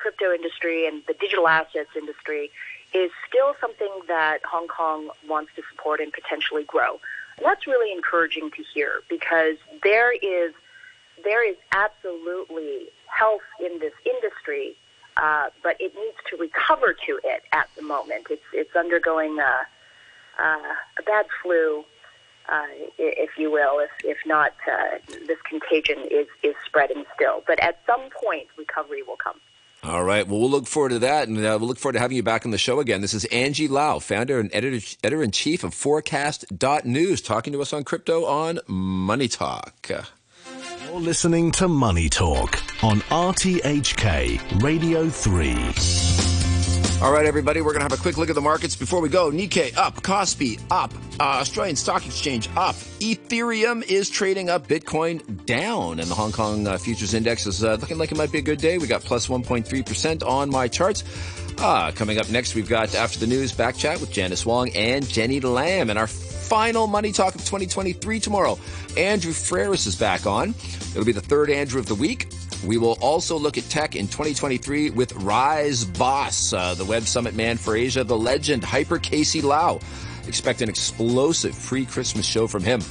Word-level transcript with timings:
crypto 0.00 0.32
industry 0.32 0.86
and 0.86 1.02
the 1.06 1.14
digital 1.14 1.46
assets 1.46 1.90
industry 1.96 2.50
is 2.92 3.10
still 3.28 3.54
something 3.60 3.92
that 4.08 4.38
Hong 4.44 4.66
Kong 4.66 5.10
wants 5.28 5.52
to 5.56 5.62
support 5.70 6.00
and 6.00 6.12
potentially 6.12 6.64
grow. 6.64 7.00
That's 7.42 7.66
really 7.66 7.92
encouraging 7.92 8.50
to 8.50 8.62
hear 8.74 9.02
because 9.08 9.56
there 9.82 10.12
is 10.12 10.52
there 11.22 11.48
is 11.48 11.56
absolutely 11.72 12.88
health 13.06 13.42
in 13.60 13.78
this 13.78 13.92
industry, 14.06 14.74
uh, 15.16 15.48
but 15.62 15.76
it 15.78 15.94
needs 15.94 16.16
to 16.30 16.36
recover 16.36 16.94
to 17.06 17.20
it 17.24 17.42
at 17.52 17.68
the 17.76 17.82
moment. 17.82 18.26
It's 18.30 18.42
it's 18.52 18.74
undergoing 18.74 19.38
a, 19.38 20.42
uh, 20.42 20.74
a 20.98 21.02
bad 21.04 21.26
flu, 21.42 21.84
uh, 22.48 22.66
if 22.98 23.30
you 23.38 23.50
will, 23.50 23.78
if 23.78 23.90
if 24.04 24.18
not 24.26 24.52
uh, 24.70 24.98
this 25.26 25.38
contagion 25.48 25.98
is 26.10 26.26
is 26.42 26.54
spreading 26.66 27.04
still. 27.14 27.42
But 27.46 27.60
at 27.60 27.78
some 27.86 28.08
point, 28.10 28.48
recovery 28.58 29.02
will 29.02 29.16
come. 29.16 29.40
All 29.82 30.04
right. 30.04 30.26
Well, 30.28 30.40
we'll 30.40 30.50
look 30.50 30.66
forward 30.66 30.90
to 30.90 30.98
that, 31.00 31.28
and 31.28 31.38
uh, 31.38 31.56
we'll 31.58 31.68
look 31.68 31.78
forward 31.78 31.94
to 31.94 32.00
having 32.00 32.16
you 32.16 32.22
back 32.22 32.44
on 32.44 32.50
the 32.50 32.58
show 32.58 32.80
again. 32.80 33.00
This 33.00 33.14
is 33.14 33.24
Angie 33.26 33.68
Lau, 33.68 33.98
founder 33.98 34.38
and 34.38 34.50
editor, 34.52 35.22
in 35.22 35.30
chief 35.30 35.64
of 35.64 35.74
Forkast.News, 35.74 37.22
talking 37.22 37.52
to 37.54 37.62
us 37.62 37.72
on 37.72 37.84
crypto 37.84 38.26
on 38.26 38.60
Money 38.66 39.28
Talk. 39.28 39.88
You're 39.88 41.00
listening 41.00 41.50
to 41.52 41.68
Money 41.68 42.08
Talk 42.10 42.60
on 42.84 43.00
RTHK 43.00 44.62
Radio 44.62 45.08
3. 45.08 46.29
All 47.02 47.10
right, 47.10 47.24
everybody, 47.24 47.62
we're 47.62 47.72
going 47.72 47.78
to 47.78 47.84
have 47.84 47.98
a 47.98 48.02
quick 48.02 48.18
look 48.18 48.28
at 48.28 48.34
the 48.34 48.42
markets 48.42 48.76
before 48.76 49.00
we 49.00 49.08
go. 49.08 49.30
Nikkei 49.30 49.74
up, 49.74 50.02
Kospi 50.02 50.60
up, 50.70 50.92
uh, 51.18 51.40
Australian 51.40 51.74
Stock 51.74 52.04
Exchange 52.04 52.50
up, 52.58 52.74
Ethereum 53.00 53.82
is 53.82 54.10
trading 54.10 54.50
up, 54.50 54.68
Bitcoin 54.68 55.46
down, 55.46 55.98
and 55.98 56.10
the 56.10 56.14
Hong 56.14 56.30
Kong 56.30 56.66
uh, 56.66 56.76
Futures 56.76 57.14
Index 57.14 57.46
is 57.46 57.64
uh, 57.64 57.78
looking 57.80 57.96
like 57.96 58.12
it 58.12 58.18
might 58.18 58.30
be 58.30 58.36
a 58.36 58.42
good 58.42 58.58
day. 58.58 58.76
We 58.76 58.86
got 58.86 59.00
plus 59.00 59.28
1.3% 59.28 60.28
on 60.28 60.50
my 60.50 60.68
charts. 60.68 61.02
Uh, 61.56 61.90
coming 61.92 62.18
up 62.18 62.28
next, 62.28 62.54
we've 62.54 62.68
got 62.68 62.94
After 62.94 63.18
the 63.18 63.26
News 63.26 63.50
back 63.52 63.78
chat 63.78 63.98
with 63.98 64.12
Janice 64.12 64.44
Wong 64.44 64.68
and 64.76 65.08
Jenny 65.08 65.40
Lam, 65.40 65.88
and 65.88 65.98
our 65.98 66.06
final 66.06 66.86
Money 66.86 67.12
Talk 67.12 67.34
of 67.34 67.40
2023 67.40 68.20
tomorrow. 68.20 68.58
Andrew 68.98 69.32
Freris 69.32 69.86
is 69.86 69.96
back 69.96 70.26
on. 70.26 70.50
It'll 70.50 71.06
be 71.06 71.12
the 71.12 71.22
third 71.22 71.48
Andrew 71.48 71.80
of 71.80 71.86
the 71.86 71.94
week. 71.94 72.28
We 72.64 72.76
will 72.76 72.98
also 73.00 73.38
look 73.38 73.56
at 73.56 73.64
tech 73.64 73.96
in 73.96 74.06
2023 74.06 74.90
with 74.90 75.12
Rise 75.14 75.84
Boss, 75.84 76.52
uh, 76.52 76.74
the 76.74 76.84
Web 76.84 77.04
Summit 77.04 77.34
man 77.34 77.56
for 77.56 77.74
Asia, 77.74 78.04
the 78.04 78.16
legend 78.16 78.64
Hyper 78.64 78.98
Casey 78.98 79.40
Lau. 79.40 79.80
Expect 80.26 80.60
an 80.60 80.68
explosive 80.68 81.58
pre-Christmas 81.64 82.26
show 82.26 82.46
from 82.46 82.62
him. 82.62 82.82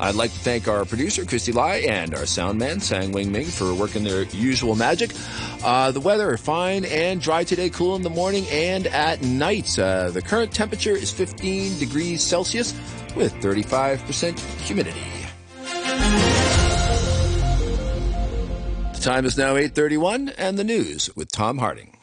I'd 0.00 0.14
like 0.14 0.30
to 0.30 0.38
thank 0.38 0.68
our 0.68 0.84
producer, 0.84 1.24
Christy 1.24 1.50
Lai, 1.50 1.78
and 1.78 2.14
our 2.14 2.24
sound 2.24 2.58
man, 2.58 2.78
Sang 2.78 3.10
Wing 3.10 3.32
Ming, 3.32 3.46
for 3.46 3.74
working 3.74 4.04
their 4.04 4.22
usual 4.24 4.76
magic. 4.76 5.10
Uh, 5.64 5.90
the 5.90 6.00
weather, 6.00 6.36
fine 6.36 6.84
and 6.84 7.20
dry 7.20 7.42
today, 7.42 7.68
cool 7.68 7.96
in 7.96 8.02
the 8.02 8.10
morning 8.10 8.46
and 8.50 8.86
at 8.86 9.22
night. 9.22 9.76
Uh, 9.76 10.10
the 10.10 10.22
current 10.22 10.52
temperature 10.52 10.94
is 10.94 11.10
15 11.10 11.80
degrees 11.80 12.22
Celsius 12.22 12.72
with 13.16 13.34
35% 13.34 14.38
humidity. 14.60 15.02
The 18.98 19.04
time 19.04 19.26
is 19.26 19.38
now 19.38 19.54
8:31 19.54 20.34
and 20.36 20.58
the 20.58 20.64
news 20.64 21.08
with 21.14 21.30
Tom 21.30 21.58
Harding. 21.58 21.96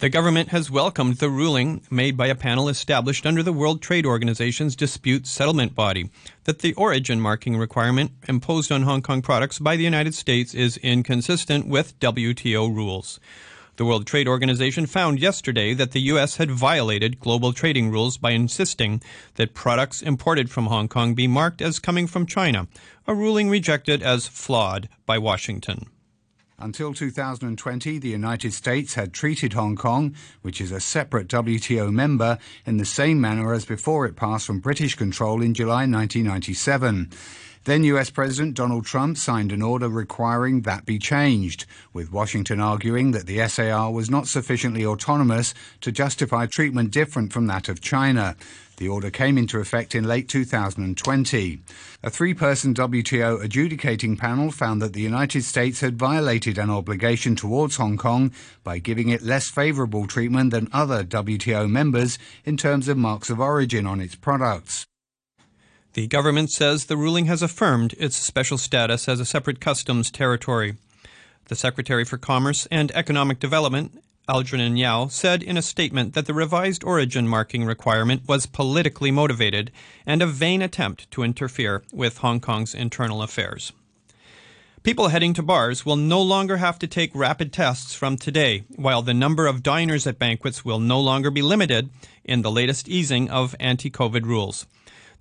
The 0.00 0.10
government 0.10 0.50
has 0.50 0.70
welcomed 0.70 1.16
the 1.16 1.30
ruling 1.30 1.80
made 1.90 2.14
by 2.14 2.26
a 2.26 2.34
panel 2.34 2.68
established 2.68 3.24
under 3.24 3.42
the 3.42 3.54
World 3.54 3.80
Trade 3.80 4.04
Organization's 4.04 4.76
dispute 4.76 5.26
settlement 5.26 5.74
body 5.74 6.10
that 6.44 6.58
the 6.58 6.74
origin 6.74 7.22
marking 7.22 7.56
requirement 7.56 8.10
imposed 8.28 8.70
on 8.70 8.82
Hong 8.82 9.00
Kong 9.00 9.22
products 9.22 9.58
by 9.58 9.76
the 9.76 9.82
United 9.82 10.14
States 10.14 10.52
is 10.52 10.76
inconsistent 10.76 11.66
with 11.66 11.98
WTO 12.00 12.68
rules. 12.68 13.18
The 13.82 13.86
World 13.86 14.06
Trade 14.06 14.28
Organization 14.28 14.86
found 14.86 15.18
yesterday 15.18 15.74
that 15.74 15.90
the 15.90 16.02
U.S. 16.02 16.36
had 16.36 16.52
violated 16.52 17.18
global 17.18 17.52
trading 17.52 17.90
rules 17.90 18.16
by 18.16 18.30
insisting 18.30 19.02
that 19.34 19.54
products 19.54 20.00
imported 20.00 20.52
from 20.52 20.66
Hong 20.66 20.86
Kong 20.86 21.14
be 21.14 21.26
marked 21.26 21.60
as 21.60 21.80
coming 21.80 22.06
from 22.06 22.24
China, 22.24 22.68
a 23.08 23.14
ruling 23.16 23.50
rejected 23.50 24.00
as 24.00 24.28
flawed 24.28 24.88
by 25.04 25.18
Washington. 25.18 25.86
Until 26.60 26.94
2020, 26.94 27.98
the 27.98 28.10
United 28.10 28.52
States 28.52 28.94
had 28.94 29.12
treated 29.12 29.54
Hong 29.54 29.74
Kong, 29.74 30.14
which 30.42 30.60
is 30.60 30.70
a 30.70 30.78
separate 30.78 31.26
WTO 31.26 31.92
member, 31.92 32.38
in 32.64 32.76
the 32.76 32.84
same 32.84 33.20
manner 33.20 33.52
as 33.52 33.64
before 33.64 34.06
it 34.06 34.14
passed 34.14 34.46
from 34.46 34.60
British 34.60 34.94
control 34.94 35.42
in 35.42 35.54
July 35.54 35.86
1997. 35.86 37.10
Then 37.64 37.84
US 37.84 38.10
President 38.10 38.54
Donald 38.56 38.86
Trump 38.86 39.16
signed 39.16 39.52
an 39.52 39.62
order 39.62 39.88
requiring 39.88 40.62
that 40.62 40.84
be 40.84 40.98
changed, 40.98 41.64
with 41.92 42.10
Washington 42.10 42.58
arguing 42.58 43.12
that 43.12 43.26
the 43.26 43.46
SAR 43.46 43.92
was 43.92 44.10
not 44.10 44.26
sufficiently 44.26 44.84
autonomous 44.84 45.54
to 45.80 45.92
justify 45.92 46.46
treatment 46.46 46.90
different 46.90 47.32
from 47.32 47.46
that 47.46 47.68
of 47.68 47.80
China. 47.80 48.34
The 48.78 48.88
order 48.88 49.12
came 49.12 49.38
into 49.38 49.60
effect 49.60 49.94
in 49.94 50.02
late 50.02 50.28
2020. 50.28 51.60
A 52.02 52.10
three 52.10 52.34
person 52.34 52.74
WTO 52.74 53.40
adjudicating 53.44 54.16
panel 54.16 54.50
found 54.50 54.82
that 54.82 54.92
the 54.92 55.00
United 55.00 55.44
States 55.44 55.78
had 55.78 55.96
violated 55.96 56.58
an 56.58 56.68
obligation 56.68 57.36
towards 57.36 57.76
Hong 57.76 57.96
Kong 57.96 58.32
by 58.64 58.80
giving 58.80 59.08
it 59.08 59.22
less 59.22 59.48
favorable 59.48 60.08
treatment 60.08 60.50
than 60.50 60.68
other 60.72 61.04
WTO 61.04 61.70
members 61.70 62.18
in 62.44 62.56
terms 62.56 62.88
of 62.88 62.96
marks 62.98 63.30
of 63.30 63.38
origin 63.38 63.86
on 63.86 64.00
its 64.00 64.16
products. 64.16 64.88
The 65.94 66.06
government 66.06 66.50
says 66.50 66.86
the 66.86 66.96
ruling 66.96 67.26
has 67.26 67.42
affirmed 67.42 67.94
its 67.98 68.16
special 68.16 68.56
status 68.56 69.10
as 69.10 69.20
a 69.20 69.26
separate 69.26 69.60
customs 69.60 70.10
territory. 70.10 70.76
The 71.48 71.54
Secretary 71.54 72.02
for 72.02 72.16
Commerce 72.16 72.66
and 72.70 72.90
Economic 72.92 73.38
Development, 73.38 74.02
Algernon 74.26 74.78
Yau, 74.78 75.08
said 75.08 75.42
in 75.42 75.58
a 75.58 75.62
statement 75.62 76.14
that 76.14 76.24
the 76.24 76.32
revised 76.32 76.82
origin 76.82 77.28
marking 77.28 77.66
requirement 77.66 78.22
was 78.26 78.46
politically 78.46 79.10
motivated 79.10 79.70
and 80.06 80.22
a 80.22 80.26
vain 80.26 80.62
attempt 80.62 81.10
to 81.10 81.24
interfere 81.24 81.82
with 81.92 82.18
Hong 82.18 82.40
Kong's 82.40 82.74
internal 82.74 83.20
affairs. 83.20 83.72
People 84.82 85.08
heading 85.08 85.34
to 85.34 85.42
bars 85.42 85.84
will 85.84 85.96
no 85.96 86.22
longer 86.22 86.56
have 86.56 86.78
to 86.78 86.86
take 86.86 87.14
rapid 87.14 87.52
tests 87.52 87.92
from 87.92 88.16
today, 88.16 88.64
while 88.76 89.02
the 89.02 89.12
number 89.12 89.46
of 89.46 89.62
diners 89.62 90.06
at 90.06 90.18
banquets 90.18 90.64
will 90.64 90.80
no 90.80 90.98
longer 90.98 91.30
be 91.30 91.42
limited 91.42 91.90
in 92.24 92.40
the 92.40 92.50
latest 92.50 92.88
easing 92.88 93.28
of 93.28 93.54
anti 93.60 93.90
COVID 93.90 94.24
rules. 94.24 94.66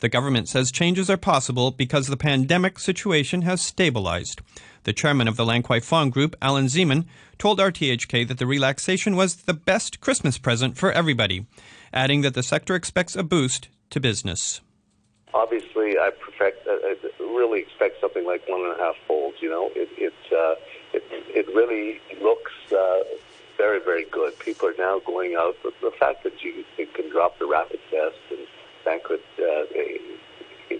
The 0.01 0.09
government 0.09 0.49
says 0.49 0.71
changes 0.71 1.11
are 1.11 1.17
possible 1.17 1.69
because 1.69 2.07
the 2.07 2.17
pandemic 2.17 2.79
situation 2.79 3.43
has 3.43 3.61
stabilized. 3.61 4.41
The 4.83 4.93
chairman 4.93 5.27
of 5.27 5.37
the 5.37 5.45
Lan 5.45 5.61
Kwai 5.61 5.79
Fong 5.79 6.09
Group, 6.09 6.35
Alan 6.41 6.65
Zeman, 6.65 7.05
told 7.37 7.59
RTHK 7.59 8.27
that 8.27 8.39
the 8.39 8.47
relaxation 8.47 9.15
was 9.15 9.35
the 9.35 9.53
best 9.53 10.01
Christmas 10.01 10.39
present 10.39 10.75
for 10.75 10.91
everybody, 10.91 11.45
adding 11.93 12.21
that 12.21 12.33
the 12.33 12.41
sector 12.41 12.73
expects 12.73 13.15
a 13.15 13.21
boost 13.21 13.67
to 13.91 13.99
business. 13.99 14.61
Obviously, 15.35 15.99
I 15.99 16.09
perfect, 16.19 16.67
uh, 16.67 16.71
uh 16.71 17.23
really 17.23 17.59
expect 17.59 18.01
something 18.01 18.25
like 18.25 18.41
one 18.49 18.61
and 18.61 18.73
a 18.73 18.83
half 18.83 18.95
folds. 19.07 19.37
You 19.39 19.49
know, 19.49 19.69
it 19.75 19.89
it 19.97 20.13
uh, 20.31 20.55
it, 20.93 21.03
it 21.29 21.47
really 21.53 22.01
looks 22.19 22.51
uh, 22.71 23.03
very 23.55 23.79
very 23.79 24.05
good. 24.05 24.37
People 24.39 24.69
are 24.69 24.75
now 24.79 24.97
going 25.05 25.35
out. 25.35 25.55
The, 25.61 25.71
the 25.79 25.91
fact 25.91 26.23
that 26.23 26.43
you 26.43 26.65
can 26.95 27.09
drop 27.11 27.37
the 27.37 27.45
rapid 27.45 27.79
test 27.91 28.17
and 28.31 28.47
banquet 28.85 29.23
uh, 29.39 29.63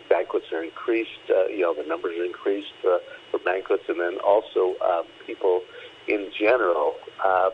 banquets 0.09 0.45
are 0.51 0.63
increased. 0.63 1.23
Uh, 1.29 1.45
you 1.47 1.61
know, 1.61 1.73
the 1.73 1.87
numbers 1.87 2.17
are 2.19 2.25
increased 2.25 2.73
uh, 2.85 2.97
for 3.31 3.39
banquets, 3.39 3.83
and 3.87 3.99
then 3.99 4.17
also 4.19 4.75
um, 4.83 5.05
people 5.25 5.61
in 6.07 6.29
general. 6.37 6.95
Uh, 7.23 7.49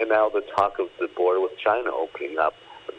and 0.00 0.08
now 0.08 0.28
the 0.28 0.42
talk 0.56 0.78
of 0.78 0.88
the 0.98 1.08
border 1.16 1.40
with 1.40 1.56
China 1.58 1.90
opening 1.92 2.38
up. 2.38 2.54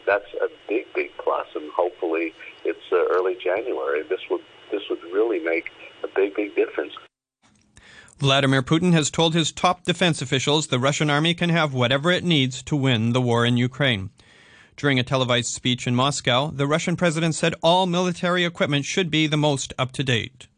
That's 0.06 0.32
a 0.40 0.48
big, 0.68 0.86
big 0.94 1.10
plus, 1.18 1.46
and 1.54 1.70
hopefully 1.72 2.32
it's 2.64 2.78
uh, 2.92 3.06
early 3.10 3.36
January. 3.42 4.02
This 4.04 4.20
would 4.30 4.42
this 4.70 4.82
would 4.88 5.02
really 5.12 5.40
make 5.40 5.70
a 6.02 6.08
big, 6.08 6.34
big 6.34 6.54
difference. 6.54 6.92
Vladimir 8.18 8.62
Putin 8.62 8.92
has 8.92 9.10
told 9.10 9.34
his 9.34 9.52
top 9.52 9.84
defense 9.84 10.22
officials 10.22 10.68
the 10.68 10.78
Russian 10.78 11.10
army 11.10 11.34
can 11.34 11.50
have 11.50 11.74
whatever 11.74 12.10
it 12.10 12.24
needs 12.24 12.62
to 12.62 12.74
win 12.74 13.12
the 13.12 13.20
war 13.20 13.44
in 13.44 13.56
Ukraine. 13.56 14.10
During 14.76 14.98
a 14.98 15.02
televised 15.02 15.54
speech 15.54 15.86
in 15.86 15.94
Moscow, 15.94 16.50
the 16.50 16.66
Russian 16.66 16.96
president 16.96 17.34
said 17.34 17.54
all 17.62 17.86
military 17.86 18.44
equipment 18.44 18.84
should 18.84 19.10
be 19.10 19.26
the 19.26 19.38
most 19.38 19.72
up 19.78 19.92
to 19.92 20.04
date. 20.04 20.48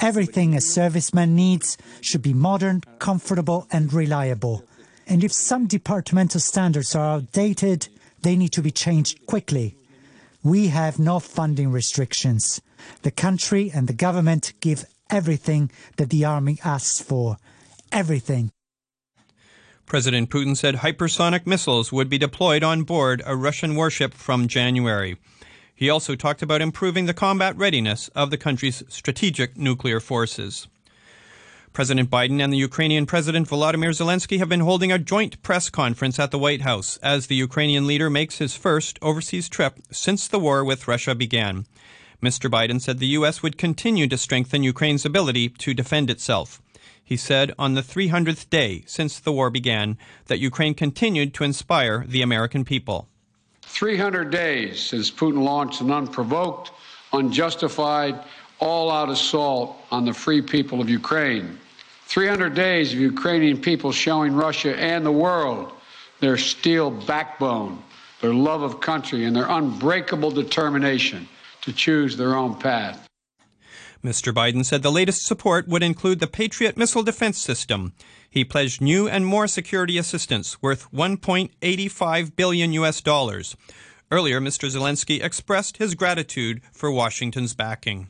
Everything 0.00 0.54
a 0.54 0.58
serviceman 0.58 1.30
needs 1.30 1.78
should 2.00 2.22
be 2.22 2.34
modern, 2.34 2.82
comfortable, 2.98 3.66
and 3.70 3.92
reliable. 3.92 4.64
And 5.06 5.22
if 5.24 5.32
some 5.32 5.66
departmental 5.66 6.40
standards 6.40 6.94
are 6.94 7.16
outdated, 7.16 7.88
they 8.22 8.36
need 8.36 8.52
to 8.52 8.62
be 8.62 8.70
changed 8.70 9.26
quickly. 9.26 9.76
We 10.42 10.68
have 10.68 10.98
no 10.98 11.18
funding 11.20 11.70
restrictions. 11.70 12.60
The 13.02 13.10
country 13.10 13.70
and 13.74 13.86
the 13.86 13.92
government 13.92 14.54
give 14.60 14.84
everything 15.08 15.70
that 15.96 16.10
the 16.10 16.24
army 16.24 16.58
asks 16.64 17.00
for. 17.00 17.36
Everything. 17.92 18.50
President 19.90 20.30
Putin 20.30 20.56
said 20.56 20.76
hypersonic 20.76 21.48
missiles 21.48 21.90
would 21.90 22.08
be 22.08 22.16
deployed 22.16 22.62
on 22.62 22.84
board 22.84 23.24
a 23.26 23.34
Russian 23.34 23.74
warship 23.74 24.14
from 24.14 24.46
January. 24.46 25.16
He 25.74 25.90
also 25.90 26.14
talked 26.14 26.42
about 26.42 26.62
improving 26.62 27.06
the 27.06 27.12
combat 27.12 27.56
readiness 27.56 28.06
of 28.14 28.30
the 28.30 28.38
country's 28.38 28.84
strategic 28.86 29.56
nuclear 29.56 29.98
forces. 29.98 30.68
President 31.72 32.08
Biden 32.08 32.40
and 32.40 32.52
the 32.52 32.56
Ukrainian 32.56 33.04
President 33.04 33.48
Volodymyr 33.48 33.90
Zelensky 33.90 34.38
have 34.38 34.48
been 34.48 34.60
holding 34.60 34.92
a 34.92 34.98
joint 34.98 35.42
press 35.42 35.68
conference 35.68 36.20
at 36.20 36.30
the 36.30 36.38
White 36.38 36.60
House 36.60 36.96
as 36.98 37.26
the 37.26 37.34
Ukrainian 37.34 37.88
leader 37.88 38.08
makes 38.08 38.38
his 38.38 38.54
first 38.54 38.96
overseas 39.02 39.48
trip 39.48 39.80
since 39.90 40.28
the 40.28 40.38
war 40.38 40.64
with 40.64 40.86
Russia 40.86 41.16
began. 41.16 41.66
Mr. 42.22 42.48
Biden 42.48 42.80
said 42.80 43.00
the 43.00 43.18
U.S. 43.18 43.42
would 43.42 43.58
continue 43.58 44.06
to 44.06 44.16
strengthen 44.16 44.62
Ukraine's 44.62 45.04
ability 45.04 45.48
to 45.48 45.74
defend 45.74 46.10
itself. 46.10 46.62
He 47.10 47.16
said 47.16 47.52
on 47.58 47.74
the 47.74 47.82
300th 47.82 48.48
day 48.50 48.84
since 48.86 49.18
the 49.18 49.32
war 49.32 49.50
began 49.50 49.98
that 50.26 50.38
Ukraine 50.38 50.74
continued 50.74 51.34
to 51.34 51.42
inspire 51.42 52.04
the 52.06 52.22
American 52.22 52.64
people. 52.64 53.08
300 53.62 54.30
days 54.30 54.78
since 54.78 55.10
Putin 55.10 55.42
launched 55.42 55.80
an 55.80 55.90
unprovoked, 55.90 56.70
unjustified, 57.12 58.14
all 58.60 58.92
out 58.92 59.10
assault 59.10 59.76
on 59.90 60.04
the 60.04 60.12
free 60.12 60.40
people 60.40 60.80
of 60.80 60.88
Ukraine. 60.88 61.58
300 62.04 62.54
days 62.54 62.92
of 62.92 63.00
Ukrainian 63.00 63.60
people 63.60 63.90
showing 63.90 64.32
Russia 64.32 64.78
and 64.78 65.04
the 65.04 65.10
world 65.10 65.72
their 66.20 66.38
steel 66.38 66.92
backbone, 66.92 67.82
their 68.20 68.34
love 68.34 68.62
of 68.62 68.80
country, 68.80 69.24
and 69.24 69.34
their 69.34 69.48
unbreakable 69.48 70.30
determination 70.30 71.26
to 71.62 71.72
choose 71.72 72.16
their 72.16 72.36
own 72.36 72.54
path. 72.54 73.09
Mr. 74.02 74.32
Biden 74.32 74.64
said 74.64 74.82
the 74.82 74.90
latest 74.90 75.26
support 75.26 75.68
would 75.68 75.82
include 75.82 76.20
the 76.20 76.26
Patriot 76.26 76.76
missile 76.76 77.02
defense 77.02 77.38
system. 77.38 77.92
He 78.30 78.44
pledged 78.44 78.80
new 78.80 79.06
and 79.06 79.26
more 79.26 79.46
security 79.46 79.98
assistance 79.98 80.62
worth 80.62 80.90
1.85 80.90 82.34
billion 82.34 82.72
US 82.72 83.02
dollars. 83.02 83.56
Earlier, 84.10 84.40
Mr. 84.40 84.70
Zelensky 84.70 85.22
expressed 85.22 85.76
his 85.76 85.94
gratitude 85.94 86.62
for 86.72 86.90
Washington's 86.90 87.54
backing. 87.54 88.08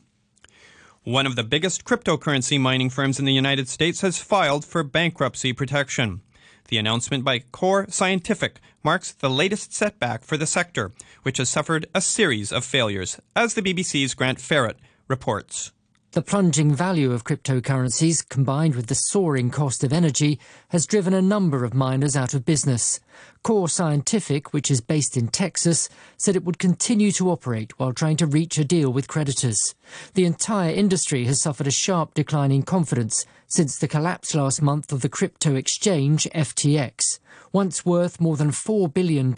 One 1.03 1.25
of 1.25 1.35
the 1.35 1.43
biggest 1.43 1.83
cryptocurrency 1.83 2.59
mining 2.59 2.89
firms 2.89 3.19
in 3.19 3.25
the 3.25 3.33
United 3.33 3.67
States 3.67 4.01
has 4.01 4.17
filed 4.17 4.63
for 4.63 4.83
bankruptcy 4.83 5.51
protection. 5.51 6.21
The 6.69 6.77
announcement 6.77 7.25
by 7.25 7.39
Core 7.39 7.85
Scientific 7.89 8.59
marks 8.81 9.11
the 9.11 9.29
latest 9.29 9.73
setback 9.73 10.23
for 10.23 10.37
the 10.37 10.47
sector, 10.47 10.91
which 11.23 11.37
has 11.37 11.49
suffered 11.49 11.85
a 11.93 12.01
series 12.01 12.53
of 12.53 12.63
failures, 12.63 13.19
as 13.35 13.55
the 13.55 13.61
BBC's 13.61 14.13
Grant 14.13 14.39
Ferrett 14.39 14.77
reports. 15.07 15.71
The 16.13 16.21
plunging 16.21 16.75
value 16.75 17.13
of 17.13 17.23
cryptocurrencies, 17.23 18.27
combined 18.27 18.75
with 18.75 18.87
the 18.87 18.95
soaring 18.95 19.49
cost 19.49 19.81
of 19.81 19.93
energy, 19.93 20.41
has 20.67 20.85
driven 20.85 21.13
a 21.13 21.21
number 21.21 21.63
of 21.63 21.73
miners 21.73 22.17
out 22.17 22.33
of 22.33 22.43
business. 22.43 22.99
Core 23.43 23.69
Scientific, 23.69 24.51
which 24.51 24.69
is 24.69 24.81
based 24.81 25.15
in 25.15 25.29
Texas, 25.29 25.87
said 26.17 26.35
it 26.35 26.43
would 26.43 26.59
continue 26.59 27.13
to 27.13 27.31
operate 27.31 27.79
while 27.79 27.93
trying 27.93 28.17
to 28.17 28.25
reach 28.25 28.57
a 28.57 28.65
deal 28.65 28.91
with 28.91 29.07
creditors. 29.07 29.73
The 30.13 30.25
entire 30.25 30.73
industry 30.73 31.23
has 31.27 31.41
suffered 31.41 31.67
a 31.67 31.71
sharp 31.71 32.13
decline 32.13 32.51
in 32.51 32.63
confidence 32.63 33.25
since 33.47 33.77
the 33.77 33.87
collapse 33.87 34.35
last 34.35 34.61
month 34.61 34.91
of 34.91 35.03
the 35.03 35.07
crypto 35.07 35.55
exchange 35.55 36.27
FTX. 36.35 37.19
Once 37.53 37.85
worth 37.85 38.19
more 38.19 38.35
than 38.35 38.51
$4 38.51 38.93
billion, 38.93 39.33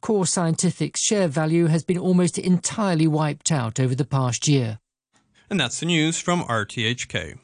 Core 0.00 0.24
Scientific's 0.26 1.02
share 1.02 1.28
value 1.28 1.66
has 1.66 1.84
been 1.84 1.98
almost 1.98 2.38
entirely 2.38 3.06
wiped 3.06 3.52
out 3.52 3.78
over 3.78 3.94
the 3.94 4.06
past 4.06 4.48
year. 4.48 4.78
And 5.50 5.58
that's 5.58 5.80
the 5.80 5.86
news 5.86 6.20
from 6.20 6.44
RTHK. 6.44 7.36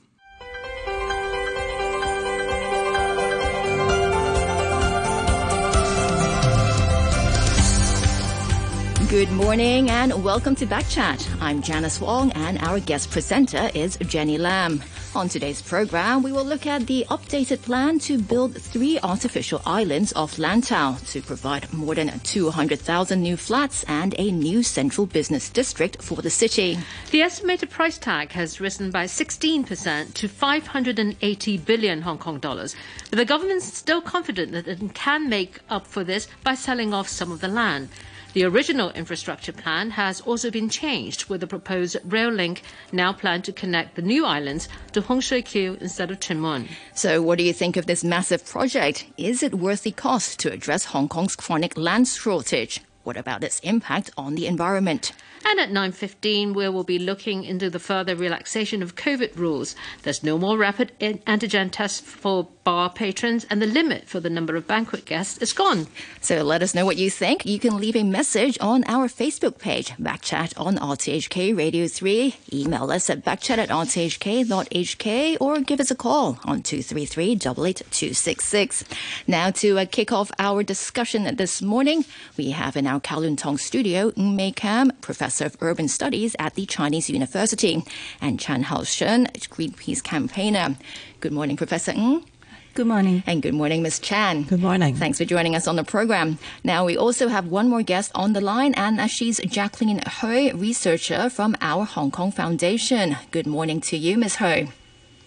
Good 9.08 9.31
morning 9.31 9.88
and 9.88 10.25
welcome 10.25 10.56
to 10.56 10.67
Backchat. 10.67 11.41
I'm 11.41 11.62
Janice 11.62 12.00
Wong 12.00 12.32
and 12.32 12.58
our 12.58 12.81
guest 12.81 13.12
presenter 13.12 13.70
is 13.73 13.97
Jenny 13.99 14.37
Lam. 14.37 14.82
On 15.14 15.29
today's 15.29 15.62
program, 15.62 16.25
we 16.25 16.32
will 16.32 16.44
look 16.44 16.67
at 16.67 16.88
the 16.88 17.06
updated 17.08 17.62
plan 17.62 18.00
to 18.00 18.19
build 18.19 18.61
three 18.61 18.99
artificial 19.05 19.62
islands 19.64 20.12
off 20.14 20.38
Lantau 20.38 20.99
to 21.12 21.23
provide 21.23 21.73
more 21.73 21.94
than 21.94 22.19
200,000 22.19 23.23
new 23.23 23.37
flats 23.37 23.85
and 23.85 24.12
a 24.19 24.32
new 24.32 24.64
central 24.64 25.06
business 25.06 25.50
district 25.50 26.02
for 26.02 26.20
the 26.20 26.29
city. 26.29 26.76
The 27.12 27.23
estimated 27.23 27.70
price 27.70 27.99
tag 27.99 28.32
has 28.32 28.61
risen 28.61 28.91
by 28.91 29.05
16% 29.05 30.14
to 30.14 30.29
580 30.29 31.59
billion 31.59 32.02
Hong 32.02 32.19
Kong 32.19 32.41
dollars. 32.41 32.75
But 33.11 33.19
the 33.19 33.25
government's 33.25 33.73
still 33.73 34.00
confident 34.00 34.50
that 34.50 34.67
it 34.67 34.94
can 34.94 35.29
make 35.29 35.61
up 35.70 35.87
for 35.87 36.02
this 36.02 36.26
by 36.43 36.56
selling 36.56 36.93
off 36.93 37.09
some 37.09 37.31
of 37.31 37.41
the 37.41 37.49
land. 37.49 37.88
The 38.37 38.44
original 38.44 38.91
infrastructure 38.91 39.55
plan 39.55 39.93
has 39.93 40.21
also 40.21 40.50
been 40.50 40.69
changed 40.69 41.31
with 41.31 41.41
the 41.41 41.47
proposed 41.47 41.97
rail 42.05 42.29
link 42.29 42.61
now 42.93 43.11
planned 43.15 43.44
to 43.44 43.53
connect 43.53 43.97
the 43.97 44.03
new 44.03 44.27
islands 44.27 44.69
to 44.93 45.00
Hung 45.00 45.21
Shui 45.21 45.41
Kiu 45.43 45.81
instead 45.81 46.11
of 46.11 46.21
Tuen 46.21 46.41
Mun. 46.41 46.69
So 46.93 47.23
what 47.23 47.38
do 47.38 47.44
you 47.44 47.55
think 47.55 47.79
of 47.79 47.87
this 47.87 48.05
massive 48.05 48.44
project? 48.44 49.06
Is 49.17 49.43
it 49.43 49.55
worth 49.55 49.85
the 49.85 49.91
cost 49.91 50.38
to 50.41 50.53
address 50.53 50.85
Hong 50.85 51.09
Kong's 51.09 51.35
chronic 51.35 51.79
land 51.79 52.09
shortage? 52.09 52.83
What 53.06 53.17
about 53.17 53.44
its 53.44 53.61
impact 53.61 54.11
on 54.17 54.35
the 54.35 54.49
environment? 54.49 55.12
And 55.44 55.61
at 55.61 55.70
9.15, 55.70 56.55
we 56.55 56.69
will 56.69 56.82
be 56.82 56.99
looking 56.99 57.44
into 57.44 57.70
the 57.70 57.79
further 57.79 58.17
relaxation 58.17 58.82
of 58.82 58.97
COVID 58.97 59.37
rules. 59.37 59.76
There's 60.03 60.25
no 60.25 60.38
more 60.38 60.58
rapid 60.58 60.91
antigen 60.99 61.70
tests 61.70 62.00
for 62.00 62.49
bar 62.64 62.91
patrons, 62.91 63.47
and 63.49 63.62
the 63.62 63.67
limit 63.67 64.08
for 64.08 64.19
the 64.19 64.29
number 64.29 64.56
of 64.56 64.67
banquet 64.67 65.05
guests 65.05 65.38
is 65.38 65.53
gone. 65.53 65.87
So 66.20 66.43
let 66.43 66.62
us 66.62 66.75
know 66.75 66.85
what 66.85 66.97
you 66.97 67.08
think. 67.08 67.47
You 67.47 67.61
can 67.61 67.76
leave 67.76 67.94
a 67.94 68.03
message 68.03 68.58
on 68.61 68.82
our 68.88 69.06
Facebook 69.06 69.61
page, 69.61 69.93
Backchat 69.93 70.59
on 70.59 70.76
RTHK 70.76 71.56
Radio 71.56 71.87
3. 71.87 72.35
Email 72.52 72.91
us 72.91 73.09
at 73.09 73.25
backchat 73.25 73.59
at 73.59 73.69
rthk.hk 73.69 75.37
or 75.41 75.61
give 75.61 75.79
us 75.79 75.93
a 75.93 75.94
call 75.94 76.41
on 76.44 76.64
233 76.64 77.32
88266. 77.32 78.82
Now 79.29 79.52
to 79.52 79.79
uh, 79.79 79.87
kick 79.88 80.11
off 80.11 80.32
our 80.41 80.64
discussion 80.64 81.37
this 81.37 81.62
morning, 81.62 82.05
we 82.37 82.50
have 82.50 82.76
in 82.76 82.88
our 82.97 83.01
Kowloon 83.01 83.37
Tong 83.37 83.59
studio 83.59 84.11
Ng 84.17 84.35
Mee-kam, 84.35 84.91
Professor 85.03 85.45
of 85.45 85.57
Urban 85.61 85.87
Studies 85.87 86.35
at 86.39 86.55
the 86.55 86.65
Chinese 86.65 87.11
University, 87.11 87.85
and 88.23 88.41
Chan 88.41 88.63
Hall-sion, 88.63 89.27
Greenpeace 89.27 90.03
campaigner. 90.03 90.77
Good 91.21 91.33
morning, 91.33 91.59
Professor 91.59 91.93
Ng. 91.93 92.25
Good 92.73 92.87
morning. 92.87 93.23
And 93.27 93.43
good 93.43 93.53
morning, 93.53 93.83
Ms. 93.83 93.99
Chan. 93.99 94.45
Good 94.45 94.63
morning. 94.63 94.95
Thanks 94.95 95.19
for 95.19 95.27
joining 95.27 95.55
us 95.55 95.69
on 95.69 95.77
the 95.77 95.85
program. 95.85 96.39
Now, 96.65 96.87
we 96.87 96.97
also 96.97 97.29
have 97.29 97.49
one 97.49 97.69
more 97.69 97.83
guest 97.83 98.13
on 98.15 98.33
the 98.33 98.41
line, 98.41 98.73
and 98.75 99.11
she's 99.11 99.41
Jacqueline 99.41 100.01
Ho, 100.07 100.53
researcher 100.55 101.29
from 101.29 101.55
our 101.61 101.85
Hong 101.85 102.11
Kong 102.11 102.33
Foundation. 102.33 103.17
Good 103.31 103.47
morning 103.47 103.83
to 103.83 103.99
you, 103.99 104.17
Ms. 104.17 104.37
Ho. 104.37 104.69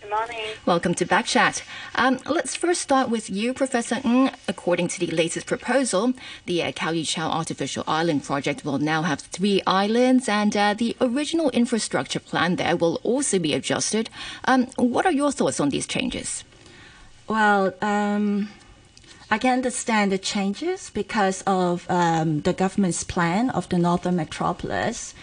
Good 0.09 0.15
morning. 0.15 0.55
Welcome 0.65 0.95
to 0.95 1.05
Backchat. 1.05 1.61
Um, 1.93 2.17
let's 2.25 2.55
first 2.55 2.81
start 2.81 3.11
with 3.11 3.29
you, 3.29 3.53
Professor 3.53 4.01
Ng. 4.03 4.31
According 4.47 4.87
to 4.87 4.99
the 4.99 5.05
latest 5.05 5.45
proposal, 5.45 6.13
the 6.47 6.63
uh, 6.63 6.71
Kau 6.71 6.89
Yi 6.89 7.05
Artificial 7.15 7.83
Island 7.85 8.23
project 8.23 8.65
will 8.65 8.79
now 8.79 9.03
have 9.03 9.19
three 9.19 9.61
islands, 9.67 10.27
and 10.27 10.57
uh, 10.57 10.73
the 10.73 10.97
original 10.99 11.51
infrastructure 11.51 12.19
plan 12.19 12.55
there 12.55 12.75
will 12.75 12.95
also 13.03 13.37
be 13.37 13.53
adjusted. 13.53 14.09
Um, 14.45 14.65
what 14.77 15.05
are 15.05 15.11
your 15.11 15.31
thoughts 15.31 15.59
on 15.59 15.69
these 15.69 15.85
changes? 15.85 16.43
Well, 17.27 17.75
um, 17.79 18.49
I 19.29 19.37
can 19.37 19.53
understand 19.53 20.11
the 20.11 20.17
changes 20.17 20.89
because 20.89 21.43
of 21.45 21.85
um, 21.87 22.41
the 22.41 22.53
government's 22.53 23.03
plan 23.03 23.51
of 23.51 23.69
the 23.69 23.77
northern 23.77 24.15
metropolis. 24.15 25.13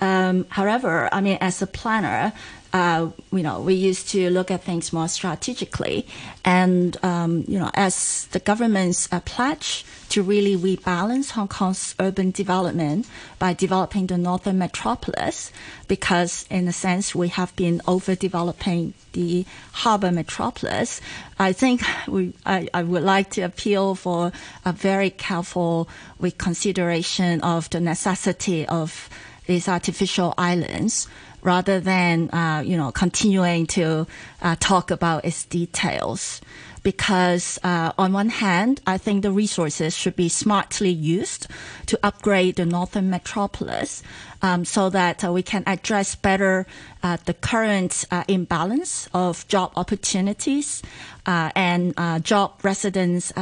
Um, 0.00 0.46
however, 0.48 1.10
I 1.12 1.20
mean, 1.20 1.38
as 1.40 1.60
a 1.60 1.66
planner, 1.66 2.32
uh, 2.72 3.10
you 3.30 3.42
know, 3.42 3.60
we 3.60 3.74
used 3.74 4.08
to 4.10 4.30
look 4.30 4.50
at 4.50 4.62
things 4.64 4.92
more 4.92 5.08
strategically. 5.08 6.06
And, 6.44 6.96
um, 7.04 7.44
you 7.46 7.58
know, 7.58 7.70
as 7.74 8.26
the 8.32 8.38
government's 8.38 9.12
uh, 9.12 9.20
pledge 9.20 9.84
to 10.08 10.22
really 10.22 10.56
rebalance 10.56 11.30
Hong 11.30 11.48
Kong's 11.48 11.94
urban 12.00 12.30
development 12.30 13.06
by 13.38 13.52
developing 13.54 14.06
the 14.06 14.18
northern 14.18 14.58
metropolis, 14.58 15.52
because 15.88 16.46
in 16.50 16.68
a 16.68 16.72
sense 16.72 17.14
we 17.14 17.28
have 17.28 17.54
been 17.56 17.80
overdeveloping 17.86 18.94
the 19.12 19.44
harbor 19.72 20.10
metropolis. 20.12 21.00
I 21.38 21.52
think 21.52 21.82
we, 22.08 22.32
I, 22.46 22.68
I 22.72 22.82
would 22.82 23.02
like 23.02 23.30
to 23.32 23.42
appeal 23.42 23.94
for 23.94 24.32
a 24.64 24.72
very 24.72 25.10
careful 25.10 25.88
reconsideration 26.18 27.40
of 27.42 27.68
the 27.70 27.80
necessity 27.80 28.66
of 28.66 29.08
these 29.46 29.68
artificial 29.68 30.34
islands 30.38 31.08
rather 31.42 31.80
than 31.80 32.30
uh, 32.30 32.62
you 32.64 32.76
know 32.76 32.90
continuing 32.92 33.66
to 33.66 34.06
uh, 34.40 34.56
talk 34.60 34.90
about 34.90 35.24
its 35.24 35.44
details. 35.44 36.40
Because 36.82 37.60
uh, 37.62 37.92
on 37.96 38.12
one 38.12 38.28
hand, 38.28 38.80
I 38.88 38.98
think 38.98 39.22
the 39.22 39.30
resources 39.30 39.96
should 39.96 40.16
be 40.16 40.28
smartly 40.28 40.90
used 40.90 41.46
to 41.86 41.96
upgrade 42.02 42.56
the 42.56 42.66
northern 42.66 43.08
metropolis, 43.08 44.02
um, 44.42 44.64
so 44.64 44.90
that 44.90 45.24
uh, 45.24 45.30
we 45.30 45.44
can 45.44 45.62
address 45.68 46.16
better 46.16 46.66
uh, 47.04 47.18
the 47.24 47.34
current 47.34 48.04
uh, 48.10 48.24
imbalance 48.26 49.08
of 49.14 49.46
job 49.46 49.70
opportunities 49.76 50.82
and 51.24 51.94
job 52.24 52.58
residents 52.64 53.32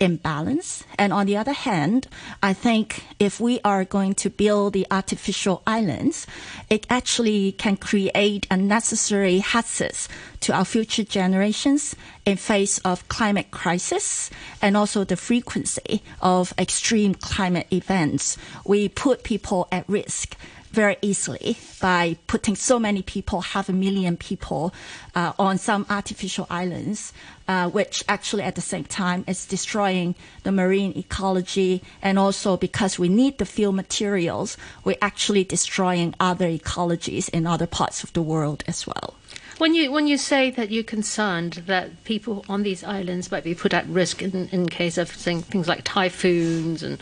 imbalance. 0.00 0.84
And 0.98 1.12
on 1.12 1.26
the 1.26 1.36
other 1.36 1.52
hand, 1.52 2.08
I 2.42 2.52
think 2.52 3.04
if 3.18 3.40
we 3.40 3.60
are 3.64 3.84
going 3.84 4.14
to 4.16 4.30
build 4.30 4.72
the 4.72 4.86
artificial 4.90 5.62
islands, 5.66 6.26
it 6.68 6.86
actually 6.90 7.52
can 7.52 7.76
create 7.76 8.46
unnecessary 8.50 9.38
hazards 9.38 10.08
to 10.40 10.52
our 10.52 10.64
future 10.64 11.04
generations 11.04 11.94
in 12.26 12.36
face 12.36 12.78
of 12.78 13.06
climate 13.08 13.50
crisis 13.50 14.30
and 14.60 14.76
also 14.76 15.04
the 15.04 15.16
frequency 15.16 16.02
of 16.20 16.52
extreme 16.58 17.14
climate 17.14 17.66
events. 17.72 18.36
We 18.64 18.88
put 18.88 19.22
people 19.22 19.68
at 19.70 19.88
risk 19.88 20.36
very 20.74 20.96
easily 21.00 21.56
by 21.80 22.16
putting 22.26 22.56
so 22.56 22.78
many 22.78 23.00
people, 23.00 23.40
half 23.40 23.68
a 23.68 23.72
million 23.72 24.16
people, 24.16 24.74
uh, 25.14 25.32
on 25.38 25.56
some 25.56 25.86
artificial 25.88 26.46
islands, 26.50 27.12
uh, 27.46 27.70
which 27.70 28.04
actually 28.08 28.42
at 28.42 28.56
the 28.56 28.60
same 28.60 28.84
time 28.84 29.24
is 29.26 29.46
destroying 29.46 30.14
the 30.42 30.52
marine 30.52 30.92
ecology. 30.96 31.82
And 32.02 32.18
also 32.18 32.56
because 32.56 32.98
we 32.98 33.08
need 33.08 33.38
the 33.38 33.46
fuel 33.46 33.72
materials, 33.72 34.56
we're 34.82 34.98
actually 35.00 35.44
destroying 35.44 36.14
other 36.20 36.48
ecologies 36.48 37.28
in 37.30 37.46
other 37.46 37.66
parts 37.66 38.02
of 38.02 38.12
the 38.12 38.22
world 38.22 38.64
as 38.66 38.86
well. 38.86 39.14
When 39.58 39.72
you 39.74 39.92
when 39.92 40.08
you 40.08 40.18
say 40.18 40.50
that 40.50 40.72
you're 40.72 40.82
concerned 40.82 41.62
that 41.66 42.02
people 42.02 42.44
on 42.48 42.64
these 42.64 42.82
islands 42.82 43.30
might 43.30 43.44
be 43.44 43.54
put 43.54 43.72
at 43.72 43.86
risk 43.86 44.20
in, 44.20 44.48
in 44.50 44.68
case 44.68 44.98
of 44.98 45.08
things 45.08 45.68
like 45.68 45.84
typhoons 45.84 46.82
and 46.82 46.98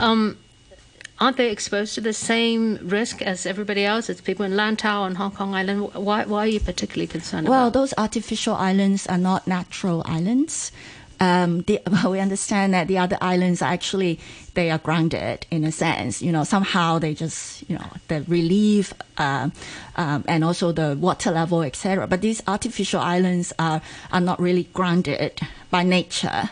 um, 0.00 0.36
aren't 1.20 1.36
they 1.36 1.50
exposed 1.50 1.94
to 1.94 2.00
the 2.00 2.12
same 2.12 2.78
risk 2.82 3.22
as 3.22 3.46
everybody 3.46 3.84
else? 3.84 4.08
As 4.08 4.20
people 4.20 4.44
in 4.44 4.52
Lantau 4.52 5.06
and 5.06 5.16
Hong 5.16 5.32
Kong 5.32 5.54
Island. 5.54 5.92
Why, 5.94 6.24
why 6.24 6.44
are 6.44 6.46
you 6.46 6.60
particularly 6.60 7.06
concerned 7.06 7.48
well, 7.48 7.68
about? 7.68 7.72
those 7.74 7.94
artificial 7.98 8.54
islands 8.54 9.06
are 9.06 9.18
not 9.18 9.46
natural 9.46 10.02
islands. 10.06 10.72
Um, 11.20 11.62
the, 11.62 11.80
we 12.08 12.20
understand 12.20 12.74
that 12.74 12.86
the 12.86 12.98
other 12.98 13.18
islands 13.20 13.60
are 13.62 13.72
actually 13.72 14.20
they 14.54 14.70
are 14.70 14.78
grounded 14.78 15.46
in 15.50 15.64
a 15.64 15.72
sense. 15.72 16.22
You 16.22 16.32
know, 16.32 16.44
somehow 16.44 16.98
they 16.98 17.14
just 17.14 17.68
you 17.68 17.76
know 17.76 17.90
the 18.08 18.22
relief 18.28 18.92
uh, 19.16 19.50
um, 19.96 20.24
and 20.28 20.44
also 20.44 20.72
the 20.72 20.96
water 20.98 21.30
level, 21.30 21.62
etc. 21.62 22.06
But 22.06 22.20
these 22.20 22.42
artificial 22.46 23.00
islands 23.00 23.52
are 23.58 23.82
are 24.12 24.20
not 24.20 24.40
really 24.40 24.64
grounded 24.72 25.40
by 25.70 25.82
nature. 25.82 26.50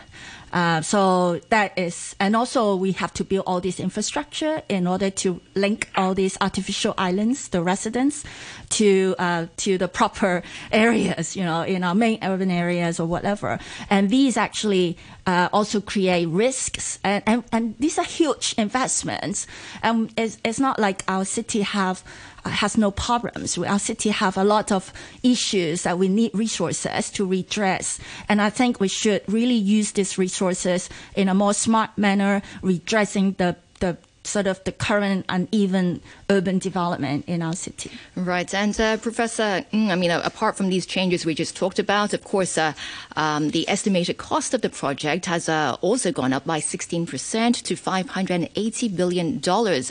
Uh, 0.53 0.81
so 0.81 1.39
that 1.49 1.77
is, 1.77 2.15
and 2.19 2.35
also 2.35 2.75
we 2.75 2.91
have 2.93 3.13
to 3.13 3.23
build 3.23 3.43
all 3.45 3.59
this 3.59 3.79
infrastructure 3.79 4.61
in 4.69 4.87
order 4.87 5.09
to 5.09 5.41
link 5.55 5.89
all 5.95 6.13
these 6.13 6.37
artificial 6.41 6.93
islands, 6.97 7.49
the 7.49 7.61
residents, 7.61 8.23
to 8.69 9.15
uh, 9.19 9.47
to 9.57 9.77
the 9.77 9.87
proper 9.87 10.43
areas, 10.71 11.35
you 11.35 11.43
know, 11.43 11.61
in 11.61 11.83
our 11.83 11.95
main 11.95 12.19
urban 12.23 12.51
areas 12.51 12.99
or 12.99 13.07
whatever. 13.07 13.59
And 13.89 14.09
these 14.09 14.37
actually 14.37 14.97
uh, 15.27 15.49
also 15.51 15.81
create 15.81 16.25
risks, 16.27 16.99
and, 17.03 17.21
and 17.27 17.43
and 17.51 17.75
these 17.79 17.99
are 17.99 18.05
huge 18.05 18.55
investments. 18.57 19.45
And 19.83 20.11
it's, 20.17 20.37
it's 20.43 20.59
not 20.59 20.79
like 20.79 21.03
our 21.07 21.25
city 21.25 21.61
have 21.61 22.01
has 22.45 22.77
no 22.77 22.91
problems. 22.91 23.57
Our 23.57 23.77
city 23.77 24.09
have 24.09 24.37
a 24.37 24.43
lot 24.45 24.71
of 24.71 24.93
issues 25.23 25.83
that 25.83 25.97
we 25.99 26.07
need 26.07 26.31
resources 26.33 27.11
to 27.11 27.25
redress. 27.25 27.99
And 28.29 28.41
I 28.41 28.49
think 28.49 28.79
we 28.79 28.87
should 28.87 29.21
really 29.27 29.55
use 29.55 29.91
these 29.91 30.17
resources 30.17 30.89
in 31.15 31.27
a 31.27 31.33
more 31.33 31.53
smart 31.53 31.97
manner, 31.97 32.41
redressing 32.61 33.33
the, 33.33 33.57
the 33.81 33.97
sort 34.27 34.47
of 34.47 34.63
the 34.63 34.71
current 34.71 35.25
uneven 35.29 36.01
urban 36.29 36.59
development 36.59 37.25
in 37.27 37.41
our 37.41 37.53
city. 37.53 37.91
Right. 38.15 38.53
And 38.53 38.79
uh, 38.79 38.97
Professor, 38.97 39.65
I 39.73 39.95
mean, 39.95 40.11
uh, 40.11 40.21
apart 40.23 40.57
from 40.57 40.69
these 40.69 40.85
changes 40.85 41.25
we 41.25 41.33
just 41.33 41.55
talked 41.55 41.79
about, 41.79 42.13
of 42.13 42.23
course, 42.23 42.57
uh, 42.57 42.73
um, 43.15 43.49
the 43.51 43.67
estimated 43.69 44.17
cost 44.17 44.53
of 44.53 44.61
the 44.61 44.69
project 44.69 45.25
has 45.25 45.49
uh, 45.49 45.77
also 45.81 46.11
gone 46.11 46.33
up 46.33 46.45
by 46.45 46.59
16% 46.59 47.61
to 47.63 47.75
$580 47.75 48.95
billion. 48.95 49.41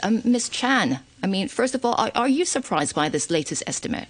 Um, 0.03 0.23
Ms. 0.25 0.49
Chan, 0.49 1.01
I 1.23 1.27
mean, 1.27 1.49
first 1.49 1.75
of 1.75 1.85
all, 1.85 1.95
are, 1.95 2.11
are 2.15 2.29
you 2.29 2.45
surprised 2.45 2.95
by 2.95 3.09
this 3.09 3.31
latest 3.31 3.63
estimate? 3.67 4.09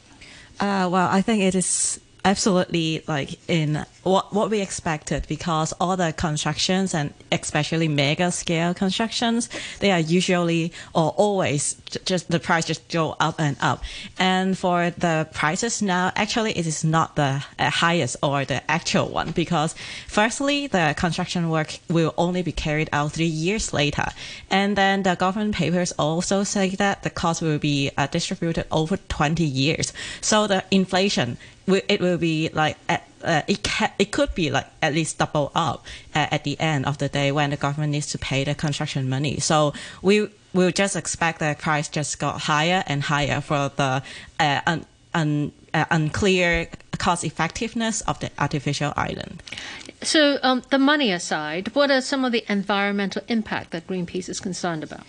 Uh, 0.59 0.89
well, 0.91 1.09
I 1.11 1.21
think 1.21 1.43
it 1.43 1.55
is 1.55 2.01
absolutely 2.27 3.05
like 3.07 3.39
in 3.49 3.87
what 4.03 4.35
what 4.35 4.51
we 4.51 4.61
expected 4.61 5.25
because 5.29 5.73
all 5.81 5.97
the 5.97 6.13
constructions 6.17 6.93
and 6.93 7.15
especially 7.31 7.87
mega 7.87 8.33
scale 8.33 8.75
constructions 8.75 9.49
they 9.79 9.93
are 9.93 10.01
usually 10.01 10.73
or 10.93 11.11
always 11.11 11.77
just 12.05 12.29
the 12.29 12.41
price 12.41 12.65
just 12.65 12.89
go 12.91 13.15
up 13.21 13.41
and 13.41 13.57
up. 13.61 13.83
And 14.19 14.59
for 14.59 14.91
the 14.91 15.29
prices 15.33 15.81
now 15.81 16.13
actually 16.17 16.51
it 16.59 16.67
is 16.67 16.83
not 16.83 17.15
the 17.15 17.45
uh, 17.61 17.71
highest 17.71 18.17
or 18.25 18.45
the 18.45 18.61
actual 18.69 19.07
one 19.09 19.31
because 19.31 19.77
firstly 20.09 20.67
the 20.67 20.95
construction 20.99 21.49
work 21.49 21.79
will 21.89 22.13
only 22.19 22.43
be 22.43 22.53
carried 22.53 22.89
out 22.93 23.13
three 23.13 23.35
years 23.47 23.73
later. 23.73 24.07
And 24.51 24.75
then 24.75 25.05
the 25.05 25.15
government 25.15 25.55
papers 25.55 25.93
also 25.93 26.43
say 26.43 26.71
that 26.71 27.05
the 27.05 27.11
cost 27.11 27.41
will 27.41 27.59
be 27.59 27.93
uh, 27.97 28.09
distributed 28.09 28.67
over 28.73 28.97
20 28.97 29.45
years. 29.45 29.93
So 30.21 30.49
the 30.49 30.65
inflation 30.73 31.39
it 31.67 32.01
will 32.01 32.19
be 32.19 32.49
like 32.53 32.77
at, 32.89 33.09
uh, 33.23 33.43
it 33.49 33.63
ca- 33.65 33.93
it 33.99 34.13
could 34.13 34.35
be 34.35 34.51
like 34.51 34.67
at 34.83 34.95
least 34.95 35.19
double 35.19 35.51
up 35.55 35.85
uh, 36.15 36.27
at 36.31 36.45
the 36.45 36.59
end 36.61 36.87
of 36.87 36.99
the 36.99 37.09
day 37.09 37.33
when 37.33 37.51
the 37.51 37.57
government 37.57 37.93
needs 37.93 38.07
to 38.09 38.19
pay 38.19 38.45
the 38.45 38.55
construction 38.55 39.09
money. 39.09 39.39
So 39.41 39.73
we 40.03 40.29
will 40.53 40.71
just 40.71 40.97
expect 40.97 41.41
the 41.41 41.57
price 41.59 41.89
just 41.89 42.19
got 42.19 42.43
higher 42.43 42.83
and 42.87 43.03
higher 43.03 43.41
for 43.41 43.71
the 43.77 44.03
uh, 44.41 44.61
un, 44.67 44.87
un, 45.15 45.53
uh, 45.75 45.85
unclear 45.91 46.69
cost 46.99 47.25
effectiveness 47.25 48.01
of 48.03 48.19
the 48.21 48.31
artificial 48.39 48.93
island. 48.97 49.43
So 50.03 50.39
um, 50.43 50.63
the 50.71 50.79
money 50.79 51.11
aside, 51.13 51.75
what 51.75 51.91
are 51.91 52.01
some 52.01 52.25
of 52.25 52.33
the 52.33 52.45
environmental 52.49 53.23
impact 53.29 53.71
that 53.71 53.87
Greenpeace 53.87 54.29
is 54.29 54.41
concerned 54.41 54.85
about? 54.85 55.03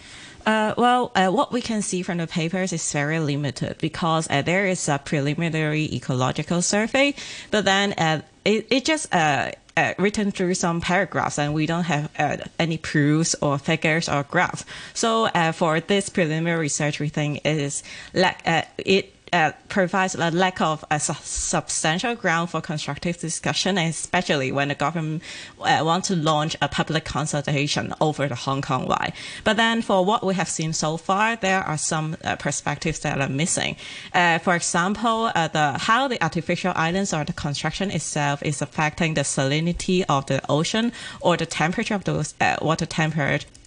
Uh, 0.48 0.74
well, 0.78 1.12
uh, 1.14 1.30
what 1.30 1.52
we 1.52 1.60
can 1.60 1.82
see 1.82 2.02
from 2.02 2.20
the 2.20 2.26
papers 2.26 2.72
is 2.72 2.94
very 2.94 3.20
limited 3.20 3.78
because 3.80 4.30
uh, 4.30 4.42
there 4.42 4.66
is 4.66 4.88
a 4.88 4.98
preliminary 4.98 5.94
ecological 5.94 6.62
survey, 6.62 7.14
but 7.52 7.66
then 7.66 7.92
uh, 7.98 8.22
it, 8.46 8.66
it 8.72 8.86
just 8.86 9.14
uh, 9.14 9.52
uh, 9.76 9.94
written 9.98 10.32
through 10.32 10.54
some 10.54 10.80
paragraphs 10.80 11.38
and 11.38 11.54
we 11.54 11.66
don't 11.66 11.84
have 11.84 12.10
any 12.58 12.78
proofs 12.78 13.36
or 13.42 13.58
figures 13.58 14.08
or 14.08 14.24
graphs. 14.24 14.64
So 14.94 15.28
for 15.54 15.82
this 15.82 16.08
preliminary 16.08 16.62
research, 16.62 17.02
we 17.02 17.10
think 17.10 17.42
it 17.44 17.58
is 17.58 17.84
like 18.14 18.38
it 18.78 19.17
uh, 19.34 19.52
provides 19.70 20.16
a 20.16 20.32
lack 20.32 20.62
of 20.62 20.84
a 20.90 21.00
su- 21.00 21.14
substantial 21.24 22.16
ground 22.16 22.50
for 22.50 22.62
constructive 22.62 23.18
discussion, 23.18 23.78
especially 23.78 24.52
when 24.52 24.70
the 24.70 24.76
government 24.76 25.24
uh, 25.62 25.82
wants 25.84 26.08
to 26.08 26.16
launch 26.16 26.56
a 26.62 26.68
public 26.68 27.06
consultation 27.06 27.94
over 28.02 28.28
the 28.28 28.36
Hong 28.36 28.62
Kong 28.62 28.88
wide. 28.88 29.14
But 29.44 29.58
then, 29.58 29.82
for 29.82 30.06
what 30.06 30.26
we 30.26 30.34
have 30.36 30.50
seen 30.50 30.74
so 30.74 30.98
far, 30.98 31.36
there 31.36 31.62
are 31.62 31.78
some 31.78 32.18
uh, 32.24 32.36
perspectives 32.36 33.00
that 33.00 33.20
are 33.20 33.30
missing. 33.30 33.76
Uh, 34.14 34.40
for 34.40 34.56
example, 34.56 35.32
uh, 35.36 35.48
the 35.48 35.78
how 35.78 36.08
the 36.08 36.22
artificial 36.24 36.74
islands 36.76 37.14
or 37.14 37.24
the 37.24 37.34
construction 37.34 37.92
itself 37.92 38.42
is 38.44 38.62
affecting 38.62 39.14
the 39.14 39.22
salinity 39.22 40.04
of 40.10 40.26
the 40.28 40.42
ocean 40.50 40.92
or 41.22 41.38
the 41.38 41.46
temperature 41.46 41.96
of 41.96 42.04
the 42.04 42.34
uh, 42.42 42.58
water 42.62 42.86
temperature 42.86 43.46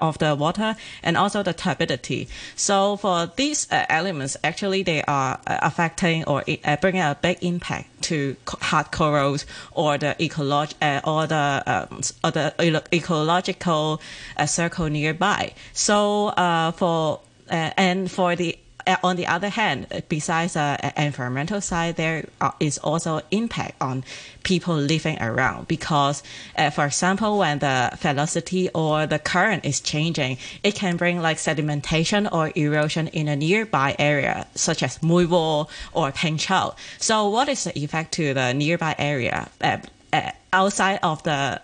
of 0.00 0.18
the 0.18 0.34
water 0.34 0.76
and 1.02 1.16
also 1.16 1.42
the 1.42 1.52
turbidity. 1.52 2.28
So 2.56 2.96
for 2.96 3.30
these 3.36 3.70
uh, 3.70 3.86
elements, 3.88 4.36
actually 4.42 4.82
they 4.82 5.02
are 5.02 5.40
uh, 5.46 5.58
affecting 5.62 6.24
or 6.24 6.44
uh, 6.64 6.76
bringing 6.76 7.02
a 7.02 7.16
big 7.20 7.38
impact 7.42 8.02
to 8.02 8.36
hard 8.46 8.90
corals 8.90 9.46
or 9.72 9.98
the 9.98 10.16
ecolog- 10.18 10.74
uh, 10.80 11.00
or 11.04 11.26
the 11.26 11.62
um, 11.66 12.00
or 12.24 12.30
the 12.30 12.84
ecological 12.92 14.00
uh, 14.36 14.46
circle 14.46 14.88
nearby. 14.88 15.52
So 15.72 16.32
for 16.76 17.20
and 17.50 18.10
for 18.10 18.36
the 18.36 18.54
uh, 18.54 18.69
on 19.02 19.16
the 19.16 19.26
other 19.26 19.48
hand, 19.48 19.86
besides 20.08 20.54
the 20.54 20.60
uh, 20.60 20.90
environmental 20.96 21.60
side, 21.60 21.96
there 21.96 22.26
uh, 22.40 22.52
also 22.82 23.20
impact 23.30 23.76
on 23.80 24.04
people 24.42 24.74
living 24.74 25.20
around 25.20 25.68
because, 25.68 26.22
uh, 26.56 26.70
for 26.70 26.86
example, 26.86 27.38
when 27.38 27.58
the 27.58 27.90
velocity 27.98 28.68
or 28.74 29.06
the 29.06 29.18
current 29.18 29.64
is 29.64 29.80
changing, 29.80 30.38
it 30.62 30.74
can 30.74 30.96
bring 30.96 31.20
like 31.20 31.36
sedimentation 31.36 32.30
or 32.32 32.52
erosion 32.54 33.08
in 33.08 33.28
a 33.28 33.36
nearby 33.36 33.94
area, 33.98 34.46
such 34.54 34.82
as 34.82 34.98
Mui 34.98 35.28
Wo 35.28 35.68
or 35.92 36.12
Peng 36.12 36.36
Chau. 36.36 36.74
So, 36.98 37.28
what 37.28 37.48
is 37.48 37.64
the 37.64 37.78
effect 37.78 38.12
to 38.14 38.34
the 38.34 38.52
nearby 38.52 38.94
area 38.98 39.48
uh, 39.60 39.78
uh, 40.12 40.30
outside 40.52 40.98
of 41.02 41.22
the 41.22 41.60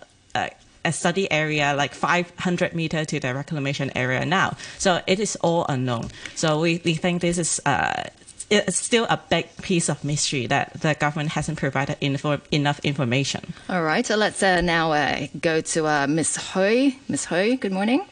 a 0.87 0.93
study 0.93 1.31
area 1.31 1.75
like 1.75 1.95
500 1.95 2.75
meter 2.75 3.05
to 3.05 3.21
the 3.21 3.35
reclamation 3.35 3.91
area 3.97 4.25
now. 4.25 4.57
So 4.79 5.01
it 5.07 5.21
is 5.21 5.37
all 5.43 5.67
unknown. 5.69 6.11
So 6.35 6.61
we, 6.61 6.81
we 6.85 6.95
think 6.95 7.21
this 7.21 7.39
is 7.39 7.61
uh, 7.67 8.05
it's 8.51 8.77
still 8.77 9.07
a 9.11 9.21
big 9.29 9.49
piece 9.63 9.89
of 9.89 10.05
mystery 10.05 10.47
that 10.47 10.81
the 10.81 10.95
government 10.95 11.31
hasn't 11.31 11.59
provided 11.59 11.97
info, 12.01 12.41
enough 12.51 12.79
information. 12.85 13.55
All 13.69 13.83
right, 13.83 14.07
so 14.07 14.17
let's 14.17 14.43
uh, 14.43 14.61
now 14.61 14.93
uh, 14.93 15.27
go 15.41 15.61
to 15.61 15.87
uh, 15.87 16.07
Ms. 16.07 16.53
Hui. 16.53 16.93
Ms. 17.09 17.25
Hui, 17.27 17.57
good 17.57 17.73
morning. 17.73 18.07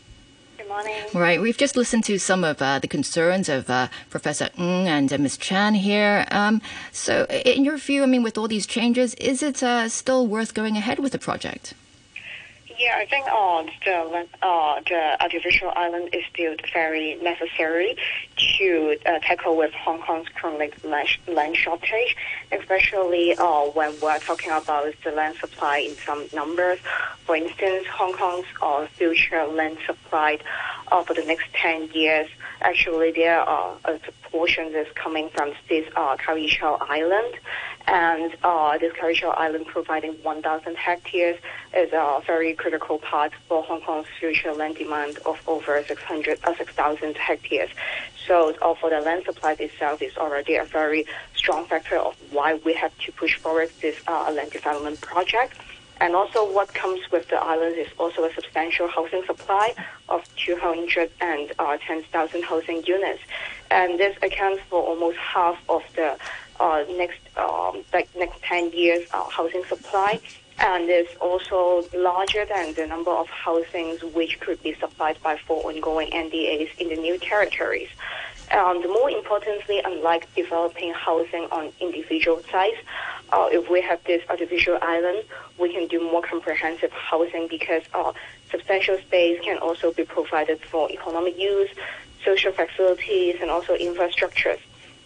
Good 0.58 0.68
morning. 0.68 0.94
Right, 1.14 1.40
we've 1.40 1.56
just 1.56 1.76
listened 1.76 2.04
to 2.04 2.18
some 2.18 2.42
of 2.42 2.60
uh, 2.60 2.80
the 2.80 2.88
concerns 2.88 3.48
of 3.48 3.70
uh, 3.70 3.88
Professor 4.10 4.50
Ng 4.58 4.88
and 4.88 5.12
uh, 5.12 5.18
Ms. 5.18 5.36
Chan 5.36 5.74
here. 5.74 6.26
Um, 6.32 6.60
so, 6.90 7.26
in 7.26 7.64
your 7.64 7.76
view, 7.76 8.02
I 8.02 8.06
mean, 8.06 8.24
with 8.24 8.36
all 8.36 8.48
these 8.48 8.66
changes, 8.66 9.14
is 9.14 9.42
it 9.42 9.62
uh, 9.62 9.88
still 9.88 10.26
worth 10.26 10.52
going 10.52 10.76
ahead 10.76 10.98
with 10.98 11.12
the 11.12 11.18
project? 11.18 11.74
Yeah, 12.76 12.96
I 12.96 13.06
think 13.06 13.26
uh, 13.30 13.62
the 13.84 14.26
uh, 14.42 14.80
the 14.80 15.22
artificial 15.22 15.72
island 15.76 16.10
is 16.12 16.24
still 16.32 16.56
very 16.72 17.14
necessary 17.22 17.96
to 18.58 18.96
uh, 19.06 19.20
tackle 19.20 19.56
with 19.56 19.72
Hong 19.74 20.00
Kong's 20.00 20.28
chronic 20.30 20.74
land, 20.82 21.56
shortage, 21.56 22.16
especially 22.50 23.36
uh, 23.36 23.66
when 23.66 23.94
we're 24.00 24.18
talking 24.18 24.50
about 24.50 24.92
the 25.04 25.10
land 25.12 25.36
supply 25.36 25.78
in 25.78 25.94
some 25.94 26.26
numbers. 26.34 26.80
For 27.26 27.36
instance, 27.36 27.86
Hong 27.86 28.12
Kong's 28.12 28.46
uh, 28.60 28.86
future 28.88 29.46
land 29.46 29.78
supply 29.86 30.40
uh, 30.90 31.04
for 31.04 31.14
the 31.14 31.24
next 31.24 31.52
10 31.54 31.90
years, 31.92 32.28
actually 32.60 33.12
there 33.12 33.38
are 33.40 33.76
a 33.84 34.00
portion 34.34 34.72
that's 34.72 34.90
coming 34.96 35.28
from 35.28 35.52
this 35.68 35.86
uh, 35.94 36.16
Chau 36.16 36.76
Island 36.80 37.34
and 37.86 38.36
uh, 38.42 38.76
this 38.78 38.92
Chau 39.20 39.30
Island 39.30 39.66
providing 39.66 40.14
1,000 40.24 40.76
hectares 40.76 41.38
is 41.76 41.92
a 41.92 42.20
very 42.26 42.52
critical 42.54 42.98
part 42.98 43.30
for 43.46 43.62
Hong 43.62 43.80
Kong's 43.82 44.08
future 44.18 44.52
land 44.52 44.74
demand 44.74 45.18
of 45.24 45.40
over 45.46 45.80
600, 45.84 46.40
uh, 46.42 46.56
6,000 46.56 47.16
hectares. 47.16 47.70
So 48.26 48.56
uh, 48.60 48.74
for 48.74 48.90
the 48.90 49.00
land 49.02 49.24
supply 49.24 49.52
itself 49.52 50.02
is 50.02 50.16
already 50.16 50.56
a 50.56 50.64
very 50.64 51.06
strong 51.36 51.66
factor 51.66 51.98
of 51.98 52.16
why 52.32 52.54
we 52.64 52.72
have 52.74 52.92
to 53.04 53.12
push 53.12 53.36
forward 53.36 53.70
this 53.80 53.96
uh, 54.08 54.32
land 54.34 54.50
development 54.50 55.00
project. 55.00 55.54
And 56.00 56.16
also 56.16 56.50
what 56.52 56.74
comes 56.74 57.00
with 57.12 57.28
the 57.28 57.36
island 57.36 57.76
is 57.76 57.86
also 57.98 58.24
a 58.24 58.34
substantial 58.34 58.88
housing 58.88 59.24
supply 59.24 59.74
of 60.08 60.22
210,000 60.36 61.54
uh, 61.58 62.46
housing 62.46 62.84
units. 62.84 63.22
And 63.74 63.98
this 63.98 64.16
accounts 64.22 64.62
for 64.70 64.80
almost 64.80 65.18
half 65.18 65.58
of 65.68 65.82
the 65.96 66.16
uh, 66.60 66.84
next 66.96 67.18
um, 67.36 67.82
like 67.92 68.08
next 68.16 68.40
10 68.42 68.70
years 68.70 69.04
uh, 69.12 69.24
housing 69.24 69.64
supply 69.64 70.20
and 70.60 70.88
is 70.88 71.08
also 71.20 71.84
larger 71.92 72.44
than 72.44 72.72
the 72.74 72.86
number 72.86 73.10
of 73.10 73.28
housings 73.28 74.00
which 74.14 74.38
could 74.38 74.62
be 74.62 74.74
supplied 74.74 75.18
by 75.24 75.36
four 75.36 75.68
ongoing 75.68 76.08
NDAs 76.12 76.78
in 76.78 76.88
the 76.90 76.96
new 76.96 77.18
territories. 77.18 77.88
And 78.52 78.84
more 78.84 79.10
importantly, 79.10 79.80
unlike 79.84 80.32
developing 80.36 80.92
housing 80.92 81.48
on 81.50 81.72
individual 81.80 82.40
sites, 82.52 82.76
uh, 83.32 83.48
if 83.50 83.68
we 83.68 83.80
have 83.80 84.04
this 84.04 84.22
artificial 84.30 84.78
island, 84.80 85.24
we 85.58 85.72
can 85.72 85.88
do 85.88 86.00
more 86.00 86.22
comprehensive 86.22 86.92
housing 86.92 87.48
because 87.48 87.82
uh, 87.92 88.12
substantial 88.50 88.98
space 88.98 89.40
can 89.42 89.58
also 89.58 89.92
be 89.92 90.04
provided 90.04 90.60
for 90.60 90.88
economic 90.92 91.36
use, 91.36 91.70
social 92.24 92.52
facilities, 92.52 93.36
and 93.40 93.50
also 93.50 93.76
infrastructures. 93.76 94.58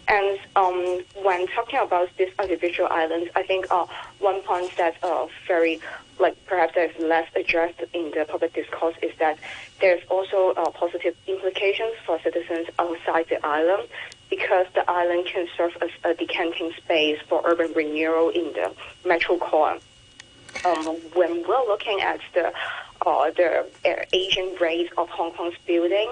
And 0.09 0.39
um, 0.57 1.05
when 1.23 1.47
talking 1.49 1.79
about 1.81 2.09
these 2.17 2.31
artificial 2.39 2.87
islands, 2.87 3.31
I 3.37 3.43
think 3.43 3.67
uh, 3.71 3.87
one 4.21 4.41
point 4.41 4.73
that's 4.75 4.97
uh, 5.03 5.27
very, 5.47 5.81
like 6.19 6.35
perhaps 6.47 6.75
that's 6.75 6.99
less 6.99 7.29
addressed 7.37 7.83
in 7.93 8.11
the 8.13 8.25
public 8.27 8.55
discourse 8.55 8.97
is 9.03 9.13
that 9.19 9.39
there's 9.83 10.01
also 10.09 10.55
uh, 10.57 10.71
positive 10.71 11.15
implications 11.27 11.93
for 12.07 12.19
citizens 12.23 12.69
outside 12.79 13.27
the 13.29 13.45
island 13.47 13.87
because 14.31 14.67
the 14.75 14.91
island 14.91 15.27
can 15.27 15.47
serve 15.57 15.77
as 15.83 15.91
a 16.05 16.15
decanting 16.15 16.73
space 16.79 17.19
for 17.29 17.43
urban 17.45 17.73
renewal 17.75 18.31
in 18.31 18.45
the 18.55 18.73
metro 19.07 19.37
core. 19.37 19.79
Um, 20.65 20.87
when 21.15 21.47
we're 21.47 21.67
looking 21.67 22.01
at 22.01 22.21
the 22.33 22.53
uh, 23.07 23.31
the 23.31 23.65
uh, 23.85 24.05
aging 24.13 24.57
rate 24.61 24.91
of 24.99 25.09
Hong 25.11 25.33
Kong's 25.33 25.55
building, 25.67 26.11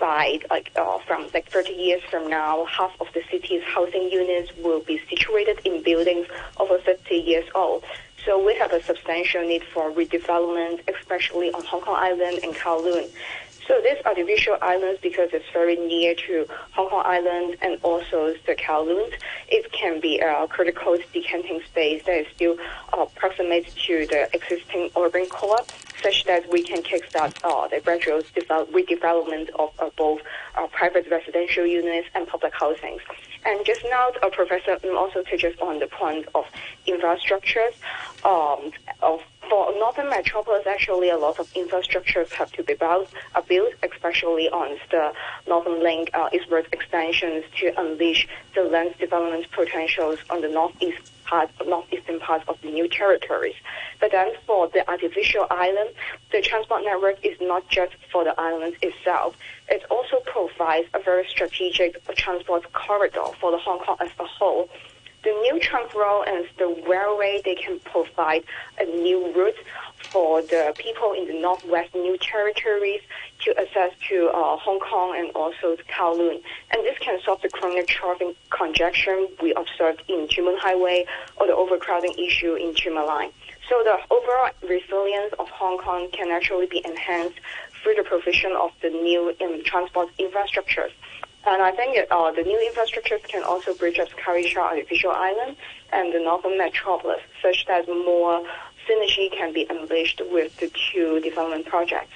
like 0.00 0.70
uh, 0.76 0.98
from 1.06 1.28
like 1.34 1.50
30 1.50 1.72
years 1.72 2.02
from 2.10 2.28
now, 2.28 2.64
half 2.66 2.92
of 3.00 3.08
the 3.14 3.22
city's 3.30 3.62
housing 3.64 4.10
units 4.10 4.50
will 4.58 4.80
be 4.80 5.00
situated 5.08 5.60
in 5.64 5.82
buildings 5.82 6.26
over 6.58 6.78
50 6.78 7.14
years 7.14 7.48
old. 7.54 7.84
So 8.24 8.44
we 8.44 8.54
have 8.56 8.72
a 8.72 8.82
substantial 8.82 9.42
need 9.42 9.64
for 9.64 9.90
redevelopment, 9.90 10.80
especially 10.88 11.52
on 11.52 11.64
Hong 11.64 11.80
Kong 11.80 11.96
Island 11.98 12.40
and 12.42 12.54
Kowloon. 12.54 13.08
So 13.68 13.78
these 13.82 13.98
artificial 14.06 14.56
islands, 14.62 14.98
because 15.02 15.28
it's 15.34 15.44
very 15.52 15.76
near 15.76 16.14
to 16.14 16.46
Hong 16.72 16.88
Kong 16.88 17.02
Island 17.04 17.58
and 17.60 17.78
also 17.82 18.34
the 18.46 18.54
Kowloon, 18.54 19.12
it 19.48 19.70
can 19.72 20.00
be 20.00 20.18
a 20.20 20.48
critical 20.48 20.96
decanting 21.12 21.60
space 21.66 22.02
that 22.06 22.16
is 22.16 22.26
still 22.34 22.56
uh, 22.94 23.04
proximate 23.14 23.66
to 23.86 24.06
the 24.06 24.34
existing 24.34 24.90
urban 24.96 25.26
core 25.26 25.60
such 26.02 26.24
that 26.24 26.50
we 26.50 26.62
can 26.62 26.82
kickstart 26.82 27.36
uh, 27.44 27.68
the 27.68 27.80
gradual 27.80 28.22
develop, 28.34 28.70
redevelopment 28.72 29.50
of 29.58 29.70
uh, 29.78 29.90
both 29.98 30.22
uh, 30.56 30.66
private 30.68 31.06
residential 31.10 31.66
units 31.66 32.08
and 32.14 32.26
public 32.26 32.54
housings. 32.54 33.02
And 33.44 33.64
just 33.64 33.82
now, 33.84 34.10
uh, 34.22 34.30
Professor 34.30 34.78
also 34.96 35.22
touches 35.22 35.58
on 35.60 35.78
the 35.78 35.86
point 35.86 36.26
of 36.34 36.44
infrastructures. 36.86 37.74
Um, 38.24 38.72
of, 39.02 39.20
for 39.48 39.72
Northern 39.78 40.10
Metropolis, 40.10 40.66
actually, 40.66 41.08
a 41.08 41.16
lot 41.16 41.38
of 41.38 41.50
infrastructures 41.54 42.30
have 42.32 42.52
to 42.52 42.62
be 42.62 42.74
built, 42.74 43.08
uh, 43.34 43.40
built 43.40 43.72
especially 43.82 44.48
on 44.50 44.76
the 44.90 45.12
Northern 45.46 45.82
Link 45.82 46.10
uh, 46.12 46.28
eastward 46.32 46.66
extensions 46.72 47.44
to 47.60 47.72
unleash 47.80 48.28
the 48.54 48.64
land 48.64 48.94
development 48.98 49.50
potentials 49.52 50.18
on 50.30 50.42
the 50.42 50.48
northeast 50.48 51.10
part, 51.24 51.50
northeastern 51.66 52.20
part 52.20 52.42
of 52.48 52.60
the 52.62 52.70
new 52.70 52.88
territories. 52.88 53.54
But 54.00 54.10
then 54.12 54.32
for 54.46 54.68
the 54.68 54.88
artificial 54.88 55.46
island, 55.50 55.90
the 56.32 56.40
transport 56.42 56.84
network 56.84 57.24
is 57.24 57.38
not 57.40 57.68
just 57.68 57.92
for 58.10 58.24
the 58.24 58.38
island 58.38 58.76
itself. 58.82 59.36
It 59.68 59.84
also 59.90 60.20
provides 60.24 60.88
a 60.94 61.00
very 61.00 61.26
strategic 61.28 62.02
transport 62.14 62.72
corridor 62.72 63.26
for 63.40 63.50
the 63.50 63.58
Hong 63.58 63.80
Kong 63.80 63.96
as 64.00 64.10
a 64.18 64.24
whole. 64.24 64.68
The 65.24 65.30
new 65.30 65.58
trunk 65.60 65.94
road 65.94 66.24
and 66.28 66.46
the 66.58 66.82
railway, 66.88 67.42
they 67.44 67.56
can 67.56 67.80
provide 67.80 68.44
a 68.78 68.84
new 68.84 69.32
route 69.34 69.56
for 70.10 70.40
the 70.42 70.72
people 70.78 71.12
in 71.12 71.26
the 71.26 71.40
northwest 71.40 71.94
new 71.94 72.16
territories 72.18 73.00
to 73.40 73.58
access 73.60 73.92
to 74.08 74.28
uh, 74.28 74.56
Hong 74.56 74.78
Kong 74.78 75.16
and 75.18 75.30
also 75.34 75.76
to 75.76 75.84
Kowloon. 75.84 76.40
And 76.70 76.84
this 76.84 76.96
can 76.98 77.20
solve 77.24 77.42
the 77.42 77.50
chronic 77.50 77.88
traffic 77.88 78.36
congestion 78.50 79.28
we 79.42 79.52
observed 79.54 80.02
in 80.08 80.28
Mun 80.38 80.56
Highway 80.58 81.04
or 81.36 81.46
the 81.46 81.54
overcrowding 81.54 82.14
issue 82.18 82.54
in 82.54 82.74
Mun 82.94 83.06
Line. 83.06 83.30
So 83.68 83.82
the 83.84 83.98
overall 84.10 84.50
resilience 84.62 85.34
of 85.38 85.48
Hong 85.50 85.78
Kong 85.78 86.08
can 86.10 86.30
actually 86.30 86.66
be 86.66 86.80
enhanced 86.86 87.38
through 87.82 87.94
the 87.94 88.04
provision 88.04 88.52
of 88.52 88.70
the 88.82 88.90
new 88.90 89.34
um, 89.40 89.62
transport 89.64 90.08
infrastructures. 90.18 90.92
And 91.46 91.62
I 91.62 91.70
think 91.72 91.98
uh, 92.10 92.30
the 92.32 92.42
new 92.42 92.72
infrastructures 92.72 93.22
can 93.26 93.42
also 93.42 93.74
bridge 93.74 93.98
up 93.98 94.08
Kau 94.22 94.34
Yi 94.34 94.54
Artificial 94.56 95.10
Island 95.10 95.56
and 95.92 96.12
the 96.12 96.18
Northern 96.18 96.58
Metropolis, 96.58 97.20
such 97.40 97.64
that 97.66 97.88
more 97.88 98.44
synergy 98.88 99.30
can 99.32 99.52
be 99.52 99.66
unleashed 99.70 100.20
with 100.30 100.56
the 100.58 100.70
two 100.92 101.20
development 101.20 101.66
projects. 101.66 102.12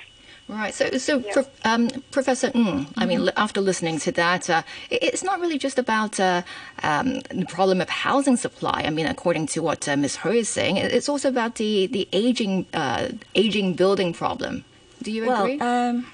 Right. 0.49 0.75
So, 0.75 0.91
so 0.99 1.19
yeah. 1.19 1.33
Pro, 1.33 1.47
um, 1.65 1.89
Professor 2.11 2.49
Ng, 2.49 2.53
mm, 2.53 2.93
I 2.97 3.07
mean, 3.07 3.21
mm-hmm. 3.21 3.39
after 3.39 3.61
listening 3.61 3.99
to 4.01 4.13
that, 4.13 4.51
uh, 4.51 4.63
it's 4.91 5.23
not 5.23 5.41
really 5.41 5.57
just 5.57 5.79
about 5.79 6.19
uh, 6.21 6.43
um, 6.83 7.21
the 7.31 7.47
problem 7.49 7.81
of 7.81 7.89
housing 7.89 8.37
supply. 8.37 8.83
I 8.85 8.91
mean, 8.91 9.07
according 9.07 9.47
to 9.49 9.63
what 9.63 9.89
uh, 9.89 9.97
Ms. 9.97 10.17
Ho 10.17 10.31
is 10.31 10.49
saying, 10.49 10.77
it's 10.77 11.09
also 11.09 11.29
about 11.29 11.55
the 11.55 11.87
the 11.87 12.07
aging 12.13 12.67
uh, 12.75 13.09
aging 13.35 13.75
building 13.75 14.13
problem. 14.13 14.65
Do 15.03 15.11
you 15.11 15.27
well, 15.27 15.43
agree? 15.43 15.61
Um, 15.61 16.07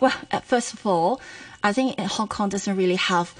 well, 0.00 0.12
uh, 0.30 0.40
first 0.40 0.74
of 0.74 0.86
all, 0.86 1.20
I 1.62 1.72
think 1.72 1.98
Hong 2.00 2.28
Kong 2.28 2.48
doesn't 2.48 2.76
really 2.76 2.96
have 2.96 3.34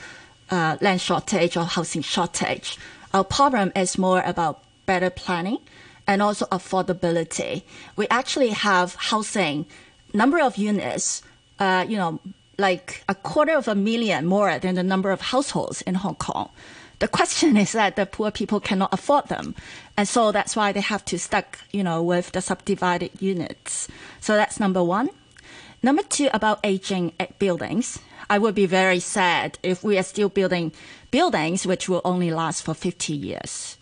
uh, 0.50 0.76
land 0.80 1.00
shortage 1.00 1.56
or 1.56 1.64
housing 1.64 2.02
shortage. 2.02 2.78
Our 3.12 3.24
problem 3.24 3.72
is 3.74 3.98
more 3.98 4.22
about 4.24 4.62
better 4.86 5.10
planning 5.10 5.58
and 6.06 6.22
also 6.22 6.46
affordability. 6.46 7.62
We 7.96 8.06
actually 8.08 8.50
have 8.50 8.94
housing 8.94 9.66
number 10.12 10.40
of 10.40 10.56
units, 10.56 11.22
uh, 11.58 11.84
you 11.88 11.96
know, 11.96 12.20
like 12.58 13.02
a 13.08 13.14
quarter 13.14 13.56
of 13.56 13.68
a 13.68 13.74
million 13.74 14.26
more 14.26 14.58
than 14.58 14.74
the 14.74 14.82
number 14.82 15.10
of 15.10 15.20
households 15.20 15.82
in 15.82 15.94
Hong 15.94 16.16
Kong. 16.16 16.50
The 16.98 17.08
question 17.08 17.56
is 17.56 17.72
that 17.72 17.96
the 17.96 18.06
poor 18.06 18.30
people 18.30 18.60
cannot 18.60 18.92
afford 18.92 19.26
them. 19.28 19.56
And 19.96 20.08
so 20.08 20.32
that's 20.32 20.56
why 20.56 20.72
they 20.72 20.80
have 20.80 21.04
to 21.06 21.18
stuck, 21.18 21.58
you 21.70 21.82
know, 21.82 22.02
with 22.02 22.32
the 22.32 22.40
subdivided 22.40 23.10
units. 23.20 23.88
So 24.20 24.36
that's 24.36 24.58
number 24.58 24.82
one. 24.82 25.10
Number 25.82 26.02
two, 26.02 26.30
about 26.32 26.60
aging 26.64 27.12
buildings. 27.38 27.98
I 28.30 28.38
would 28.38 28.54
be 28.54 28.66
very 28.66 29.00
sad 29.00 29.58
if 29.62 29.84
we 29.84 29.98
are 29.98 30.02
still 30.02 30.28
building 30.28 30.72
buildings 31.10 31.66
which 31.66 31.88
will 31.88 32.00
only 32.04 32.30
last 32.30 32.62
for 32.62 32.72
50 32.72 33.12
years. 33.12 33.76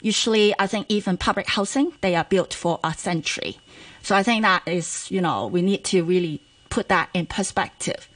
Usually, 0.00 0.52
I 0.58 0.66
think 0.66 0.86
even 0.88 1.16
public 1.16 1.46
housing, 1.46 1.92
they 2.00 2.16
are 2.16 2.24
built 2.24 2.52
for 2.52 2.80
a 2.82 2.94
century. 2.94 3.58
So 4.02 4.16
I 4.16 4.24
think 4.24 4.42
that 4.42 4.66
is, 4.66 5.08
you 5.10 5.20
know, 5.20 5.46
we 5.46 5.62
need 5.62 5.84
to 5.84 6.02
really 6.02 6.40
put 6.70 6.88
that 6.88 7.10
in 7.14 7.26
perspective. 7.26 8.08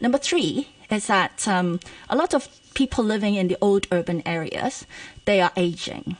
Number 0.00 0.16
three 0.16 0.68
is 0.90 1.06
that 1.08 1.46
um, 1.46 1.80
a 2.08 2.16
lot 2.16 2.32
of 2.32 2.48
people 2.72 3.04
living 3.04 3.34
in 3.34 3.48
the 3.48 3.58
old 3.60 3.86
urban 3.92 4.22
areas, 4.24 4.86
they 5.26 5.40
are 5.42 5.52
aging. 5.56 6.16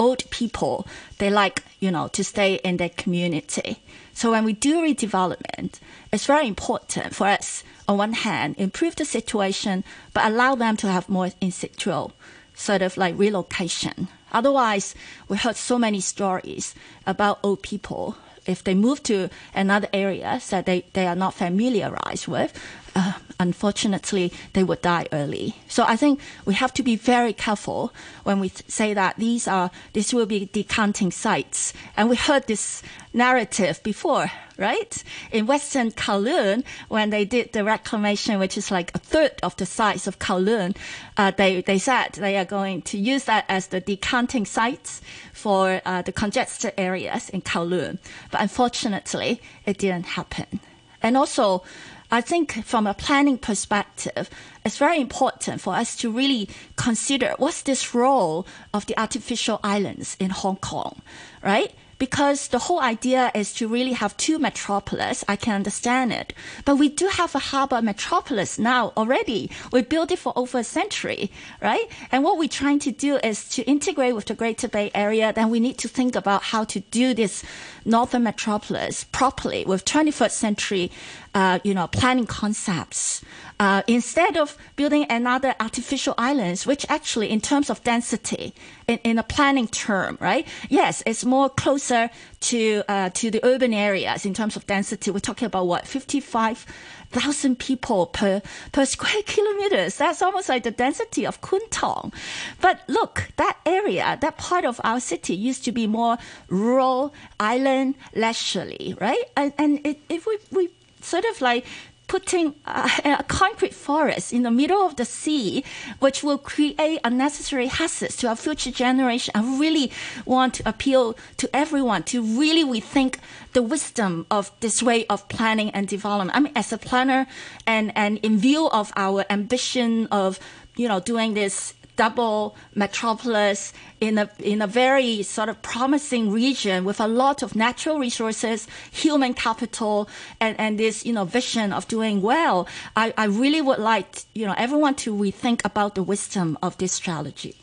Old 0.00 0.28
people, 0.30 0.86
they 1.18 1.28
like, 1.28 1.62
you 1.78 1.90
know, 1.90 2.08
to 2.08 2.24
stay 2.24 2.54
in 2.64 2.78
their 2.78 2.88
community. 2.88 3.76
So 4.14 4.30
when 4.30 4.44
we 4.44 4.54
do 4.54 4.80
redevelopment, 4.82 5.78
it's 6.10 6.24
very 6.24 6.48
important 6.48 7.14
for 7.14 7.26
us, 7.26 7.62
on 7.86 7.98
one 7.98 8.14
hand, 8.14 8.54
improve 8.58 8.96
the 8.96 9.04
situation, 9.04 9.84
but 10.14 10.24
allow 10.24 10.54
them 10.54 10.76
to 10.78 10.88
have 10.88 11.08
more 11.10 11.30
in 11.40 11.52
situ 11.52 12.08
sort 12.54 12.82
of 12.82 12.96
like 12.96 13.18
relocation. 13.18 14.08
Otherwise, 14.32 14.94
we 15.28 15.36
heard 15.36 15.56
so 15.56 15.78
many 15.78 16.00
stories 16.00 16.74
about 17.06 17.40
old 17.42 17.62
people 17.62 18.16
if 18.46 18.64
they 18.64 18.74
move 18.74 19.02
to 19.04 19.28
another 19.54 19.88
area 19.92 20.40
that 20.50 20.66
they, 20.66 20.84
they 20.94 21.06
are 21.06 21.14
not 21.14 21.34
familiarized 21.34 22.26
with, 22.26 22.52
uh, 23.00 23.12
unfortunately, 23.38 24.30
they 24.52 24.62
would 24.62 24.82
die 24.82 25.06
early. 25.10 25.54
So 25.68 25.84
I 25.84 25.96
think 25.96 26.20
we 26.44 26.54
have 26.54 26.74
to 26.74 26.82
be 26.82 26.96
very 26.96 27.32
careful 27.32 27.92
when 28.24 28.40
we 28.40 28.48
say 28.68 28.92
that 28.94 29.16
these 29.16 29.48
are 29.48 29.70
these 29.94 30.12
will 30.12 30.26
be 30.26 30.50
decanting 30.52 31.10
sites. 31.10 31.72
And 31.96 32.10
we 32.10 32.16
heard 32.16 32.46
this 32.46 32.82
narrative 33.14 33.82
before, 33.82 34.30
right? 34.58 35.02
In 35.32 35.46
Western 35.46 35.92
Kowloon, 35.92 36.62
when 36.88 37.08
they 37.08 37.24
did 37.24 37.52
the 37.52 37.64
reclamation, 37.64 38.38
which 38.38 38.58
is 38.58 38.70
like 38.70 38.90
a 38.94 38.98
third 38.98 39.32
of 39.42 39.56
the 39.56 39.66
size 39.66 40.06
of 40.06 40.18
Kowloon, 40.18 40.76
uh, 41.16 41.30
they 41.30 41.62
they 41.62 41.78
said 41.78 42.12
they 42.12 42.36
are 42.36 42.44
going 42.44 42.82
to 42.82 42.98
use 42.98 43.24
that 43.24 43.46
as 43.48 43.68
the 43.68 43.80
decanting 43.80 44.44
sites 44.44 45.00
for 45.32 45.80
uh, 45.86 46.02
the 46.02 46.12
congested 46.12 46.74
areas 46.76 47.30
in 47.30 47.40
Kowloon. 47.40 47.98
But 48.30 48.42
unfortunately, 48.42 49.40
it 49.64 49.78
didn't 49.78 50.06
happen. 50.20 50.60
And 51.02 51.16
also, 51.16 51.62
I 52.10 52.20
think 52.20 52.64
from 52.64 52.86
a 52.86 52.94
planning 52.94 53.38
perspective, 53.38 54.28
it's 54.64 54.78
very 54.78 55.00
important 55.00 55.60
for 55.60 55.74
us 55.74 55.94
to 55.96 56.10
really 56.10 56.48
consider 56.76 57.34
what's 57.38 57.62
this 57.62 57.94
role 57.94 58.46
of 58.74 58.86
the 58.86 58.98
artificial 58.98 59.60
islands 59.62 60.16
in 60.18 60.30
Hong 60.30 60.56
Kong, 60.56 61.02
right? 61.42 61.72
because 62.00 62.48
the 62.48 62.58
whole 62.58 62.80
idea 62.80 63.30
is 63.34 63.52
to 63.52 63.68
really 63.68 63.92
have 63.92 64.16
two 64.16 64.38
metropolis. 64.38 65.22
I 65.28 65.36
can 65.36 65.54
understand 65.54 66.12
it. 66.12 66.32
But 66.64 66.76
we 66.76 66.88
do 66.88 67.06
have 67.06 67.34
a 67.34 67.38
harbor 67.38 67.80
metropolis 67.82 68.58
now 68.58 68.92
already. 68.96 69.50
We 69.70 69.82
built 69.82 70.10
it 70.10 70.18
for 70.18 70.32
over 70.34 70.58
a 70.58 70.64
century, 70.64 71.30
right? 71.60 71.86
And 72.10 72.24
what 72.24 72.38
we're 72.38 72.48
trying 72.48 72.78
to 72.80 72.90
do 72.90 73.18
is 73.22 73.48
to 73.50 73.62
integrate 73.64 74.16
with 74.16 74.24
the 74.24 74.34
Greater 74.34 74.66
Bay 74.66 74.90
Area. 74.94 75.32
Then 75.32 75.50
we 75.50 75.60
need 75.60 75.76
to 75.78 75.88
think 75.88 76.16
about 76.16 76.42
how 76.42 76.64
to 76.64 76.80
do 76.80 77.12
this 77.12 77.44
northern 77.84 78.24
metropolis 78.24 79.04
properly 79.04 79.64
with 79.66 79.84
21st 79.84 80.32
century, 80.32 80.90
uh, 81.34 81.58
you 81.62 81.74
know, 81.74 81.86
planning 81.86 82.26
concepts. 82.26 83.22
Uh, 83.58 83.82
instead 83.86 84.38
of 84.38 84.56
building 84.76 85.04
another 85.10 85.54
artificial 85.60 86.14
islands, 86.16 86.66
which 86.66 86.86
actually, 86.88 87.28
in 87.30 87.40
terms 87.40 87.68
of 87.68 87.84
density, 87.84 88.54
in, 88.88 88.98
in 89.04 89.18
a 89.18 89.22
planning 89.22 89.68
term, 89.68 90.16
right? 90.18 90.46
Yes, 90.70 91.02
it's 91.04 91.24
more 91.26 91.50
closer 91.50 92.08
to 92.40 92.82
uh, 92.88 93.10
to 93.10 93.30
the 93.30 93.44
urban 93.44 93.74
areas 93.74 94.24
in 94.24 94.32
terms 94.32 94.56
of 94.56 94.66
density. 94.66 95.10
We're 95.10 95.20
talking 95.20 95.44
about 95.44 95.66
what 95.66 95.86
fifty 95.86 96.20
five 96.20 96.64
thousand 97.10 97.58
people 97.58 98.06
per 98.06 98.40
per 98.72 98.84
square 98.86 99.22
kilometers. 99.26 99.96
That's 99.96 100.22
almost 100.22 100.48
like 100.48 100.62
the 100.62 100.70
density 100.70 101.26
of 101.26 101.40
Kwun 101.42 101.60
Tong. 101.70 102.12
But 102.60 102.80
look, 102.88 103.28
that 103.36 103.58
area, 103.66 104.18
that 104.20 104.38
part 104.38 104.64
of 104.64 104.80
our 104.84 105.00
city 105.00 105.34
used 105.34 105.64
to 105.66 105.72
be 105.72 105.86
more 105.86 106.16
rural, 106.48 107.12
island, 107.38 107.96
leisurely, 108.14 108.96
right? 109.00 109.24
And, 109.36 109.52
and 109.58 109.86
it, 109.86 110.00
if 110.08 110.26
we 110.26 110.38
we 110.50 110.70
sort 111.00 111.24
of 111.24 111.40
like 111.40 111.64
putting 112.10 112.56
a, 112.66 112.90
a, 113.20 113.22
concrete 113.28 113.72
forest 113.72 114.32
in 114.32 114.42
the 114.42 114.50
middle 114.50 114.84
of 114.84 114.96
the 114.96 115.04
sea, 115.04 115.62
which 116.00 116.24
will 116.24 116.38
create 116.38 116.98
unnecessary 117.04 117.68
hazards 117.68 118.16
to 118.16 118.26
our 118.26 118.34
future 118.34 118.72
generation. 118.72 119.30
I 119.36 119.42
really 119.60 119.92
want 120.24 120.54
to 120.54 120.68
appeal 120.68 121.16
to 121.36 121.48
everyone 121.54 122.02
to 122.10 122.20
really 122.20 122.64
rethink 122.64 123.20
the 123.52 123.62
wisdom 123.62 124.26
of 124.28 124.50
this 124.58 124.82
way 124.82 125.06
of 125.06 125.28
planning 125.28 125.70
and 125.70 125.86
development. 125.86 126.36
I 126.36 126.40
mean, 126.40 126.52
as 126.56 126.72
a 126.72 126.78
planner 126.78 127.28
and, 127.64 127.92
and 127.94 128.18
in 128.24 128.38
view 128.38 128.68
of 128.70 128.92
our 128.96 129.24
ambition 129.30 130.08
of, 130.10 130.40
you 130.74 130.88
know, 130.88 130.98
doing 130.98 131.34
this 131.34 131.74
double 132.00 132.56
metropolis 132.74 133.74
in 134.00 134.16
a 134.16 134.26
in 134.38 134.62
a 134.62 134.66
very 134.66 135.22
sort 135.22 135.50
of 135.50 135.56
promising 135.60 136.24
region 136.32 136.78
with 136.88 136.98
a 136.98 137.06
lot 137.06 137.42
of 137.42 137.54
natural 137.54 137.98
resources, 137.98 138.66
human 138.90 139.32
capital, 139.34 140.08
and, 140.40 140.58
and 140.58 140.78
this 140.78 141.04
you 141.04 141.12
know 141.12 141.26
vision 141.40 141.74
of 141.78 141.82
doing 141.88 142.22
well. 142.22 142.66
I, 142.96 143.12
I 143.24 143.26
really 143.42 143.60
would 143.60 143.82
like 143.92 144.10
you 144.38 144.46
know 144.46 144.56
everyone 144.56 144.94
to 145.04 145.08
rethink 145.14 145.58
about 145.70 145.94
the 145.94 146.02
wisdom 146.02 146.56
of 146.62 146.78
this 146.78 146.92
strategy. 146.92 147.54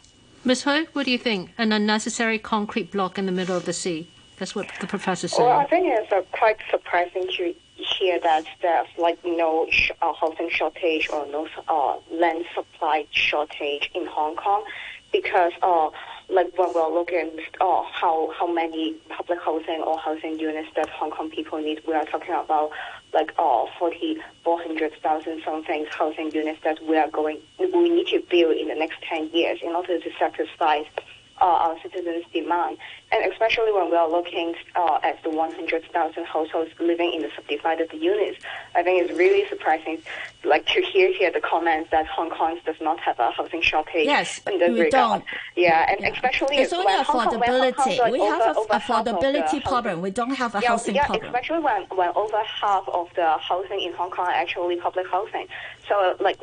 Ms. 0.45 0.63
Hui, 0.65 0.85
what 0.93 1.03
do 1.07 1.11
you 1.11 1.21
think? 1.29 1.41
An 1.57 1.71
unnecessary 1.71 2.37
concrete 2.37 2.91
block 2.91 3.17
in 3.17 3.25
the 3.25 3.35
middle 3.39 3.57
of 3.57 3.65
the 3.65 3.73
sea. 3.73 4.07
That's 4.37 4.53
what 4.53 4.67
the 4.79 4.87
professor 4.87 5.27
said. 5.27 5.43
Well, 5.43 5.59
I 5.65 5.65
think 5.65 5.83
it's 5.87 6.11
a 6.11 6.21
quite 6.37 6.59
surprising 6.69 7.25
to 7.37 7.55
hear 7.97 8.19
that 8.19 8.45
there's 8.61 8.87
like 8.97 9.19
no 9.25 9.67
sh- 9.69 9.91
uh, 10.01 10.13
housing 10.13 10.49
shortage 10.49 11.07
or 11.11 11.25
no 11.27 11.47
uh, 11.67 11.95
land 12.11 12.45
supply 12.53 13.05
shortage 13.11 13.89
in 13.93 14.05
Hong 14.05 14.35
Kong 14.35 14.63
because 15.11 15.53
uh, 15.61 15.89
like 16.29 16.57
when 16.57 16.73
we're 16.73 16.93
looking 16.93 17.31
uh, 17.61 17.83
how 17.83 18.31
how 18.37 18.47
many 18.47 18.95
public 19.09 19.39
housing 19.41 19.81
or 19.81 19.97
housing 19.97 20.39
units 20.39 20.69
that 20.75 20.89
Hong 20.89 21.11
Kong 21.11 21.29
people 21.29 21.59
need, 21.59 21.81
we 21.87 21.93
are 21.93 22.05
talking 22.05 22.33
about 22.33 22.71
like 23.13 23.33
uh, 23.39 23.65
40, 23.79 24.17
400,000 24.43 25.41
something 25.43 25.85
housing 25.89 26.31
units 26.31 26.59
that 26.63 26.77
we 26.85 26.97
are 26.97 27.09
going 27.09 27.39
we 27.59 27.89
need 27.89 28.07
to 28.07 28.21
build 28.29 28.55
in 28.55 28.67
the 28.67 28.75
next 28.75 29.01
10 29.09 29.29
years 29.29 29.59
in 29.63 29.69
order 29.69 29.99
to 29.99 30.09
satisfy 30.19 30.83
our 31.45 31.79
citizens' 31.81 32.25
demand. 32.33 32.77
And 33.11 33.31
especially 33.31 33.71
when 33.71 33.89
we 33.89 33.95
are 33.95 34.09
looking 34.09 34.53
uh, 34.75 34.99
at 35.01 35.21
the 35.23 35.29
100,000 35.29 36.25
households 36.25 36.71
living 36.79 37.13
in 37.13 37.21
the 37.21 37.29
subdivided 37.35 37.91
units, 37.93 38.43
I 38.75 38.83
think 38.83 39.03
it's 39.03 39.17
really 39.17 39.47
surprising, 39.47 40.01
like 40.43 40.65
to 40.67 40.81
hear 40.81 41.13
here 41.13 41.31
the 41.31 41.39
comments 41.39 41.89
that 41.91 42.05
Hong 42.07 42.29
Kong 42.29 42.59
does 42.65 42.75
not 42.81 42.99
have 42.99 43.17
a 43.19 43.31
housing 43.31 43.61
shortage. 43.61 44.05
Yes, 44.05 44.41
in 44.45 44.59
this 44.59 44.71
we 44.71 44.81
regard. 44.81 45.21
don't. 45.21 45.25
Yeah, 45.55 45.89
and 45.89 46.01
yeah. 46.01 46.09
especially 46.09 46.57
it's 46.57 46.73
only 46.73 46.85
when 46.85 47.03
affordability. 47.03 47.75
Hong 47.75 47.97
Kong, 47.97 48.11
we 48.11 48.19
over, 48.19 48.43
have 48.43 48.57
an 48.57 48.63
affordability 48.79 49.63
problem. 49.63 50.01
We 50.01 50.11
don't 50.11 50.35
have 50.35 50.55
a 50.55 50.59
yeah, 50.61 50.67
housing 50.69 50.95
yeah, 50.95 51.05
problem. 51.05 51.25
especially 51.27 51.59
when, 51.59 51.83
when 51.95 52.09
over 52.15 52.41
half 52.43 52.87
of 52.89 53.07
the 53.15 53.37
housing 53.37 53.81
in 53.81 53.93
Hong 53.93 54.11
Kong 54.11 54.27
are 54.27 54.31
actually 54.31 54.75
public 54.77 55.07
housing. 55.07 55.47
So 55.87 56.15
like 56.19 56.37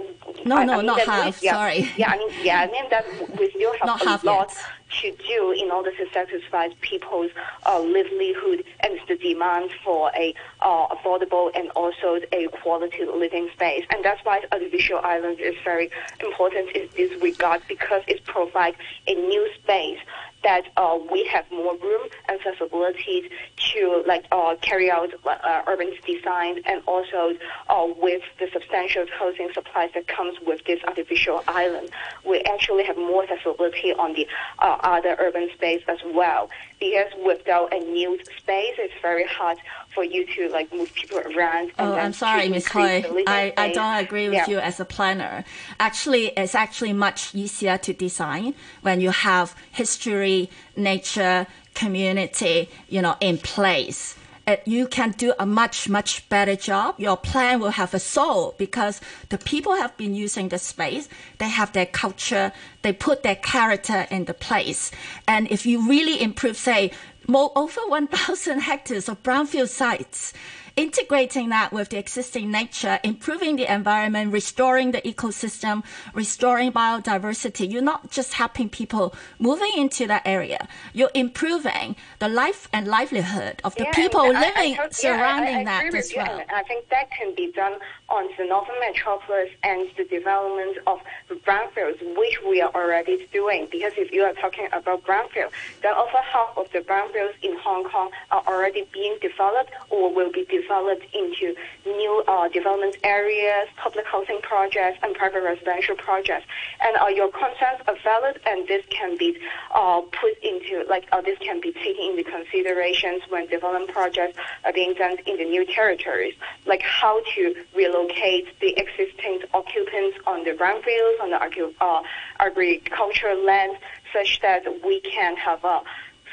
no, 0.45 0.57
I, 0.57 0.65
no, 0.65 0.73
I 0.75 0.77
mean, 0.77 0.87
not 0.87 1.01
half. 1.01 1.41
We, 1.41 1.47
yeah, 1.47 1.53
sorry. 1.53 1.91
Yeah, 1.97 2.11
I 2.11 2.19
mean, 2.19 2.31
yeah, 2.43 2.61
I 2.61 2.71
mean 2.71 2.89
that 2.91 3.07
we 3.39 3.51
still 3.51 3.73
have 3.73 3.87
not 3.87 4.03
a 4.03 4.27
lot 4.27 4.49
yet. 4.49 5.17
to 5.17 5.25
do 5.27 5.53
in 5.53 5.71
order 5.71 5.91
to 5.91 6.07
satisfy 6.13 6.69
people's 6.81 7.31
uh, 7.67 7.81
livelihood 7.81 8.65
and 8.81 8.99
the 9.09 9.17
demand 9.17 9.71
for 9.85 10.11
a 10.15 10.35
uh, 10.61 10.87
affordable 10.89 11.51
and 11.55 11.71
also 11.71 12.21
a 12.33 12.49
quality 12.63 13.05
living 13.05 13.49
space. 13.55 13.85
And 13.91 14.05
that's 14.05 14.25
why 14.25 14.43
artificial 14.53 14.99
islands 14.99 15.41
is 15.41 15.55
very 15.65 15.91
important 16.21 16.71
in 16.71 16.89
this 16.97 17.23
regard 17.23 17.63
because 17.69 18.03
it 18.07 18.25
provides 18.25 18.77
a 19.07 19.15
new 19.15 19.49
space 19.63 19.99
that 20.45 20.65
uh, 20.77 20.99
we 21.11 21.25
have 21.33 21.51
more 21.51 21.77
room 21.79 22.09
and 22.29 22.41
flexibility 22.41 23.29
to 23.57 24.05
like 24.07 24.25
uh, 24.31 24.55
carry 24.61 24.91
out 24.91 25.11
uh, 25.27 25.63
urban 25.67 25.93
design 26.07 26.61
and 26.67 26.83
also 26.87 27.35
uh, 27.69 27.87
with 27.99 28.23
the 28.39 28.49
substantial 28.53 29.07
housing 29.19 29.51
supplies 29.53 29.91
that 29.95 30.07
comes 30.07 30.39
with 30.47 30.65
this 30.67 30.83
artificial 30.85 31.43
island, 31.49 31.91
we 32.25 32.41
actually 32.43 32.85
have 32.85 32.97
more 32.97 33.27
flexibility 33.27 33.93
on 33.95 34.13
the 34.15 34.27
uh, 34.61 34.79
other 34.83 35.17
urban 35.19 35.49
space 35.55 35.83
as 35.89 35.99
well. 36.15 36.51
Because 36.79 37.11
without 37.25 37.73
a 37.73 37.79
new 37.79 38.19
space, 38.39 38.75
it's 38.79 38.95
very 39.01 39.25
hard 39.25 39.59
for 39.95 40.05
you 40.05 40.27
to 40.35 40.49
like 40.51 40.73
move 40.73 40.93
people 40.95 41.19
around. 41.19 41.73
oh, 41.79 41.95
I'm 41.95 42.13
sorry, 42.13 42.49
Ms. 42.49 42.69
Hui. 42.69 43.03
I, 43.27 43.53
I 43.57 43.73
don't 43.73 43.97
agree 44.05 44.29
with 44.29 44.39
yeah. 44.39 44.51
you 44.51 44.59
as 44.59 44.81
a 44.81 44.85
planner. 44.85 45.45
Actually, 45.79 46.29
it's 46.37 46.55
actually 46.55 46.93
much 46.93 47.35
easier 47.35 47.79
to 47.79 47.93
design 47.93 48.55
when 48.83 49.01
you 49.01 49.11
have 49.11 49.55
history, 49.73 50.51
nature, 50.77 51.47
community, 51.75 52.69
you 52.89 53.01
know, 53.01 53.17
in 53.21 53.39
place. 53.39 54.17
Uh, 54.47 54.57
you 54.67 54.87
can 54.87 55.13
do 55.13 55.33
a 55.39 55.47
much, 55.47 55.89
much 55.89 56.29
better 56.29 56.55
job. 56.55 56.95
Your 56.99 57.17
plan 57.17 57.61
will 57.61 57.71
have 57.71 57.95
a 57.95 57.99
soul 57.99 58.55
because 58.59 59.01
the 59.31 59.39
people 59.39 59.75
have 59.77 59.97
been 59.97 60.15
using 60.15 60.51
the 60.51 60.59
space. 60.59 61.09
They 61.39 61.49
have 61.49 61.73
their 61.73 61.87
culture. 61.87 62.53
They 62.83 62.93
put 62.93 63.23
their 63.23 63.37
character 63.37 64.07
in 64.11 64.27
the 64.27 64.35
place. 64.35 64.91
And 65.27 65.51
if 65.51 65.65
you 65.65 65.89
really 65.89 66.21
improve, 66.21 66.59
say, 66.59 66.91
more, 67.29 67.53
over 67.57 67.81
1,000 67.87 68.61
hectares 68.61 69.09
of 69.09 69.23
brownfield 69.23 69.69
sites, 69.69 70.33
integrating 70.77 71.51
that 71.51 71.73
with 71.73 71.91
the 71.91 71.99
existing 71.99 72.51
nature, 72.51 72.99
improving 73.05 73.57
the 73.57 73.73
environment, 73.73 74.33
restoring 74.33 74.91
the 74.91 75.01
ecosystem, 75.03 75.85
restoring 76.13 76.73
biodiversity. 76.73 77.71
You're 77.71 77.83
not 77.83 78.11
just 78.11 78.35
helping 78.35 78.69
people 78.69 79.15
moving 79.39 79.71
into 79.77 80.07
that 80.09 80.23
area. 80.25 80.69
You're 80.93 81.13
improving 81.15 81.95
the 82.19 82.29
life 82.29 82.69
and 82.73 82.89
livelihood 82.89 83.61
of 83.63 83.75
the 83.77 83.85
yeah, 83.85 83.93
people 83.93 84.27
living 84.27 84.79
I, 84.79 84.85
I, 84.85 84.89
surrounding 84.91 85.55
yeah, 85.55 85.61
I, 85.61 85.91
that 85.91 85.95
as 85.95 86.13
well. 86.17 86.43
I 86.51 86.63
think 86.65 86.89
that 86.89 87.11
can 87.11 87.35
be 87.35 87.53
done 87.53 87.79
on 88.09 88.29
the 88.37 88.45
northern 88.45 88.77
metropolis 88.81 89.51
and 89.63 89.89
the 89.97 90.05
development 90.05 90.79
of 90.87 91.01
brownfields, 91.47 92.01
which 92.17 92.41
we 92.47 92.61
are 92.61 92.73
already 92.75 93.29
doing. 93.33 93.69
Because 93.71 93.93
if 93.97 94.11
you 94.13 94.23
are 94.23 94.33
talking 94.35 94.69
about 94.73 95.05
brownfield, 95.05 95.51
then 95.83 95.95
over 95.95 96.19
half 96.19 96.57
of 96.57 96.71
the 96.73 96.81
brownfields 96.81 97.35
in 97.43 97.57
Hong 97.59 97.85
Kong 97.85 98.11
are 98.31 98.43
already 98.47 98.87
being 98.93 99.17
developed 99.21 99.71
or 99.91 100.13
will 100.13 100.33
be 100.33 100.45
developed 100.45 100.64
developed 100.65 101.07
into 101.15 101.55
new 101.87 102.25
uh, 102.27 102.49
development 102.49 102.97
areas, 103.05 103.69
public 103.77 104.07
housing 104.07 104.41
projects, 104.43 104.99
and 105.03 105.15
private 105.15 105.43
residential 105.43 105.97
projects. 105.97 106.47
And 106.81 106.97
uh, 106.97 107.09
your 107.09 107.31
concerns 107.31 107.81
are 107.87 107.97
valid, 108.03 108.41
and 108.47 108.67
this 108.67 108.85
can 108.91 109.17
be 109.17 109.37
uh, 109.75 110.01
put 110.01 110.35
into 110.43 110.85
like 110.89 111.07
uh, 111.13 111.21
this 111.21 111.39
can 111.39 111.61
be 111.61 111.73
taken 111.73 112.19
into 112.19 112.25
considerations 112.25 113.23
when 113.29 113.47
development 113.49 113.91
projects 113.93 114.39
are 114.65 114.73
being 114.73 114.95
done 114.95 115.17
in 115.27 115.37
the 115.37 115.45
new 115.45 115.65
territories, 115.67 116.35
like 116.67 116.83
how 116.83 117.21
to 117.35 117.55
relocate 117.75 118.47
the 118.61 118.75
existing 118.77 119.41
occupants 119.53 120.17
on 120.27 120.45
the 120.45 120.53
brownfields, 120.53 121.21
on 121.21 121.31
the 121.31 121.73
uh, 121.81 122.03
agricultural 122.41 123.45
land, 123.45 123.77
such 124.13 124.41
that 124.41 124.63
we 124.85 125.01
can 125.01 125.37
have 125.37 125.63
a 125.65 125.83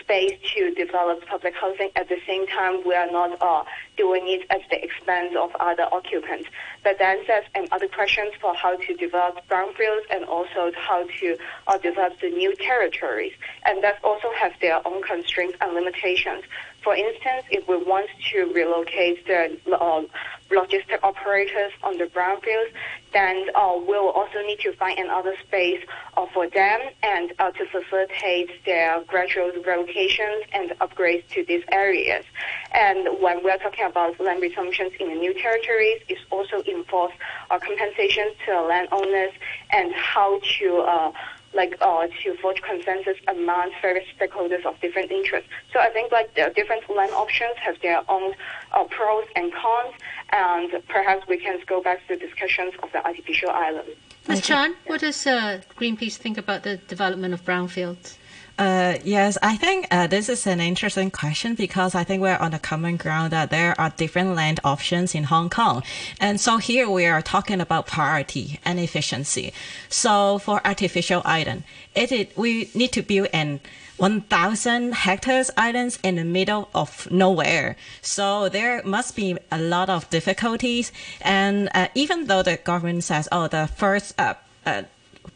space 0.01 0.37
to 0.53 0.71
develop 0.73 1.25
public 1.27 1.53
housing. 1.55 1.89
At 1.95 2.09
the 2.09 2.17
same 2.27 2.47
time, 2.47 2.81
we 2.85 2.93
are 2.95 3.09
not 3.11 3.41
uh, 3.41 3.63
doing 3.97 4.23
it 4.27 4.45
at 4.49 4.61
the 4.69 4.83
expense 4.83 5.35
of 5.37 5.51
other 5.59 5.87
occupants. 5.91 6.49
But 6.83 6.97
then 6.99 7.19
there's 7.27 7.45
um, 7.55 7.67
other 7.71 7.87
questions 7.87 8.33
for 8.41 8.53
how 8.53 8.75
to 8.77 8.93
develop 8.95 9.47
brownfields 9.47 10.05
and 10.11 10.25
also 10.25 10.71
how 10.75 11.05
to 11.19 11.37
uh, 11.67 11.77
develop 11.77 12.19
the 12.19 12.29
new 12.29 12.55
territories. 12.55 13.33
And 13.65 13.83
that 13.83 14.03
also 14.03 14.29
have 14.39 14.53
their 14.61 14.85
own 14.87 15.01
constraints 15.03 15.57
and 15.61 15.73
limitations. 15.73 16.43
For 16.83 16.95
instance, 16.95 17.43
if 17.51 17.67
we 17.67 17.77
want 17.77 18.09
to 18.31 18.45
relocate 18.53 19.27
the 19.27 19.59
uh, 19.71 20.01
logistic 20.49 20.99
operators 21.03 21.71
on 21.83 21.97
the 21.97 22.05
brownfields, 22.05 22.71
then 23.13 23.49
uh, 23.55 23.79
we'll 23.85 24.09
also 24.09 24.41
need 24.45 24.59
to 24.61 24.73
find 24.73 24.97
another 24.97 25.35
space 25.45 25.83
uh, 26.17 26.25
for 26.33 26.49
them 26.49 26.79
and 27.03 27.33
uh, 27.39 27.51
to 27.51 27.65
facilitate 27.65 28.49
their 28.65 29.03
gradual 29.03 29.51
relocations 29.51 30.41
and 30.53 30.71
upgrades 30.79 31.27
to 31.29 31.45
these 31.45 31.63
areas. 31.71 32.25
And 32.73 33.21
when 33.21 33.43
we're 33.43 33.57
talking 33.57 33.85
about 33.85 34.19
land 34.19 34.41
resumptions 34.41 34.93
in 34.99 35.09
the 35.09 35.15
new 35.15 35.33
territories, 35.33 36.01
it 36.07 36.17
also 36.31 36.61
involves 36.61 37.13
uh, 37.49 37.59
compensations 37.59 38.33
to 38.45 38.61
landowners 38.61 39.33
and 39.71 39.93
how 39.93 40.39
to 40.59 40.77
uh, 40.77 41.11
like 41.53 41.75
uh, 41.81 42.07
to 42.23 42.35
forge 42.37 42.61
consensus 42.61 43.17
among 43.27 43.71
various 43.81 44.07
stakeholders 44.17 44.65
of 44.65 44.79
different 44.79 45.11
interests. 45.11 45.49
So 45.73 45.79
I 45.79 45.89
think 45.89 46.11
like 46.11 46.33
the 46.35 46.51
different 46.55 46.89
land 46.89 47.11
options 47.11 47.55
have 47.57 47.79
their 47.81 48.01
own 48.09 48.33
uh, 48.71 48.83
pros 48.85 49.25
and 49.35 49.51
cons, 49.53 49.93
and 50.31 50.87
perhaps 50.87 51.27
we 51.27 51.37
can 51.37 51.59
go 51.67 51.81
back 51.81 51.99
to 52.07 52.15
the 52.15 52.25
discussions 52.25 52.73
of 52.83 52.91
the 52.91 53.05
artificial 53.05 53.49
island. 53.49 53.89
Ms. 54.27 54.41
Chan, 54.41 54.75
what 54.85 55.01
does 55.01 55.25
uh, 55.25 55.61
Greenpeace 55.75 56.15
think 56.15 56.37
about 56.37 56.63
the 56.63 56.77
development 56.77 57.33
of 57.33 57.43
brownfields? 57.43 58.17
Uh, 58.61 58.99
yes, 59.03 59.39
I 59.41 59.57
think 59.57 59.87
uh, 59.89 60.05
this 60.05 60.29
is 60.29 60.45
an 60.45 60.61
interesting 60.61 61.09
question 61.09 61.55
because 61.55 61.95
I 61.95 62.03
think 62.03 62.21
we're 62.21 62.37
on 62.37 62.53
a 62.53 62.59
common 62.59 62.95
ground 62.95 63.31
that 63.31 63.49
there 63.49 63.73
are 63.81 63.89
different 63.89 64.35
land 64.35 64.59
options 64.63 65.15
in 65.15 65.23
Hong 65.23 65.49
Kong. 65.49 65.81
And 66.19 66.39
so 66.39 66.57
here 66.57 66.87
we 66.87 67.07
are 67.07 67.23
talking 67.23 67.59
about 67.59 67.87
priority 67.87 68.59
and 68.63 68.79
efficiency. 68.79 69.51
So 69.89 70.37
for 70.37 70.61
artificial 70.63 71.23
island, 71.25 71.63
it, 71.95 72.11
it 72.11 72.37
we 72.37 72.69
need 72.75 72.91
to 72.91 73.01
build 73.01 73.29
an 73.33 73.61
1,000 73.97 74.93
hectares 74.93 75.49
islands 75.57 75.97
in 76.03 76.17
the 76.17 76.23
middle 76.23 76.69
of 76.75 77.09
nowhere. 77.09 77.75
So 78.03 78.47
there 78.47 78.83
must 78.83 79.15
be 79.15 79.39
a 79.51 79.57
lot 79.57 79.89
of 79.89 80.07
difficulties. 80.11 80.91
And 81.21 81.67
uh, 81.73 81.87
even 81.95 82.27
though 82.27 82.43
the 82.43 82.57
government 82.57 83.05
says, 83.05 83.27
oh, 83.31 83.47
the 83.47 83.65
first 83.75 84.13
uh, 84.19 84.35
uh, 84.67 84.83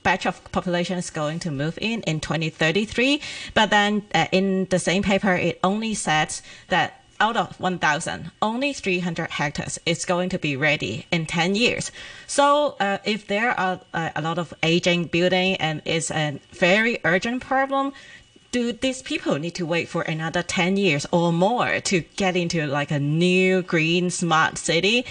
batch 0.06 0.26
of 0.26 0.40
population 0.54 0.98
is 0.98 1.10
going 1.10 1.40
to 1.40 1.52
move 1.52 1.78
in 1.82 2.02
in 2.04 2.22
2033. 2.22 3.20
But 3.54 3.72
then 3.72 4.04
uh, 4.14 4.28
in 4.32 4.66
the 4.70 4.80
same 4.80 5.04
paper, 5.04 5.34
it 5.34 5.60
only 5.64 5.96
says 5.96 6.42
that 6.70 7.02
out 7.20 7.38
of 7.38 7.60
1,000, 7.60 8.32
only 8.42 8.74
300 8.74 9.32
hectares 9.32 9.80
is 9.86 10.06
going 10.06 10.30
to 10.30 10.38
be 10.38 10.56
ready 10.56 11.06
in 11.12 11.26
10 11.26 11.56
years. 11.56 11.92
So 12.28 12.76
uh, 12.80 13.00
if 13.04 13.28
there 13.28 13.58
are 13.60 13.80
uh, 13.94 14.10
a 14.16 14.22
lot 14.22 14.38
of 14.38 14.54
aging 14.64 15.06
building 15.06 15.56
and 15.56 15.82
it's 15.86 16.12
a 16.12 16.40
very 16.52 17.00
urgent 17.04 17.42
problem, 17.42 17.94
do 18.52 18.72
these 18.72 19.02
people 19.02 19.40
need 19.40 19.56
to 19.56 19.66
wait 19.66 19.90
for 19.90 20.04
another 20.04 20.44
10 20.44 20.78
years 20.78 21.06
or 21.12 21.34
more 21.34 21.80
to 21.82 22.02
get 22.16 22.36
into 22.36 22.68
like 22.68 22.92
a 22.92 23.00
new 23.00 23.62
green 23.62 24.10
smart 24.10 24.58
city? 24.58 25.06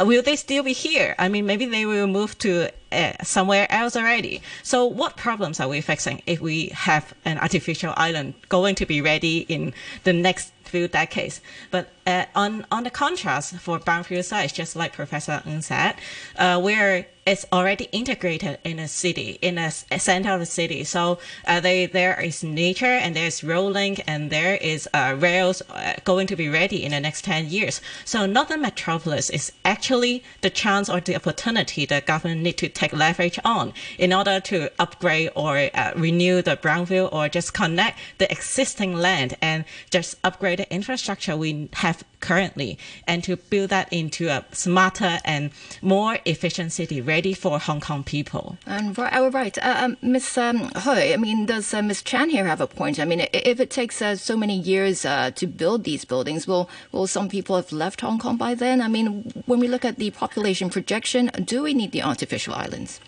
Will 0.00 0.22
they 0.22 0.36
still 0.36 0.62
be 0.62 0.72
here? 0.72 1.14
I 1.18 1.28
mean, 1.28 1.46
maybe 1.46 1.66
they 1.66 1.86
will 1.86 2.06
move 2.06 2.38
to 2.38 2.70
uh, 2.92 3.12
somewhere 3.22 3.66
else 3.70 3.96
already. 3.96 4.42
So 4.62 4.86
what 4.86 5.16
problems 5.16 5.60
are 5.60 5.68
we 5.68 5.80
fixing 5.80 6.22
if 6.26 6.40
we 6.40 6.68
have 6.68 7.14
an 7.24 7.38
artificial 7.38 7.92
island 7.96 8.34
going 8.48 8.74
to 8.76 8.86
be 8.86 9.00
ready 9.00 9.38
in 9.48 9.74
the 10.04 10.12
next 10.12 10.52
few 10.68 10.88
decades? 10.88 11.40
But 11.70 11.88
uh, 12.06 12.24
on 12.34 12.66
on 12.70 12.84
the 12.84 12.90
contrast 12.90 13.56
for 13.56 13.78
brownfield 13.78 14.24
sites, 14.24 14.52
just 14.52 14.76
like 14.76 14.92
Professor 14.92 15.42
Ng 15.46 15.62
said, 15.62 15.94
uh, 16.36 16.60
where 16.60 17.06
it's 17.28 17.44
already 17.52 17.84
integrated 17.92 18.58
in 18.64 18.78
a 18.78 18.88
city, 18.88 19.38
in 19.42 19.58
a, 19.58 19.70
a 19.90 19.98
center 19.98 20.32
of 20.32 20.40
the 20.40 20.46
city. 20.46 20.82
So 20.82 21.18
uh, 21.46 21.60
they, 21.60 21.84
there 21.84 22.18
is 22.18 22.42
nature 22.42 22.86
and 22.86 23.14
there's 23.14 23.44
rolling 23.44 24.00
and 24.06 24.30
there 24.30 24.54
is 24.54 24.88
uh, 24.94 25.14
rails 25.18 25.60
uh, 25.68 25.96
going 26.04 26.26
to 26.28 26.36
be 26.36 26.48
ready 26.48 26.82
in 26.82 26.92
the 26.92 27.00
next 27.00 27.24
10 27.24 27.50
years. 27.50 27.82
So 28.06 28.24
Northern 28.24 28.62
Metropolis 28.62 29.28
is 29.28 29.52
actually 29.62 30.24
the 30.40 30.48
chance 30.48 30.88
or 30.88 31.00
the 31.00 31.16
opportunity 31.16 31.84
the 31.84 32.00
government 32.00 32.40
need 32.40 32.56
to 32.58 32.68
take 32.70 32.94
leverage 32.94 33.38
on 33.44 33.74
in 33.98 34.14
order 34.14 34.40
to 34.40 34.70
upgrade 34.78 35.28
or 35.34 35.68
uh, 35.74 35.92
renew 35.96 36.40
the 36.40 36.56
brownfield 36.56 37.12
or 37.12 37.28
just 37.28 37.52
connect 37.52 37.98
the 38.16 38.30
existing 38.32 38.96
land 38.96 39.36
and 39.42 39.66
just 39.90 40.16
upgrade 40.24 40.57
the 40.58 40.70
infrastructure 40.72 41.36
we 41.36 41.68
have 41.72 42.04
currently 42.20 42.78
and 43.06 43.24
to 43.24 43.36
build 43.36 43.70
that 43.70 43.90
into 43.92 44.28
a 44.28 44.44
smarter 44.52 45.18
and 45.24 45.50
more 45.80 46.18
efficient 46.26 46.72
city 46.72 47.00
ready 47.00 47.32
for 47.32 47.58
Hong 47.58 47.80
Kong 47.80 48.04
people. 48.04 48.58
And 48.66 48.96
right, 48.98 49.12
oh, 49.14 49.30
right. 49.30 49.56
Uh, 49.58 49.76
um, 49.78 49.96
Ms. 50.02 50.36
Um, 50.36 50.70
Hui, 50.82 51.14
I 51.14 51.16
mean, 51.16 51.46
does 51.46 51.72
uh, 51.72 51.80
Ms. 51.80 52.02
Chan 52.02 52.30
here 52.30 52.44
have 52.44 52.60
a 52.60 52.66
point? 52.66 53.00
I 53.00 53.04
mean, 53.04 53.26
if 53.32 53.60
it 53.60 53.70
takes 53.70 54.02
uh, 54.02 54.16
so 54.16 54.36
many 54.36 54.58
years 54.58 55.04
uh, 55.04 55.30
to 55.36 55.46
build 55.46 55.84
these 55.84 56.04
buildings, 56.04 56.46
will, 56.46 56.68
will 56.92 57.06
some 57.06 57.28
people 57.28 57.56
have 57.56 57.72
left 57.72 58.00
Hong 58.00 58.18
Kong 58.18 58.36
by 58.36 58.54
then? 58.54 58.82
I 58.82 58.88
mean, 58.88 59.32
when 59.46 59.60
we 59.60 59.68
look 59.68 59.84
at 59.84 59.96
the 59.96 60.10
population 60.10 60.68
projection, 60.70 61.30
do 61.44 61.62
we 61.62 61.72
need 61.72 61.92
the 61.92 62.02
artificial 62.02 62.54
islands? 62.54 63.00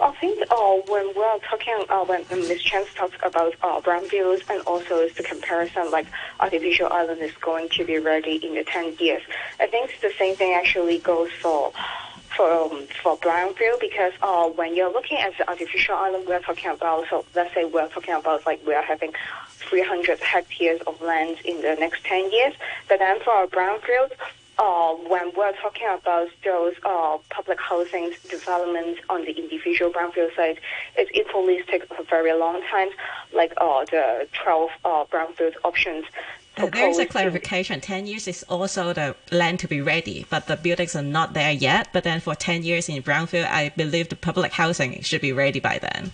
I 0.00 0.12
think 0.20 0.44
uh, 0.50 0.74
when 0.88 1.12
we're 1.14 1.38
talking, 1.40 1.84
uh, 1.88 2.04
when 2.04 2.24
Ms. 2.30 2.62
Chen 2.62 2.84
talks 2.94 3.16
about 3.22 3.54
uh, 3.62 3.80
brownfields 3.80 4.42
and 4.50 4.60
also 4.62 5.08
the 5.08 5.22
comparison, 5.22 5.90
like 5.90 6.06
artificial 6.40 6.88
island 6.92 7.20
is 7.20 7.32
going 7.40 7.68
to 7.70 7.84
be 7.84 7.98
ready 7.98 8.36
in 8.36 8.54
the 8.54 8.64
10 8.64 8.96
years, 8.98 9.22
I 9.60 9.66
think 9.66 9.98
the 10.00 10.12
same 10.18 10.36
thing 10.36 10.54
actually 10.54 10.98
goes 10.98 11.30
for 11.40 11.72
for 12.36 12.50
um, 12.50 12.86
for 13.02 13.16
brownfield 13.18 13.78
because 13.80 14.12
uh, 14.20 14.48
when 14.48 14.74
you're 14.74 14.92
looking 14.92 15.18
at 15.18 15.36
the 15.38 15.48
artificial 15.48 15.94
island, 15.94 16.26
we're 16.26 16.40
talking 16.40 16.70
about 16.70 17.06
so 17.08 17.24
let's 17.34 17.54
say 17.54 17.64
we're 17.64 17.88
talking 17.88 18.14
about 18.14 18.44
like 18.44 18.64
we 18.66 18.74
are 18.74 18.82
having 18.82 19.12
300 19.48 20.18
hectares 20.18 20.80
of 20.86 21.00
land 21.00 21.36
in 21.44 21.62
the 21.62 21.76
next 21.78 22.04
10 22.04 22.32
years, 22.32 22.54
but 22.88 22.98
then 22.98 23.20
for 23.20 23.30
our 23.30 23.46
brownfield, 23.46 24.10
uh, 24.58 24.94
when 24.94 25.32
we're 25.36 25.52
talking 25.56 25.86
about 25.88 26.28
those 26.44 26.74
uh, 26.84 27.18
public 27.30 27.60
housing 27.60 28.12
developments 28.28 29.00
on 29.10 29.24
the 29.24 29.32
individual 29.32 29.90
brownfield 29.90 30.34
site, 30.36 30.58
it 30.96 31.08
equally 31.14 31.62
takes 31.64 31.86
a 31.98 32.02
very 32.04 32.32
long 32.32 32.62
time, 32.70 32.88
like 33.32 33.52
uh, 33.56 33.84
the 33.86 34.28
12 34.42 34.70
uh, 34.84 35.04
brownfield 35.06 35.54
options. 35.64 36.04
Uh, 36.56 36.66
there's 36.66 36.98
a 36.98 37.06
clarification. 37.06 37.80
10 37.80 38.06
years 38.06 38.28
is 38.28 38.44
also 38.44 38.92
the 38.92 39.16
land 39.32 39.58
to 39.58 39.66
be 39.66 39.80
ready, 39.80 40.24
but 40.30 40.46
the 40.46 40.56
buildings 40.56 40.94
are 40.94 41.02
not 41.02 41.32
there 41.34 41.50
yet. 41.50 41.88
But 41.92 42.04
then 42.04 42.20
for 42.20 42.36
10 42.36 42.62
years 42.62 42.88
in 42.88 43.02
brownfield, 43.02 43.46
I 43.46 43.70
believe 43.70 44.08
the 44.08 44.16
public 44.16 44.52
housing 44.52 45.02
should 45.02 45.20
be 45.20 45.32
ready 45.32 45.58
by 45.58 45.78
then. 45.78 46.12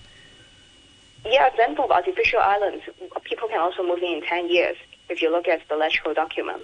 Yeah, 1.27 1.51
then 1.59 1.77
for 1.77 1.93
artificial 1.93 2.41
islands, 2.41 2.85
people 3.25 3.49
can 3.49 3.61
also 3.61 3.83
move 3.83 3.99
in 3.99 4.15
in 4.15 4.23
10 4.23 4.49
years 4.49 4.77
if 5.11 5.21
you 5.21 5.31
look 5.31 5.47
at 5.47 5.61
the 5.69 5.75
electrical 5.75 6.15
document. 6.15 6.63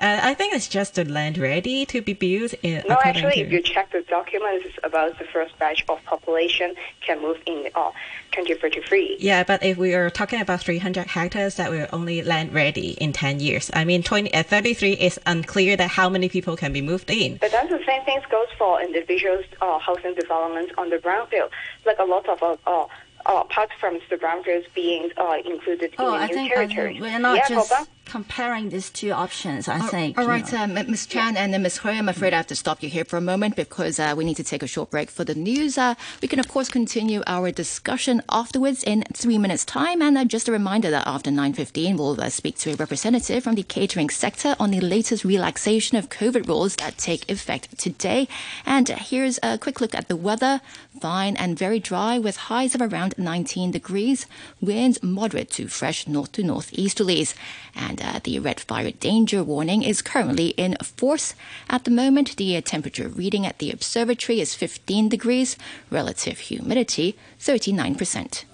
Uh, 0.00 0.20
I 0.22 0.34
think 0.34 0.54
it's 0.54 0.68
just 0.68 0.94
the 0.96 1.04
land 1.04 1.38
ready 1.38 1.86
to 1.86 2.02
be 2.02 2.12
built. 2.12 2.54
In, 2.62 2.82
no, 2.88 2.98
actually, 3.04 3.40
if 3.40 3.52
you 3.52 3.62
check 3.62 3.92
the 3.92 4.02
documents 4.02 4.66
about 4.82 5.18
the 5.18 5.24
first 5.24 5.58
batch 5.58 5.84
of 5.88 6.02
population 6.04 6.74
can 7.00 7.22
move 7.22 7.38
in 7.46 7.68
uh, 7.74 7.90
2033. 8.32 9.18
Yeah, 9.20 9.44
but 9.44 9.62
if 9.62 9.78
we 9.78 9.94
are 9.94 10.10
talking 10.10 10.40
about 10.40 10.60
300 10.60 11.06
hectares, 11.06 11.54
that 11.56 11.70
will 11.70 11.86
only 11.92 12.22
land 12.22 12.52
ready 12.52 12.92
in 12.92 13.12
10 13.12 13.40
years. 13.40 13.70
I 13.72 13.84
mean, 13.84 14.02
20, 14.02 14.34
uh, 14.34 14.42
33 14.42 14.92
is 14.94 15.20
unclear 15.26 15.76
that 15.76 15.90
how 15.90 16.08
many 16.08 16.28
people 16.28 16.56
can 16.56 16.72
be 16.72 16.82
moved 16.82 17.10
in. 17.10 17.36
But 17.36 17.52
that's 17.52 17.70
the 17.70 17.82
same 17.86 18.02
thing 18.04 18.20
goes 18.34 18.48
for 18.58 18.82
individual 18.82 19.40
uh, 19.60 19.78
housing 19.78 20.14
developments 20.14 20.72
on 20.76 20.90
the 20.90 20.96
brownfield. 20.96 21.50
Like 21.86 21.98
a 21.98 22.04
lot 22.04 22.28
of 22.28 22.42
uh, 22.42 22.56
uh, 22.66 22.86
apart 23.26 23.70
from 23.80 24.00
the 24.10 24.16
brownfields 24.16 24.66
being 24.74 25.10
uh, 25.16 25.36
included 25.44 25.94
oh, 25.98 26.14
in 26.14 26.20
the 26.20 26.24
I 26.24 26.26
new 26.26 26.34
think, 26.34 26.52
territory. 26.52 26.98
we're 27.00 27.18
not 27.18 27.36
yeah, 27.36 27.48
just 27.48 27.72
comparing 28.04 28.68
these 28.68 28.90
two 28.90 29.10
options, 29.10 29.68
I 29.68 29.78
think. 29.78 30.18
All 30.18 30.26
right, 30.26 30.52
um, 30.54 30.74
Ms. 30.74 31.06
Chan 31.06 31.36
and 31.36 31.50
Ms. 31.62 31.78
Hui, 31.78 31.92
I'm 31.92 32.08
afraid 32.08 32.32
I 32.32 32.36
have 32.36 32.46
to 32.48 32.54
stop 32.54 32.82
you 32.82 32.88
here 32.88 33.04
for 33.04 33.16
a 33.16 33.20
moment 33.20 33.56
because 33.56 33.98
uh, 33.98 34.14
we 34.16 34.24
need 34.24 34.36
to 34.36 34.44
take 34.44 34.62
a 34.62 34.66
short 34.66 34.90
break 34.90 35.10
for 35.10 35.24
the 35.24 35.34
news. 35.34 35.78
Uh, 35.78 35.94
we 36.20 36.28
can, 36.28 36.38
of 36.38 36.48
course, 36.48 36.68
continue 36.68 37.22
our 37.26 37.50
discussion 37.50 38.22
afterwards 38.28 38.84
in 38.84 39.04
three 39.14 39.38
minutes' 39.38 39.64
time. 39.64 40.02
And 40.02 40.16
uh, 40.16 40.24
just 40.24 40.48
a 40.48 40.52
reminder 40.52 40.90
that 40.90 41.06
after 41.06 41.30
9.15, 41.30 41.98
we'll 41.98 42.20
uh, 42.20 42.28
speak 42.28 42.56
to 42.58 42.72
a 42.72 42.76
representative 42.76 43.44
from 43.44 43.54
the 43.54 43.62
catering 43.62 44.10
sector 44.10 44.54
on 44.58 44.70
the 44.70 44.80
latest 44.80 45.24
relaxation 45.24 45.96
of 45.96 46.08
COVID 46.08 46.46
rules 46.46 46.76
that 46.76 46.98
take 46.98 47.28
effect 47.30 47.76
today. 47.78 48.28
And 48.66 48.88
here's 48.88 49.38
a 49.42 49.58
quick 49.58 49.80
look 49.80 49.94
at 49.94 50.08
the 50.08 50.16
weather. 50.16 50.60
Fine 51.00 51.36
and 51.36 51.58
very 51.58 51.80
dry 51.80 52.18
with 52.18 52.36
highs 52.36 52.74
of 52.74 52.82
around 52.82 53.13
19 53.18 53.70
degrees. 53.70 54.26
Winds 54.60 55.02
moderate 55.02 55.50
to 55.52 55.68
fresh 55.68 56.06
north 56.06 56.32
to 56.32 56.42
northeasterlies. 56.42 57.34
And 57.74 58.00
uh, 58.00 58.20
the 58.22 58.38
red 58.38 58.60
fire 58.60 58.90
danger 58.90 59.42
warning 59.42 59.82
is 59.82 60.02
currently 60.02 60.48
in 60.48 60.76
force. 60.82 61.34
At 61.68 61.84
the 61.84 61.90
moment, 61.90 62.36
the 62.36 62.60
temperature 62.62 63.08
reading 63.08 63.46
at 63.46 63.58
the 63.58 63.70
observatory 63.70 64.40
is 64.40 64.54
15 64.54 65.08
degrees, 65.08 65.56
relative 65.90 66.38
humidity 66.38 67.16
39%. 67.40 68.44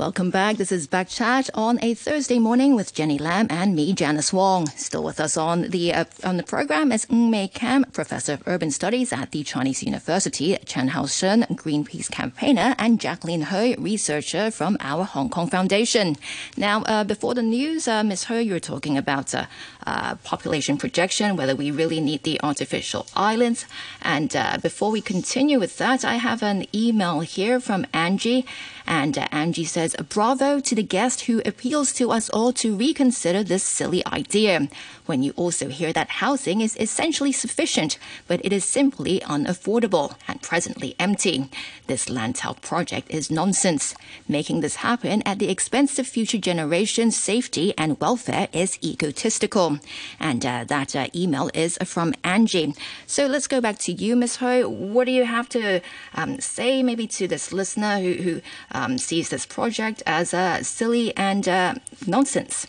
Welcome 0.00 0.30
back. 0.30 0.56
This 0.56 0.72
is 0.72 0.88
Backchat 0.88 1.50
on 1.52 1.78
a 1.82 1.92
Thursday 1.92 2.38
morning 2.38 2.74
with 2.74 2.94
Jenny 2.94 3.18
Lam 3.18 3.46
and 3.50 3.76
me, 3.76 3.92
Janice 3.92 4.32
Wong. 4.32 4.66
Still 4.68 5.04
with 5.04 5.20
us 5.20 5.36
on 5.36 5.68
the 5.68 5.92
uh, 5.92 6.06
on 6.24 6.38
the 6.38 6.42
program 6.42 6.90
is 6.90 7.06
Ng 7.10 7.30
Mee-kam, 7.30 7.84
Professor 7.92 8.32
of 8.32 8.42
Urban 8.46 8.70
Studies 8.70 9.12
at 9.12 9.30
the 9.32 9.44
Chinese 9.44 9.82
University, 9.82 10.56
Chan 10.64 10.88
Hall-sion, 10.88 11.42
Greenpeace 11.50 12.10
campaigner, 12.10 12.74
and 12.78 12.98
Jacqueline 12.98 13.42
Hui, 13.42 13.76
researcher 13.76 14.50
from 14.50 14.78
our 14.80 15.04
Hong 15.04 15.28
Kong 15.28 15.50
Foundation. 15.50 16.16
Now, 16.56 16.82
uh, 16.84 17.04
before 17.04 17.34
the 17.34 17.42
news, 17.42 17.86
uh, 17.86 18.02
Ms. 18.02 18.24
Hui, 18.24 18.40
you 18.40 18.54
were 18.54 18.58
talking 18.58 18.96
about 18.96 19.34
uh, 19.34 19.44
uh, 19.86 20.14
population 20.24 20.78
projection, 20.78 21.36
whether 21.36 21.54
we 21.54 21.70
really 21.70 22.00
need 22.00 22.22
the 22.22 22.40
artificial 22.42 23.06
islands. 23.14 23.66
And 24.00 24.34
uh, 24.34 24.56
before 24.62 24.90
we 24.90 25.02
continue 25.02 25.60
with 25.60 25.76
that, 25.76 26.06
I 26.06 26.14
have 26.14 26.42
an 26.42 26.64
email 26.74 27.20
here 27.20 27.60
from 27.60 27.84
Angie. 27.92 28.46
And 28.90 29.16
uh, 29.16 29.28
Angie 29.30 29.64
says, 29.64 29.94
Bravo 30.08 30.58
to 30.58 30.74
the 30.74 30.82
guest 30.82 31.22
who 31.22 31.40
appeals 31.46 31.92
to 31.92 32.10
us 32.10 32.28
all 32.30 32.52
to 32.54 32.74
reconsider 32.74 33.44
this 33.44 33.62
silly 33.62 34.04
idea. 34.04 34.66
When 35.10 35.24
you 35.24 35.32
also 35.34 35.68
hear 35.68 35.92
that 35.92 36.22
housing 36.22 36.60
is 36.60 36.76
essentially 36.76 37.32
sufficient, 37.32 37.98
but 38.28 38.40
it 38.44 38.52
is 38.52 38.64
simply 38.64 39.18
unaffordable 39.26 40.14
and 40.28 40.40
presently 40.40 40.94
empty. 41.00 41.50
This 41.88 42.08
land 42.08 42.30
Lantau 42.30 42.54
project 42.60 43.10
is 43.10 43.28
nonsense. 43.28 43.92
Making 44.28 44.60
this 44.60 44.76
happen 44.76 45.22
at 45.26 45.40
the 45.40 45.50
expense 45.50 45.98
of 45.98 46.06
future 46.06 46.38
generations' 46.38 47.16
safety 47.16 47.74
and 47.76 48.00
welfare 48.00 48.46
is 48.52 48.78
egotistical. 48.84 49.80
And 50.20 50.46
uh, 50.46 50.62
that 50.68 50.94
uh, 50.94 51.08
email 51.12 51.50
is 51.54 51.76
from 51.84 52.14
Angie. 52.22 52.74
So 53.08 53.26
let's 53.26 53.48
go 53.48 53.60
back 53.60 53.78
to 53.78 53.92
you, 53.92 54.14
Ms. 54.14 54.36
Ho. 54.36 54.68
What 54.68 55.06
do 55.06 55.10
you 55.10 55.24
have 55.24 55.48
to 55.48 55.80
um, 56.14 56.38
say 56.38 56.84
maybe 56.84 57.08
to 57.18 57.26
this 57.26 57.52
listener 57.52 57.98
who, 57.98 58.12
who 58.14 58.40
um, 58.70 58.96
sees 58.96 59.30
this 59.30 59.44
project 59.44 60.04
as 60.06 60.32
uh, 60.32 60.62
silly 60.62 61.16
and 61.16 61.48
uh, 61.48 61.74
nonsense? 62.06 62.68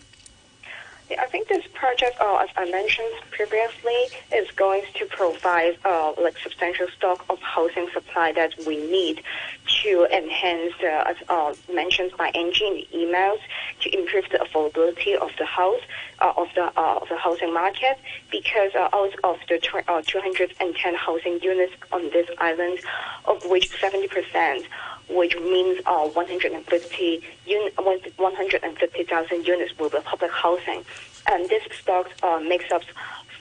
I 1.20 1.26
think 1.28 1.48
this 1.48 1.66
project, 1.74 2.18
uh, 2.20 2.38
as 2.38 2.50
I 2.56 2.70
mentioned 2.70 3.14
previously, 3.32 4.18
is 4.34 4.50
going 4.52 4.84
to 4.96 5.06
provide 5.06 5.78
uh, 5.86 6.14
like 6.22 6.38
substantial 6.38 6.88
stock 6.96 7.26
of 7.30 7.40
housing 7.40 7.88
supply 7.94 8.32
that 8.34 8.54
we 8.66 8.78
need 8.78 9.24
to 9.84 10.08
enhance, 10.12 10.74
uh, 10.84 11.04
as 11.08 11.16
uh, 11.30 11.54
mentioned 11.74 12.12
by 12.18 12.28
Angie 12.36 12.68
in 12.68 12.74
the 12.76 12.88
emails, 12.96 13.40
to 13.82 13.98
improve 13.98 14.26
the 14.32 14.38
affordability 14.38 15.16
of 15.16 15.32
the 15.38 15.46
house, 15.46 15.82
uh, 16.20 16.34
of 16.38 16.48
the 16.56 16.66
uh, 16.80 17.00
of 17.02 17.10
the 17.10 17.18
housing 17.18 17.54
market. 17.54 17.98
Because 18.32 18.72
uh, 18.76 18.90
out 18.94 19.14
of 19.24 19.38
the 19.50 19.60
tw- 19.60 19.88
uh, 19.88 20.02
210 20.06 20.96
housing 20.96 21.40
units 21.42 21.74
on 21.92 22.04
this 22.12 22.30
island, 22.38 22.80
of 23.26 23.46
which 23.46 23.70
70 23.80 24.08
percent 24.08 24.66
which 25.12 25.36
means 25.40 25.80
uh, 25.86 26.08
150 26.08 27.24
un- 27.48 28.00
150,000 28.18 29.48
units 29.48 29.78
will 29.78 29.90
be 29.90 30.00
public 30.00 30.32
housing. 30.32 30.84
And 31.32 31.48
this 31.50 31.64
stock 31.80 32.10
uh, 32.24 32.40
makes 32.40 32.72
up 32.72 32.82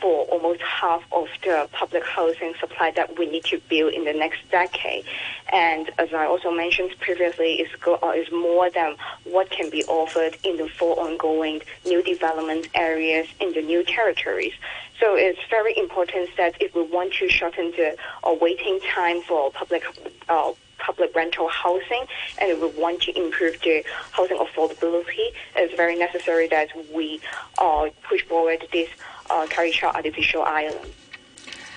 for 0.01 0.25
almost 0.27 0.61
half 0.63 1.03
of 1.13 1.29
the 1.43 1.69
public 1.73 2.05
housing 2.05 2.55
supply 2.59 2.91
that 2.93 3.19
we 3.19 3.27
need 3.27 3.45
to 3.45 3.61
build 3.69 3.93
in 3.93 4.05
the 4.05 4.13
next 4.13 4.41
decade. 4.51 5.05
And 5.53 5.91
as 5.99 6.13
I 6.13 6.27
also 6.27 6.51
mentioned 6.51 6.95
previously, 7.01 7.55
is 7.55 7.69
go, 7.81 7.99
uh, 8.03 8.13
is 8.13 8.31
more 8.33 8.71
than 8.71 8.97
what 9.25 9.51
can 9.51 9.71
be 9.71 9.85
offered 9.85 10.37
in 10.43 10.57
the 10.57 10.69
four 10.69 10.99
ongoing 10.99 11.61
new 11.85 12.03
development 12.03 12.69
areas 12.75 13.27
in 13.41 13.53
the 13.53 13.63
new 13.63 13.85
territories. 13.85 14.55
So 14.99 15.17
it's 15.17 15.41
very 15.49 15.77
important 15.77 16.31
that 16.37 16.55
if 16.61 16.75
we 16.75 16.83
want 16.83 17.15
to 17.15 17.29
shorten 17.29 17.71
the 17.73 17.97
uh, 18.25 18.35
waiting 18.41 18.81
time 18.95 19.23
for 19.23 19.51
public 19.51 19.83
uh, 20.29 20.53
public 20.81 21.14
rental 21.14 21.49
housing 21.49 22.05
and 22.38 22.61
we 22.61 22.69
want 22.69 23.03
to 23.03 23.16
improve 23.16 23.61
the 23.62 23.85
housing 24.12 24.38
affordability, 24.38 25.33
it's 25.57 25.75
very 25.75 25.97
necessary 25.97 26.49
that 26.49 26.69
we 26.93 27.21
uh, 27.59 27.88
push 28.09 28.23
forward 28.25 28.66
this 28.73 28.88
uh, 29.29 29.47
Kau 29.49 29.62
Yi 29.62 29.73
Chau 29.73 29.88
artificial 29.88 30.43
island. 30.43 30.93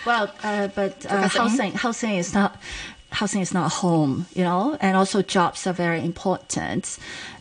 Well, 0.05 0.33
uh, 0.43 0.67
but 0.67 1.05
uh, 1.09 1.29
housing 1.29 1.71
housing 1.71 2.15
is 2.15 2.33
not 2.33 2.61
housing 3.13 3.41
is 3.41 3.53
not 3.53 3.71
home, 3.71 4.25
you 4.33 4.43
know, 4.43 4.77
and 4.81 4.97
also 4.97 5.21
jobs 5.21 5.67
are 5.67 5.73
very 5.73 6.03
important. 6.03 6.97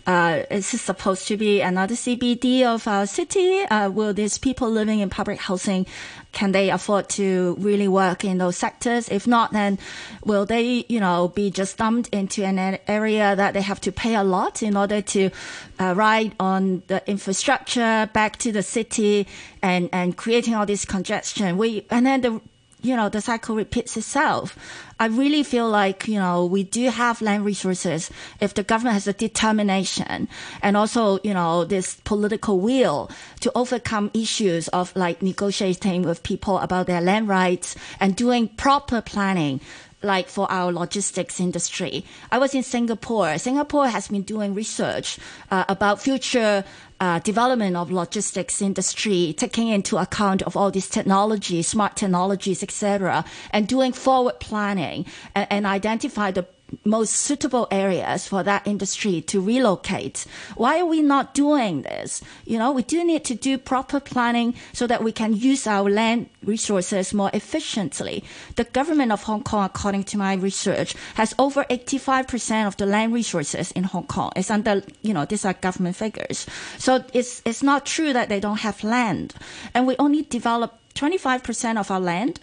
Uh, 0.06 0.42
is 0.50 0.72
this 0.72 0.82
supposed 0.82 1.28
to 1.28 1.36
be 1.36 1.60
another 1.60 1.94
CBD 1.94 2.64
of 2.64 2.88
our 2.88 3.06
city? 3.06 3.62
Uh, 3.62 3.88
will 3.88 4.12
these 4.12 4.36
people 4.36 4.68
living 4.68 4.98
in 4.98 5.08
public 5.08 5.38
housing, 5.38 5.86
can 6.32 6.52
they 6.52 6.70
afford 6.70 7.08
to 7.10 7.56
really 7.58 7.86
work 7.86 8.24
in 8.24 8.38
those 8.38 8.56
sectors? 8.56 9.08
If 9.08 9.26
not, 9.26 9.52
then 9.52 9.78
will 10.24 10.44
they, 10.44 10.84
you 10.88 10.98
know, 10.98 11.28
be 11.28 11.50
just 11.50 11.78
dumped 11.78 12.08
into 12.08 12.44
an 12.44 12.78
area 12.88 13.36
that 13.36 13.54
they 13.54 13.62
have 13.62 13.80
to 13.82 13.92
pay 13.92 14.16
a 14.16 14.24
lot 14.24 14.62
in 14.62 14.76
order 14.76 15.02
to 15.02 15.30
uh, 15.78 15.94
ride 15.96 16.34
on 16.40 16.82
the 16.88 17.02
infrastructure 17.08 18.10
back 18.12 18.38
to 18.38 18.50
the 18.50 18.62
city 18.62 19.28
and, 19.62 19.88
and 19.92 20.16
creating 20.16 20.54
all 20.54 20.66
this 20.66 20.84
congestion? 20.84 21.56
We, 21.58 21.86
and 21.90 22.04
then 22.04 22.22
the 22.22 22.40
you 22.82 22.96
know, 22.96 23.08
the 23.08 23.20
cycle 23.20 23.54
repeats 23.54 23.96
itself. 23.96 24.56
I 24.98 25.06
really 25.06 25.42
feel 25.42 25.68
like, 25.68 26.06
you 26.06 26.18
know, 26.18 26.44
we 26.46 26.62
do 26.64 26.90
have 26.90 27.22
land 27.22 27.44
resources 27.44 28.10
if 28.40 28.54
the 28.54 28.62
government 28.62 28.94
has 28.94 29.06
a 29.06 29.12
determination 29.12 30.28
and 30.62 30.76
also, 30.76 31.18
you 31.24 31.34
know, 31.34 31.64
this 31.64 31.94
political 32.04 32.60
will 32.60 33.10
to 33.40 33.50
overcome 33.54 34.10
issues 34.14 34.68
of 34.68 34.94
like 34.96 35.22
negotiating 35.22 36.02
with 36.02 36.22
people 36.22 36.58
about 36.58 36.86
their 36.86 37.00
land 37.00 37.28
rights 37.28 37.76
and 38.00 38.14
doing 38.16 38.48
proper 38.48 39.00
planning 39.00 39.60
like 40.02 40.28
for 40.28 40.50
our 40.50 40.72
logistics 40.72 41.40
industry. 41.40 42.04
I 42.30 42.38
was 42.38 42.54
in 42.54 42.62
Singapore. 42.62 43.38
Singapore 43.38 43.88
has 43.88 44.08
been 44.08 44.22
doing 44.22 44.54
research 44.54 45.18
uh, 45.50 45.64
about 45.68 46.00
future 46.00 46.64
uh, 47.00 47.18
development 47.18 47.76
of 47.76 47.90
logistics 47.90 48.62
industry, 48.62 49.34
taking 49.36 49.68
into 49.68 49.96
account 49.96 50.42
of 50.42 50.56
all 50.56 50.70
these 50.70 50.88
technologies, 50.88 51.66
smart 51.66 51.96
technologies, 51.96 52.62
etc., 52.62 53.24
and 53.50 53.66
doing 53.66 53.92
forward 53.92 54.38
planning 54.38 55.04
and, 55.34 55.46
and 55.50 55.66
identify 55.66 56.30
the 56.30 56.46
most 56.84 57.12
suitable 57.12 57.68
areas 57.70 58.26
for 58.26 58.42
that 58.42 58.66
industry 58.66 59.20
to 59.22 59.40
relocate. 59.40 60.26
Why 60.56 60.80
are 60.80 60.86
we 60.86 61.02
not 61.02 61.34
doing 61.34 61.82
this? 61.82 62.22
You 62.44 62.58
know, 62.58 62.72
we 62.72 62.82
do 62.82 63.04
need 63.04 63.24
to 63.26 63.34
do 63.34 63.58
proper 63.58 64.00
planning 64.00 64.54
so 64.72 64.86
that 64.86 65.02
we 65.02 65.12
can 65.12 65.34
use 65.34 65.66
our 65.66 65.88
land 65.88 66.28
resources 66.44 67.14
more 67.14 67.30
efficiently. 67.32 68.24
The 68.56 68.64
government 68.64 69.12
of 69.12 69.22
Hong 69.24 69.42
Kong, 69.42 69.64
according 69.64 70.04
to 70.04 70.18
my 70.18 70.34
research, 70.34 70.94
has 71.14 71.34
over 71.38 71.64
85% 71.64 72.66
of 72.66 72.76
the 72.76 72.86
land 72.86 73.12
resources 73.12 73.70
in 73.72 73.84
Hong 73.84 74.06
Kong. 74.06 74.32
It's 74.36 74.50
under, 74.50 74.82
you 75.02 75.14
know, 75.14 75.24
these 75.24 75.44
are 75.44 75.54
government 75.54 75.96
figures. 75.96 76.46
So 76.78 77.04
it's, 77.12 77.42
it's 77.44 77.62
not 77.62 77.86
true 77.86 78.12
that 78.12 78.28
they 78.28 78.40
don't 78.40 78.60
have 78.60 78.82
land. 78.84 79.34
And 79.74 79.86
we 79.86 79.96
only 79.98 80.22
develop 80.22 80.78
25% 80.94 81.78
of 81.78 81.90
our 81.90 82.00
land 82.00 82.40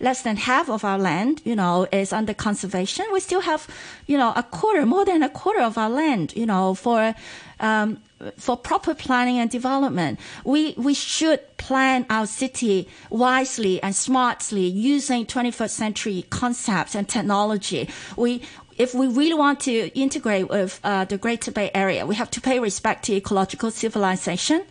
less 0.00 0.22
than 0.22 0.36
half 0.36 0.68
of 0.68 0.84
our 0.84 0.98
land, 0.98 1.42
you 1.44 1.54
know, 1.54 1.86
is 1.92 2.12
under 2.12 2.34
conservation. 2.34 3.04
We 3.12 3.20
still 3.20 3.42
have, 3.42 3.68
you 4.06 4.16
know, 4.16 4.32
a 4.34 4.42
quarter, 4.42 4.86
more 4.86 5.04
than 5.04 5.22
a 5.22 5.28
quarter 5.28 5.60
of 5.60 5.76
our 5.78 5.90
land, 5.90 6.34
you 6.34 6.46
know, 6.46 6.74
for, 6.74 7.14
um, 7.60 8.00
for 8.36 8.56
proper 8.56 8.94
planning 8.94 9.38
and 9.38 9.50
development. 9.50 10.18
We, 10.44 10.74
we 10.76 10.94
should 10.94 11.40
plan 11.58 12.06
our 12.08 12.26
city 12.26 12.88
wisely 13.10 13.82
and 13.82 13.94
smartly 13.94 14.66
using 14.66 15.26
21st 15.26 15.70
century 15.70 16.24
concepts 16.30 16.94
and 16.94 17.08
technology. 17.08 17.88
We, 18.16 18.42
if 18.78 18.94
we 18.94 19.06
really 19.06 19.34
want 19.34 19.60
to 19.60 19.88
integrate 19.98 20.48
with 20.48 20.80
uh, 20.82 21.04
the 21.04 21.18
Greater 21.18 21.50
Bay 21.50 21.70
Area, 21.74 22.06
we 22.06 22.14
have 22.14 22.30
to 22.30 22.40
pay 22.40 22.58
respect 22.58 23.04
to 23.04 23.14
ecological 23.14 23.70
civilization. 23.70 24.62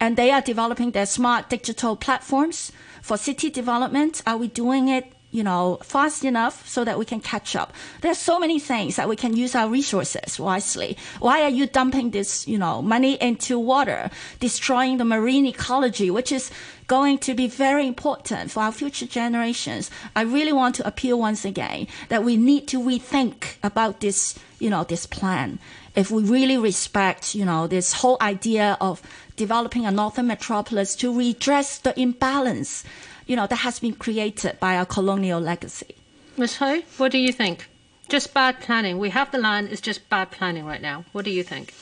And 0.00 0.16
they 0.16 0.30
are 0.30 0.40
developing 0.40 0.92
their 0.92 1.06
smart 1.06 1.50
digital 1.50 1.96
platforms 1.96 2.70
for 3.08 3.16
city 3.16 3.48
development? 3.48 4.22
Are 4.26 4.36
we 4.36 4.48
doing 4.48 4.88
it 4.88 5.12
you 5.30 5.42
know, 5.42 5.78
fast 5.82 6.24
enough 6.24 6.66
so 6.66 6.84
that 6.84 6.98
we 6.98 7.04
can 7.04 7.20
catch 7.20 7.54
up. 7.54 7.74
There's 8.00 8.16
so 8.16 8.38
many 8.38 8.58
things 8.58 8.96
that 8.96 9.08
we 9.10 9.16
can 9.16 9.36
use 9.36 9.54
our 9.54 9.68
resources 9.68 10.40
wisely. 10.40 10.96
Why 11.18 11.42
are 11.42 11.50
you 11.50 11.66
dumping 11.66 12.12
this, 12.12 12.48
you 12.48 12.56
know, 12.56 12.80
money 12.80 13.20
into 13.20 13.58
water, 13.58 14.10
destroying 14.40 14.96
the 14.96 15.04
marine 15.04 15.44
ecology, 15.46 16.10
which 16.10 16.32
is 16.32 16.50
going 16.86 17.18
to 17.18 17.34
be 17.34 17.46
very 17.46 17.86
important 17.86 18.50
for 18.50 18.60
our 18.60 18.72
future 18.72 19.06
generations? 19.06 19.90
I 20.16 20.22
really 20.22 20.52
want 20.52 20.76
to 20.76 20.86
appeal 20.86 21.18
once 21.18 21.44
again 21.44 21.88
that 22.08 22.24
we 22.24 22.38
need 22.38 22.66
to 22.68 22.80
rethink 22.80 23.56
about 23.62 24.00
this, 24.00 24.38
you 24.58 24.70
know, 24.70 24.84
this 24.84 25.04
plan. 25.04 25.58
If 25.94 26.10
we 26.10 26.22
really 26.22 26.56
respect, 26.56 27.34
you 27.34 27.44
know, 27.44 27.66
this 27.66 27.92
whole 27.92 28.16
idea 28.22 28.78
of 28.80 29.02
developing 29.38 29.86
a 29.86 29.90
northern 29.90 30.26
metropolis 30.26 30.94
to 30.96 31.16
redress 31.16 31.78
the 31.78 31.98
imbalance 31.98 32.84
you 33.28 33.36
know, 33.36 33.46
that 33.46 33.56
has 33.56 33.78
been 33.78 33.94
created 33.94 34.58
by 34.58 34.76
our 34.76 34.86
colonial 34.86 35.40
legacy. 35.40 35.94
Ms. 36.36 36.56
Hui, 36.56 36.82
what 36.96 37.12
do 37.12 37.18
you 37.18 37.30
think? 37.30 37.68
Just 38.08 38.32
bad 38.32 38.60
planning. 38.60 38.98
We 38.98 39.10
have 39.10 39.30
the 39.30 39.38
land, 39.38 39.68
it's 39.70 39.82
just 39.82 40.08
bad 40.08 40.30
planning 40.30 40.64
right 40.64 40.80
now. 40.80 41.04
What 41.12 41.26
do 41.26 41.30
you 41.30 41.42
think? 41.42 41.74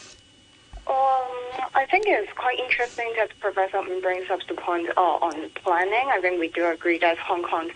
Um, 0.89 0.95
I 1.75 1.87
think 1.89 2.07
it's 2.09 2.33
quite 2.33 2.59
interesting 2.59 3.13
that 3.17 3.31
Professor 3.41 3.81
brings 4.03 4.29
up 4.29 4.41
the 4.49 4.55
point 4.55 4.89
uh, 4.97 5.01
on 5.01 5.51
planning. 5.51 6.09
I 6.09 6.21
think 6.21 6.41
we 6.41 6.49
do 6.49 6.67
agree 6.67 6.99
that 6.99 7.17
Hong 7.19 7.45
Kong 7.45 7.71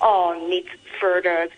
uh, 0.00 0.34
needs 0.48 0.68
further 1.00 1.48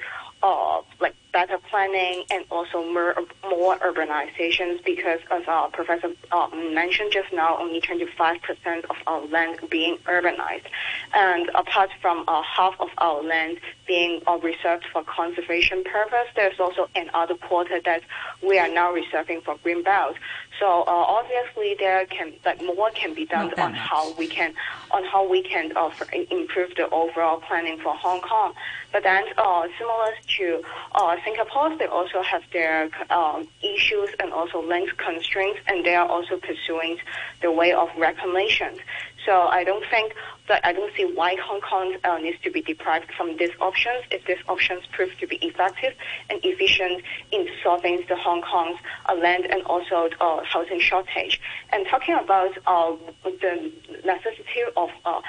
uh, 0.42 0.82
like 1.04 1.14
better 1.34 1.58
planning 1.68 2.24
and 2.30 2.46
also 2.50 2.82
more, 2.94 3.14
more 3.42 3.76
urbanizations 3.80 4.82
because 4.84 5.20
as 5.30 5.42
our 5.46 5.68
professor 5.68 6.10
uh, 6.32 6.48
mentioned 6.72 7.12
just 7.12 7.30
now, 7.30 7.58
only 7.60 7.80
25% 7.80 8.84
of 8.88 8.96
our 9.06 9.26
land 9.26 9.58
being 9.68 9.98
urbanized. 10.06 10.64
And 11.12 11.50
apart 11.54 11.90
from 12.00 12.24
uh, 12.26 12.40
half 12.42 12.74
of 12.80 12.88
our 12.98 13.22
land 13.22 13.58
being 13.86 14.22
uh, 14.26 14.38
reserved 14.38 14.86
for 14.92 15.04
conservation 15.04 15.84
purpose, 15.84 16.28
there's 16.36 16.58
also 16.58 16.88
another 16.94 17.34
quarter 17.34 17.80
that 17.84 18.02
we 18.42 18.58
are 18.58 18.68
now 18.68 18.92
reserving 18.92 19.42
for 19.42 19.56
green 19.62 19.82
belt. 19.82 20.16
So 20.58 20.66
uh, 20.66 20.84
obviously 20.86 21.74
there 21.78 22.06
can 22.06 22.32
like 22.44 22.62
more 22.62 22.90
can 22.94 23.12
be 23.12 23.26
done 23.26 23.52
on 23.58 23.74
how 23.74 24.14
we 24.14 24.28
can 24.28 24.54
on 24.92 25.04
how 25.04 25.28
we 25.28 25.42
can 25.42 25.76
uh, 25.76 25.90
improve 26.30 26.70
the 26.76 26.88
overall 26.90 27.40
planning 27.40 27.78
for 27.80 27.92
Hong 27.94 28.20
Kong. 28.20 28.54
But 28.92 29.02
then 29.02 29.24
uh, 29.36 29.66
similar 29.76 30.12
to 30.38 30.62
uh, 30.94 31.16
Singapore, 31.24 31.76
they 31.76 31.86
also 31.86 32.22
have 32.22 32.42
their 32.52 32.88
um, 33.10 33.48
issues 33.62 34.10
and 34.20 34.32
also 34.32 34.62
length 34.62 34.96
constraints, 34.96 35.60
and 35.66 35.84
they 35.84 35.94
are 35.94 36.06
also 36.06 36.36
pursuing 36.36 36.98
the 37.42 37.50
way 37.50 37.72
of 37.72 37.88
reclamation. 37.98 38.76
So 39.24 39.32
I 39.32 39.64
don't 39.64 39.84
think 39.90 40.14
that 40.48 40.60
I 40.64 40.72
don't 40.72 40.94
see 40.94 41.04
why 41.04 41.36
Hong 41.42 41.60
Kong 41.62 41.96
uh, 42.04 42.18
needs 42.18 42.38
to 42.42 42.50
be 42.50 42.60
deprived 42.60 43.10
from 43.16 43.36
these 43.38 43.52
options 43.60 44.04
if 44.10 44.24
these 44.26 44.42
options 44.48 44.84
prove 44.92 45.16
to 45.20 45.26
be 45.26 45.36
effective 45.36 45.94
and 46.28 46.38
efficient 46.44 47.02
in 47.32 47.48
solving 47.62 48.04
the 48.08 48.16
Hong 48.16 48.42
Kong's 48.42 48.78
uh, 49.06 49.14
land 49.14 49.46
and 49.46 49.62
also 49.62 50.10
uh, 50.20 50.42
housing 50.44 50.80
shortage. 50.80 51.40
And 51.72 51.86
talking 51.86 52.14
about 52.14 52.52
uh, 52.66 52.94
the 53.24 53.72
necessity 54.04 54.62
of 54.76 54.90
uh, 55.06 55.22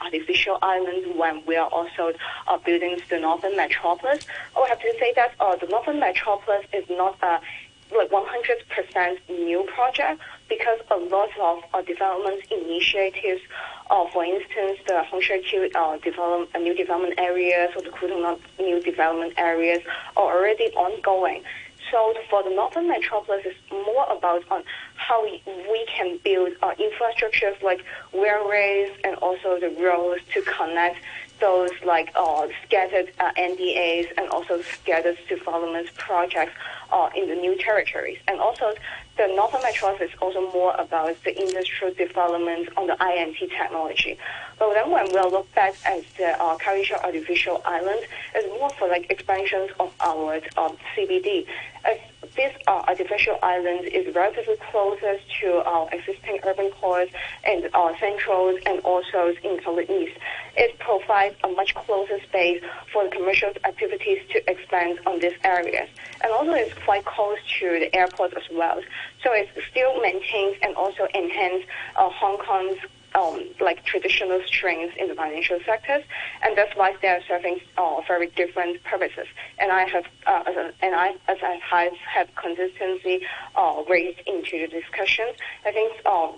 artificial 0.00 0.58
islands 0.62 1.08
when 1.16 1.44
we 1.44 1.56
are 1.56 1.68
also 1.68 2.12
uh, 2.48 2.56
building 2.58 2.98
the 3.10 3.18
northern 3.18 3.56
metropolis, 3.56 4.26
I 4.56 4.60
would 4.60 4.68
have 4.70 4.80
to 4.80 4.94
say 4.98 5.12
that 5.16 5.34
the 5.60 5.66
northern 5.66 6.00
metropolis 6.00 6.64
is 6.72 6.84
not 6.88 7.18
a 7.22 7.40
like 7.96 8.10
100% 8.10 9.18
new 9.28 9.64
project 9.74 10.20
because 10.50 10.80
a 10.90 10.96
lot 10.96 11.30
of 11.40 11.62
uh, 11.72 11.80
development 11.82 12.42
initiatives, 12.50 13.40
uh, 13.88 14.04
for 14.12 14.24
instance, 14.24 14.78
the 14.86 15.02
Hong 15.04 15.22
Shou 15.22 15.70
uh, 15.74 15.96
develop, 15.98 16.50
uh, 16.54 16.58
new 16.58 16.74
development 16.74 17.14
areas 17.18 17.70
or 17.76 17.82
the 17.82 17.90
Kwu 17.90 18.08
Tung 18.08 18.38
new 18.58 18.82
development 18.82 19.32
areas 19.38 19.80
are 20.16 20.36
already 20.36 20.66
ongoing. 20.74 21.42
So 21.90 22.14
for 22.28 22.42
the 22.42 22.50
northern 22.50 22.88
metropolis, 22.88 23.42
it's 23.44 23.58
more 23.70 24.06
about 24.10 24.44
on 24.50 24.62
how 24.96 25.24
we, 25.24 25.42
we 25.46 25.86
can 25.86 26.18
build 26.22 26.52
uh, 26.62 26.74
infrastructures 26.74 27.60
like 27.62 27.84
railways 28.12 28.90
and 29.02 29.16
also 29.16 29.58
the 29.58 29.70
roads 29.80 30.22
to 30.34 30.42
connect 30.42 30.98
those 31.40 31.70
like 31.84 32.12
uh, 32.14 32.46
scattered 32.64 33.10
uh, 33.18 33.32
NDAs 33.36 34.08
and 34.18 34.28
also 34.28 34.62
scattered 34.62 35.18
development 35.28 35.92
projects 35.96 36.52
uh, 36.92 37.08
in 37.16 37.28
the 37.28 37.34
new 37.34 37.56
territories. 37.56 38.18
And 38.28 38.38
also 38.38 38.74
the 39.20 39.34
Northern 39.34 39.60
Metropolis 39.60 40.10
is 40.10 40.18
also 40.22 40.50
more 40.52 40.74
about 40.78 41.14
the 41.24 41.38
industrial 41.38 41.92
development 41.92 42.70
on 42.78 42.86
the 42.86 42.96
I&T 43.02 43.48
technology. 43.48 44.16
But 44.58 44.72
then 44.72 44.90
when 44.90 45.04
we 45.12 45.20
look 45.20 45.54
back 45.54 45.74
at 45.84 46.02
the 46.16 46.40
uh, 46.42 46.56
Artificial 47.04 47.60
Island, 47.66 48.00
it's 48.34 48.48
more 48.58 48.70
for 48.70 48.88
like 48.88 49.10
expansions 49.10 49.70
of 49.78 49.92
our 50.00 50.36
um, 50.56 50.78
CBD. 50.96 51.44
As 51.84 51.98
this 52.36 52.52
uh, 52.66 52.82
artificial 52.86 53.38
island 53.42 53.86
is 53.86 54.14
relatively 54.14 54.56
closest 54.70 55.24
to 55.40 55.62
our 55.66 55.88
existing 55.92 56.38
urban 56.46 56.70
cores 56.70 57.08
and 57.44 57.68
uh, 57.74 57.92
centrals 57.98 58.60
and 58.66 58.80
also 58.80 59.34
in 59.42 59.56
the 59.56 59.86
east. 59.92 60.18
It 60.56 60.78
provides 60.78 61.36
a 61.44 61.48
much 61.48 61.74
closer 61.74 62.20
space 62.28 62.62
for 62.92 63.04
the 63.04 63.10
commercial 63.10 63.50
activities 63.64 64.20
to 64.32 64.50
expand 64.50 65.00
on 65.06 65.20
these 65.20 65.34
areas. 65.44 65.88
And 66.22 66.32
also 66.32 66.52
it's 66.52 66.74
quite 66.84 67.04
close 67.04 67.38
to 67.60 67.66
the 67.80 67.94
airport 67.94 68.34
as 68.34 68.44
well. 68.52 68.80
So 69.22 69.32
it 69.32 69.48
still 69.70 70.00
maintains 70.00 70.56
and 70.62 70.74
also 70.76 71.06
enhances 71.14 71.68
uh, 71.96 72.08
Hong 72.10 72.38
Kong's 72.38 72.78
um, 73.14 73.44
like 73.60 73.84
traditional 73.84 74.40
strengths 74.46 74.96
in 74.96 75.08
the 75.08 75.14
financial 75.14 75.58
sectors, 75.66 76.04
and 76.42 76.56
that's 76.56 76.74
why 76.76 76.94
they 77.02 77.08
are 77.08 77.20
serving 77.26 77.60
uh, 77.76 78.00
very 78.06 78.28
different 78.28 78.82
purposes. 78.84 79.26
And 79.58 79.72
I 79.72 79.88
have, 79.88 80.04
uh, 80.26 80.70
and 80.80 80.94
I, 80.94 81.16
as 81.28 81.38
I 81.42 81.60
have, 81.62 81.92
have 81.96 82.34
consistency 82.36 83.26
uh, 83.56 83.82
raised 83.88 84.20
into 84.26 84.60
the 84.60 84.68
discussion. 84.68 85.26
I 85.64 85.72
think 85.72 86.06
um, 86.06 86.34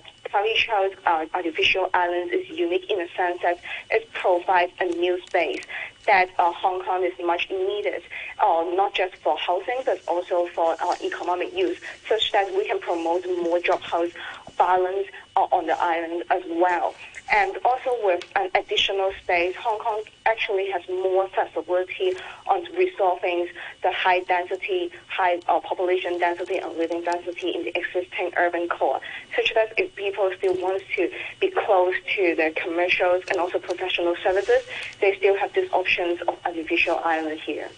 Child 0.57 0.95
uh, 1.05 1.27
Artificial 1.35 1.91
Islands 1.93 2.33
is 2.33 2.49
unique 2.49 2.91
in 2.91 2.99
the 2.99 3.09
sense 3.17 3.41
that 3.43 3.59
it 3.91 4.11
provides 4.15 4.73
a 4.81 4.87
new 4.87 5.21
space 5.27 5.61
that 6.07 6.31
uh, 6.39 6.53
Hong 6.53 6.85
Kong 6.85 7.05
is 7.05 7.13
much 7.25 7.49
needed, 7.51 8.03
uh, 8.41 8.65
not 8.75 8.95
just 8.95 9.15
for 9.17 9.37
housing, 9.39 9.83
but 9.85 10.01
also 10.09 10.49
for 10.55 10.77
uh, 10.81 10.95
economic 11.03 11.57
use, 11.57 11.79
such 12.09 12.33
that 12.33 12.53
we 12.55 12.67
can 12.67 12.81
promote 12.81 13.25
more 13.43 13.61
job 13.61 13.81
house 13.83 14.11
balance 14.59 15.07
on 15.37 15.67
the 15.67 15.81
island 15.81 16.25
as 16.31 16.43
well. 16.49 16.95
And 17.31 17.57
also 17.65 17.91
with 18.03 18.25
an 18.37 18.51
additional 18.55 19.13
space, 19.23 19.55
Hong 19.57 19.79
Kong 19.79 20.03
actually 20.27 20.71
has 20.71 20.83
more 20.89 21.29
flexibility 21.29 22.13
on 22.47 22.65
resolving 22.77 23.49
the 23.83 23.93
high 23.93 24.21
density, 24.21 24.91
high 25.09 25.41
uh, 25.49 25.61
population 25.61 26.19
density 26.19 26.59
and 26.59 26.77
living 26.77 27.03
density 27.03 27.51
in 27.51 27.65
the 27.65 27.77
existing 27.77 28.33
urban 28.37 28.69
core, 28.69 29.01
such 29.35 29.55
that 29.55 29.73
if 29.79 29.95
people 29.97 30.31
still 30.37 30.55
want 30.61 30.83
to 30.97 31.11
be 31.41 31.51
close 31.51 31.95
to 32.17 32.35
the 32.35 32.53
commercials 32.57 33.23
and 33.31 33.39
also 33.39 33.59
professional 33.59 34.15
services, 34.23 34.63
they 35.01 35.17
still 35.17 35.37
have 35.37 35.53
these 35.55 35.71
options 35.73 36.21
of 36.23 36.37
artificial 36.45 37.01
island 37.05 37.41
here. 37.41 37.69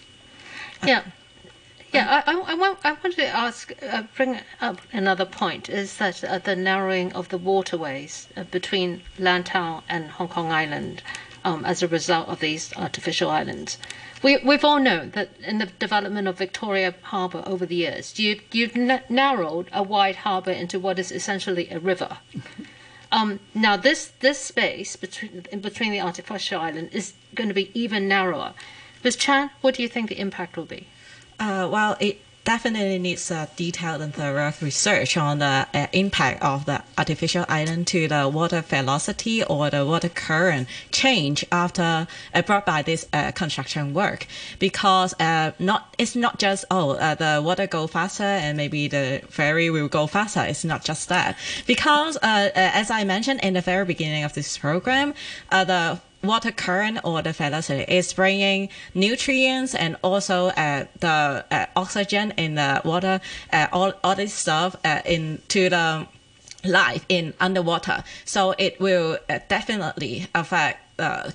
Yeah. 0.83 1.03
Yeah, 1.95 2.23
I, 2.25 2.33
I, 2.33 2.55
want, 2.55 2.79
I 2.83 2.91
wanted 2.91 3.15
to 3.15 3.27
ask, 3.27 3.71
uh, 3.81 4.03
bring 4.15 4.39
up 4.59 4.81
another 4.91 5.25
point 5.25 5.69
is 5.69 5.97
that 5.97 6.23
uh, 6.23 6.39
the 6.39 6.55
narrowing 6.55 7.13
of 7.13 7.29
the 7.29 7.37
waterways 7.37 8.27
uh, 8.35 8.43
between 8.43 9.01
Lantau 9.17 9.81
and 9.87 10.11
Hong 10.11 10.27
Kong 10.27 10.51
Island 10.51 11.01
um, 11.45 11.63
as 11.63 11.81
a 11.81 11.87
result 11.87 12.27
of 12.27 12.39
these 12.39 12.75
artificial 12.75 13.29
islands. 13.29 13.77
We, 14.21 14.37
we've 14.37 14.65
all 14.65 14.79
known 14.79 15.11
that 15.11 15.29
in 15.39 15.59
the 15.59 15.67
development 15.67 16.27
of 16.27 16.37
Victoria 16.37 16.95
Harbour 17.03 17.43
over 17.45 17.65
the 17.65 17.75
years, 17.75 18.19
you, 18.19 18.41
you've 18.51 18.75
narrowed 19.09 19.69
a 19.71 19.83
wide 19.83 20.17
harbour 20.17 20.51
into 20.51 20.79
what 20.79 20.99
is 20.99 21.11
essentially 21.11 21.69
a 21.69 21.79
river. 21.79 22.17
Um, 23.11 23.39
now, 23.53 23.77
this, 23.77 24.11
this 24.19 24.39
space 24.39 24.97
between, 24.97 25.45
between 25.61 25.91
the 25.91 26.01
artificial 26.01 26.59
island 26.59 26.89
is 26.91 27.13
going 27.33 27.47
to 27.47 27.55
be 27.55 27.71
even 27.79 28.09
narrower. 28.09 28.53
Ms. 29.05 29.15
Chan, 29.15 29.51
what 29.61 29.75
do 29.75 29.83
you 29.83 29.87
think 29.87 30.09
the 30.09 30.19
impact 30.19 30.57
will 30.57 30.65
be? 30.65 30.87
Uh, 31.39 31.67
well, 31.71 31.97
it 31.99 32.19
definitely 32.45 32.99
needs 32.99 33.31
a 33.31 33.49
detailed 33.55 34.01
and 34.01 34.13
thorough 34.13 34.53
research 34.61 35.17
on 35.17 35.39
the 35.39 35.67
uh, 35.73 35.87
impact 35.91 36.41
of 36.43 36.65
the 36.65 36.81
artificial 36.97 37.43
island 37.49 37.87
to 37.87 38.07
the 38.07 38.29
water 38.31 38.61
velocity 38.61 39.43
or 39.43 39.69
the 39.71 39.83
water 39.83 40.07
current 40.07 40.67
change 40.91 41.43
after 41.51 42.07
uh, 42.33 42.41
brought 42.43 42.65
by 42.65 42.83
this 42.83 43.07
uh, 43.11 43.31
construction 43.31 43.93
work. 43.93 44.27
Because 44.59 45.13
uh, 45.19 45.51
not 45.57 45.95
it's 45.97 46.15
not 46.15 46.37
just 46.37 46.63
oh 46.69 46.91
uh, 46.91 47.15
the 47.15 47.41
water 47.43 47.65
go 47.65 47.87
faster 47.87 48.23
and 48.23 48.55
maybe 48.55 48.87
the 48.87 49.21
ferry 49.27 49.69
will 49.71 49.87
go 49.87 50.05
faster. 50.05 50.41
It's 50.41 50.63
not 50.63 50.85
just 50.85 51.09
that. 51.09 51.35
Because 51.65 52.17
as 52.21 52.91
I 52.91 53.03
mentioned 53.03 53.39
in 53.41 53.55
the 53.55 53.61
very 53.61 53.85
beginning 53.85 54.23
of 54.23 54.33
this 54.33 54.57
program 54.57 55.15
the 55.49 55.99
water 56.27 56.51
current 56.51 56.99
or 57.03 57.21
the 57.21 57.33
velocity 57.33 57.83
is 57.87 58.13
bringing 58.13 58.69
nutrients 58.93 59.75
and 59.75 59.95
also 60.03 60.47
uh, 60.47 60.85
the 60.99 61.45
uh, 61.51 61.65
oxygen 61.75 62.31
in 62.37 62.55
the 62.55 62.81
water, 62.83 63.21
uh, 63.51 63.67
all, 63.71 63.93
all 64.03 64.15
this 64.15 64.33
stuff 64.33 64.75
uh, 64.83 65.01
into 65.05 65.69
the 65.69 66.07
life 66.63 67.05
in 67.09 67.33
underwater. 67.39 68.03
So 68.25 68.55
it 68.57 68.79
will 68.79 69.17
uh, 69.29 69.39
definitely 69.47 70.27
affect 70.33 70.81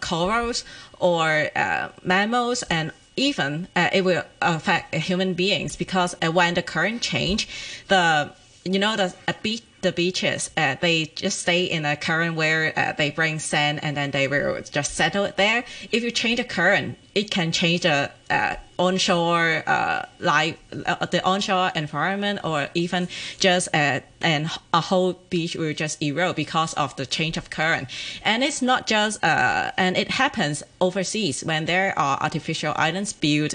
corals 0.00 0.64
or 0.98 1.50
uh, 1.54 1.88
mammals 2.02 2.62
and 2.64 2.92
even 3.16 3.68
it 3.76 4.02
will 4.02 4.22
affect 4.40 4.94
human 4.94 5.34
beings 5.34 5.76
because 5.76 6.14
when 6.32 6.54
the 6.54 6.62
current 6.62 7.02
change, 7.02 7.46
the 7.88 8.32
you 8.64 8.78
know 8.78 8.96
the 8.96 9.14
beach 9.42 9.62
the 9.82 9.92
beaches 9.92 10.50
uh, 10.56 10.76
they 10.80 11.06
just 11.06 11.40
stay 11.40 11.64
in 11.64 11.84
a 11.84 11.96
current 11.96 12.36
where 12.36 12.72
uh, 12.78 12.92
they 12.92 13.10
bring 13.10 13.38
sand 13.38 13.80
and 13.82 13.96
then 13.96 14.10
they 14.10 14.28
will 14.28 14.60
just 14.62 14.94
settle 14.94 15.30
there. 15.36 15.64
If 15.90 16.02
you 16.02 16.10
change 16.10 16.38
the 16.38 16.44
current, 16.44 16.98
it 17.14 17.30
can 17.30 17.50
change 17.50 17.82
the 17.82 18.10
uh, 18.30 18.56
onshore 18.78 19.64
uh, 19.66 20.06
life, 20.20 20.56
uh, 20.86 21.04
the 21.06 21.24
onshore 21.24 21.72
environment, 21.74 22.40
or 22.44 22.68
even 22.74 23.08
just 23.38 23.68
uh, 23.74 24.00
and 24.20 24.50
a 24.72 24.80
whole 24.80 25.14
beach 25.30 25.56
will 25.56 25.74
just 25.74 26.00
erode 26.02 26.36
because 26.36 26.74
of 26.74 26.94
the 26.96 27.06
change 27.06 27.36
of 27.36 27.50
current. 27.50 27.88
And 28.22 28.44
it's 28.44 28.62
not 28.62 28.86
just 28.86 29.18
and 29.22 29.96
it 29.96 30.10
happens 30.10 30.62
overseas 30.80 31.42
when 31.44 31.64
there 31.64 31.98
are 31.98 32.18
artificial 32.20 32.74
islands 32.76 33.12
built 33.12 33.54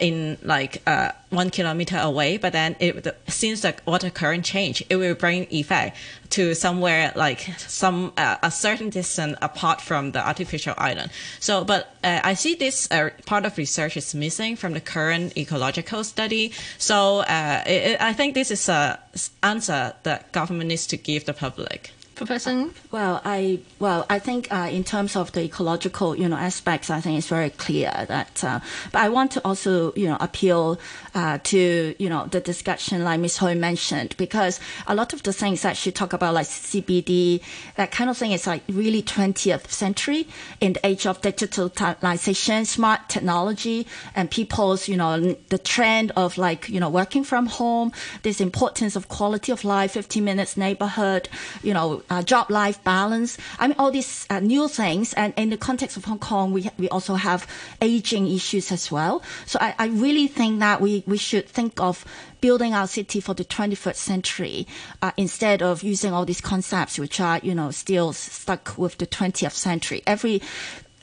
in 0.00 0.38
like 0.42 0.82
uh, 0.86 1.12
one 1.30 1.50
kilometer 1.50 1.98
away. 1.98 2.36
But 2.36 2.52
then 2.52 2.76
it, 2.78 3.16
since 3.28 3.62
the 3.62 3.74
water 3.86 4.10
current 4.10 4.44
change, 4.44 4.84
it 4.88 4.96
will 4.96 5.14
bring 5.14 5.46
effect 5.50 5.96
to 6.30 6.54
somewhere 6.54 7.12
like 7.16 7.40
some 7.58 8.12
uh, 8.16 8.36
a 8.42 8.50
certain 8.50 8.90
distance 8.90 9.36
apart 9.42 9.80
from 9.80 10.12
the 10.12 10.26
artificial 10.26 10.74
island. 10.78 11.10
So, 11.40 11.64
but 11.64 11.94
uh, 12.04 12.20
I 12.22 12.34
see 12.34 12.54
this 12.54 12.90
uh, 12.90 13.10
part 13.26 13.44
of 13.44 13.58
research 13.58 13.96
is 13.96 14.14
missing 14.14 14.56
from 14.56 14.72
the 14.72 14.80
current 14.80 15.36
ecological 15.36 16.04
study. 16.04 16.52
So, 16.78 17.20
uh, 17.20 17.62
it, 17.66 18.00
I 18.00 18.12
think 18.12 18.34
this 18.34 18.50
is 18.50 18.68
a 18.68 18.98
answer 19.42 19.94
that 20.02 20.32
government 20.32 20.68
needs 20.68 20.86
to 20.88 20.96
give 20.96 21.24
the 21.24 21.34
public. 21.34 21.92
Professor? 22.14 22.68
Well, 22.90 23.22
I 23.24 23.60
well, 23.78 24.04
I 24.10 24.18
think 24.18 24.52
uh, 24.52 24.68
in 24.70 24.84
terms 24.84 25.16
of 25.16 25.32
the 25.32 25.42
ecological, 25.42 26.14
you 26.14 26.28
know, 26.28 26.36
aspects, 26.36 26.90
I 26.90 27.00
think 27.00 27.18
it's 27.18 27.28
very 27.28 27.50
clear 27.50 27.90
that. 28.08 28.44
Uh, 28.44 28.60
but 28.92 29.00
I 29.00 29.08
want 29.08 29.32
to 29.32 29.40
also, 29.44 29.92
you 29.94 30.06
know, 30.06 30.18
appeal 30.20 30.78
uh, 31.14 31.38
to 31.44 31.94
you 31.98 32.08
know 32.08 32.26
the 32.26 32.40
discussion 32.40 33.02
like 33.02 33.18
Ms. 33.18 33.38
Hui 33.38 33.54
mentioned 33.54 34.14
because 34.18 34.60
a 34.86 34.94
lot 34.94 35.12
of 35.12 35.22
the 35.22 35.32
things 35.32 35.62
that 35.62 35.76
she 35.76 35.90
talked 35.90 36.12
about, 36.12 36.34
like 36.34 36.46
CBD, 36.46 37.40
that 37.76 37.90
kind 37.90 38.10
of 38.10 38.16
thing, 38.18 38.32
is 38.32 38.46
like 38.46 38.62
really 38.68 39.02
20th 39.02 39.70
century 39.70 40.28
in 40.60 40.74
the 40.74 40.86
age 40.86 41.06
of 41.06 41.20
digitalization, 41.22 42.66
smart 42.66 43.08
technology, 43.08 43.86
and 44.14 44.30
people's, 44.30 44.86
you 44.86 44.96
know, 44.96 45.34
the 45.48 45.58
trend 45.58 46.12
of 46.16 46.36
like 46.36 46.68
you 46.68 46.78
know 46.78 46.90
working 46.90 47.24
from 47.24 47.46
home, 47.46 47.90
this 48.22 48.40
importance 48.40 48.96
of 48.96 49.08
quality 49.08 49.50
of 49.50 49.64
life, 49.64 49.92
15 49.92 50.22
minutes 50.22 50.56
neighborhood, 50.58 51.28
you 51.62 51.72
know 51.72 52.02
uh, 52.12 52.22
job 52.22 52.50
life 52.50 52.82
balance. 52.84 53.38
I 53.58 53.66
mean, 53.68 53.76
all 53.78 53.90
these 53.90 54.26
uh, 54.28 54.40
new 54.40 54.68
things. 54.68 55.14
And 55.14 55.32
in 55.36 55.50
the 55.50 55.56
context 55.56 55.96
of 55.96 56.04
Hong 56.04 56.18
Kong, 56.18 56.52
we, 56.52 56.68
we 56.78 56.88
also 56.90 57.14
have 57.14 57.46
aging 57.80 58.26
issues 58.28 58.70
as 58.70 58.92
well. 58.92 59.22
So 59.46 59.58
I, 59.60 59.74
I 59.78 59.86
really 59.86 60.26
think 60.26 60.60
that 60.60 60.80
we, 60.80 61.02
we 61.06 61.16
should 61.16 61.48
think 61.48 61.80
of 61.80 62.04
building 62.40 62.74
our 62.74 62.86
city 62.86 63.20
for 63.20 63.34
the 63.34 63.44
21st 63.44 63.96
century 63.96 64.66
uh, 65.00 65.12
instead 65.16 65.62
of 65.62 65.82
using 65.82 66.12
all 66.12 66.24
these 66.24 66.40
concepts 66.40 66.98
which 66.98 67.20
are, 67.20 67.40
you 67.42 67.54
know, 67.54 67.70
still 67.70 68.12
stuck 68.12 68.76
with 68.76 68.98
the 68.98 69.06
20th 69.06 69.52
century. 69.52 70.02
Every 70.06 70.42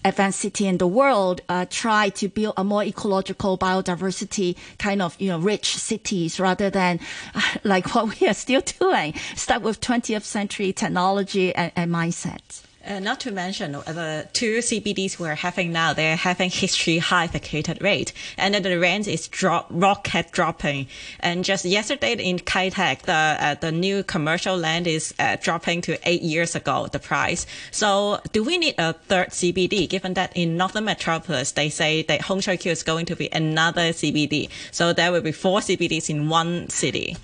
advanced 0.06 0.40
city 0.40 0.68
in 0.68 0.78
the 0.78 0.88
world 0.88 1.42
uh, 1.50 1.66
try 1.70 2.10
to 2.10 2.28
build 2.28 2.54
a 2.58 2.64
more 2.64 2.84
ecological 2.84 3.58
biodiversity 3.58 4.56
kind 4.78 5.02
of 5.02 5.20
you 5.20 5.30
know 5.30 5.40
rich 5.40 5.76
cities 5.76 6.40
rather 6.40 6.70
than 6.70 7.00
like 7.64 7.94
what 7.96 8.20
we 8.20 8.28
are 8.28 8.34
still 8.34 8.62
doing. 8.80 9.14
Stuck 9.36 9.64
with 9.64 9.82
20th 9.82 10.24
century 10.24 10.74
technology 10.74 11.54
and, 11.54 11.72
and 11.76 11.92
mindsets 11.92 12.64
uh, 12.86 13.00
not 13.00 13.20
to 13.22 13.32
mention 13.32 13.76
uh, 13.76 13.82
the 13.82 14.28
two 14.34 14.60
CBDs 14.60 15.20
we're 15.20 15.36
having 15.36 15.72
now, 15.72 15.94
they're 15.94 16.16
having 16.16 16.50
history 16.50 16.98
high 16.98 17.28
vacated 17.28 17.82
rate, 17.82 18.14
and 18.38 18.54
then 18.54 18.64
the 18.64 18.80
rent 18.80 19.08
is 19.08 19.28
drop 19.28 19.68
rocket 19.70 20.32
dropping. 20.32 20.88
And 21.20 21.44
just 21.44 21.66
yesterday 21.66 22.14
in 22.14 22.40
Kai 22.40 22.70
Tak, 22.70 23.04
the 23.04 23.14
uh, 23.14 23.56
the 23.56 23.72
new 23.72 24.04
commercial 24.04 24.58
land 24.58 24.88
is 24.88 25.14
uh, 25.20 25.38
dropping 25.42 25.82
to 25.82 26.00
eight 26.10 26.22
years 26.22 26.56
ago 26.56 26.88
the 26.88 27.00
price. 27.00 27.46
So 27.72 28.22
do 28.32 28.44
we 28.44 28.58
need 28.58 28.76
a 28.78 28.94
third 28.94 29.30
CBD? 29.30 29.90
Given 29.90 30.14
that 30.14 30.32
in 30.36 30.56
Northern 30.56 30.86
Metropolis 30.86 31.52
they 31.52 31.70
say 31.70 32.04
that 32.04 32.22
Hong 32.22 32.40
Q 32.40 32.72
is 32.72 32.84
going 32.84 33.06
to 33.08 33.16
be 33.16 33.30
another 33.34 33.90
CBD, 33.90 34.50
so 34.72 34.94
there 34.94 35.12
will 35.12 35.22
be 35.22 35.34
four 35.34 35.60
CBDs 35.60 36.10
in 36.10 36.30
one 36.30 36.70
city. 36.70 37.18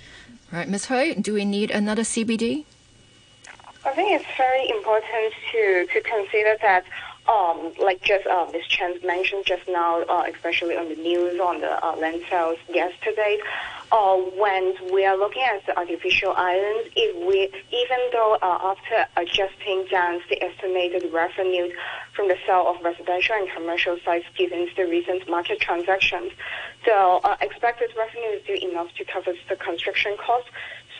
Right, 0.52 0.68
Ms. 0.68 0.86
Hui, 0.86 1.14
do 1.14 1.34
we 1.34 1.44
need 1.44 1.70
another 1.70 2.02
CBD? 2.02 2.64
I 3.86 3.92
think 3.92 4.20
it's 4.20 4.36
very 4.36 4.68
important 4.68 5.32
to, 5.52 5.86
to 5.86 6.00
consider 6.00 6.56
that, 6.60 6.84
um, 7.28 7.72
like 7.80 8.02
just 8.02 8.26
uh, 8.26 8.48
Ms. 8.52 8.66
Chan 8.66 8.98
mentioned 9.04 9.44
just 9.46 9.62
now, 9.68 10.02
uh, 10.02 10.24
especially 10.28 10.76
on 10.76 10.88
the 10.88 10.96
news 10.96 11.38
on 11.38 11.60
the 11.60 11.86
uh, 11.86 11.94
land 11.94 12.22
sales 12.28 12.58
yesterday, 12.68 13.38
uh, 13.92 14.16
when 14.16 14.74
we 14.92 15.04
are 15.04 15.16
looking 15.16 15.42
at 15.42 15.64
the 15.66 15.78
artificial 15.78 16.32
islands, 16.32 16.90
if 16.96 17.14
we, 17.28 17.42
even 17.70 17.98
though 18.12 18.36
uh, 18.42 18.74
after 18.74 19.06
adjusting 19.16 19.86
down 19.88 20.20
the 20.30 20.42
estimated 20.42 21.12
revenues 21.12 21.72
from 22.12 22.26
the 22.26 22.36
sale 22.44 22.66
of 22.66 22.82
residential 22.82 23.36
and 23.36 23.48
commercial 23.54 23.96
sites 24.04 24.26
given 24.36 24.68
the 24.76 24.84
recent 24.86 25.28
market 25.30 25.60
transactions, 25.60 26.32
the 26.84 26.92
uh, 26.92 27.36
expected 27.40 27.90
revenue 27.96 28.30
is 28.34 28.42
still 28.42 28.68
enough 28.68 28.92
to 28.98 29.04
cover 29.04 29.32
the 29.48 29.54
construction 29.54 30.16
costs. 30.18 30.50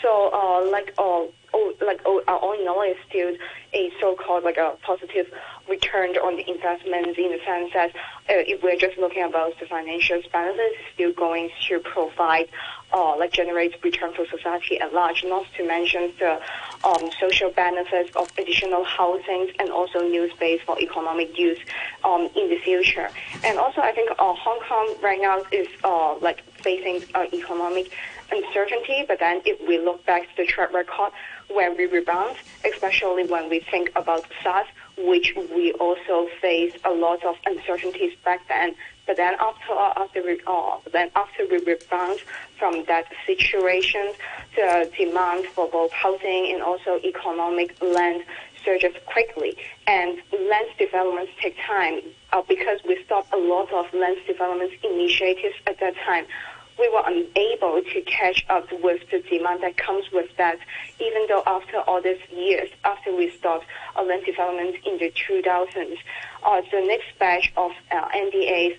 So, 0.02 0.30
uh, 0.32 0.70
like, 0.70 0.92
uh, 0.98 1.24
oh, 1.54 1.72
like, 1.80 2.00
oh, 2.04 2.22
uh, 2.28 2.36
all 2.36 2.60
in 2.60 2.68
all, 2.68 2.82
it's 2.82 3.00
still 3.08 3.34
a 3.72 3.90
so-called 4.00 4.44
like 4.44 4.56
a 4.56 4.76
positive 4.82 5.26
return 5.68 6.10
on 6.16 6.36
the 6.36 6.48
investments 6.48 7.18
in 7.18 7.30
the 7.30 7.40
sense 7.44 7.72
that 7.72 7.90
uh, 7.90 8.44
if 8.46 8.62
we're 8.62 8.76
just 8.76 8.98
looking 8.98 9.22
about 9.22 9.58
the 9.58 9.66
financial 9.66 10.20
benefits, 10.32 10.76
it's 10.78 10.94
still 10.94 11.12
going 11.12 11.50
to 11.68 11.78
provide, 11.80 12.48
uh, 12.92 13.16
like, 13.18 13.32
generate 13.32 13.74
return 13.82 14.12
for 14.14 14.26
society 14.26 14.78
at 14.80 14.92
large. 14.92 15.24
Not 15.24 15.46
to 15.56 15.66
mention 15.66 16.12
the 16.18 16.40
um, 16.84 17.10
social 17.18 17.50
benefits 17.50 18.14
of 18.16 18.30
additional 18.38 18.84
housings 18.84 19.50
and 19.58 19.70
also 19.70 20.00
new 20.00 20.30
space 20.32 20.60
for 20.66 20.78
economic 20.78 21.38
use 21.38 21.58
um, 22.04 22.28
in 22.36 22.48
the 22.50 22.58
future. 22.58 23.08
And 23.44 23.58
also, 23.58 23.80
I 23.80 23.92
think 23.92 24.10
uh, 24.10 24.34
Hong 24.34 24.60
Kong 24.68 24.94
right 25.02 25.20
now 25.20 25.42
is 25.50 25.68
uh, 25.82 26.16
like 26.18 26.42
facing 26.62 27.02
uh, 27.14 27.26
economic 27.32 27.90
uncertainty, 28.30 29.04
but 29.06 29.18
then 29.18 29.40
if 29.44 29.60
we 29.66 29.78
look 29.78 30.04
back 30.06 30.22
to 30.22 30.36
the 30.36 30.46
track 30.46 30.72
record 30.72 31.12
when 31.48 31.76
we 31.76 31.86
rebound, 31.86 32.36
especially 32.64 33.24
when 33.26 33.48
we 33.48 33.60
think 33.60 33.90
about 33.96 34.24
SARS, 34.42 34.66
which 34.98 35.34
we 35.54 35.72
also 35.74 36.28
faced 36.40 36.76
a 36.84 36.90
lot 36.90 37.24
of 37.24 37.36
uncertainties 37.46 38.14
back 38.24 38.46
then. 38.48 38.74
But 39.06 39.18
then 39.18 39.34
after 39.38 39.72
after 39.72 40.22
we 40.22 40.40
uh, 40.46 40.78
then 40.92 41.10
after 41.14 41.46
we 41.48 41.58
rebound 41.58 42.18
from 42.58 42.84
that 42.86 43.06
situation, 43.24 44.12
the 44.56 44.90
demand 44.96 45.46
for 45.46 45.68
both 45.68 45.92
housing 45.92 46.50
and 46.52 46.62
also 46.62 46.98
economic 47.04 47.80
land 47.80 48.24
surges 48.64 48.94
quickly. 49.06 49.56
And 49.86 50.20
land 50.32 50.66
developments 50.76 51.30
take 51.40 51.56
time 51.64 52.00
uh, 52.32 52.42
because 52.48 52.80
we 52.84 53.00
stopped 53.04 53.32
a 53.32 53.36
lot 53.36 53.72
of 53.72 53.92
land 53.94 54.16
development 54.26 54.72
initiatives 54.82 55.54
at 55.68 55.78
that 55.78 55.94
time 56.04 56.26
we 56.78 56.88
were 56.88 57.02
unable 57.06 57.82
to 57.82 58.02
catch 58.02 58.44
up 58.48 58.70
with 58.82 59.00
the 59.10 59.20
demand 59.20 59.62
that 59.62 59.76
comes 59.76 60.04
with 60.12 60.28
that, 60.36 60.58
even 61.00 61.26
though 61.28 61.42
after 61.46 61.78
all 61.80 62.02
these 62.02 62.20
years, 62.30 62.68
after 62.84 63.14
we 63.14 63.30
stopped 63.30 63.64
uh, 63.96 64.02
land 64.02 64.24
development 64.24 64.76
in 64.84 64.98
the 64.98 65.10
2000s, 65.10 65.96
uh, 66.44 66.60
the 66.70 66.80
next 66.86 67.06
batch 67.18 67.52
of 67.56 67.72
uh, 67.90 68.08
NDAs, 68.08 68.76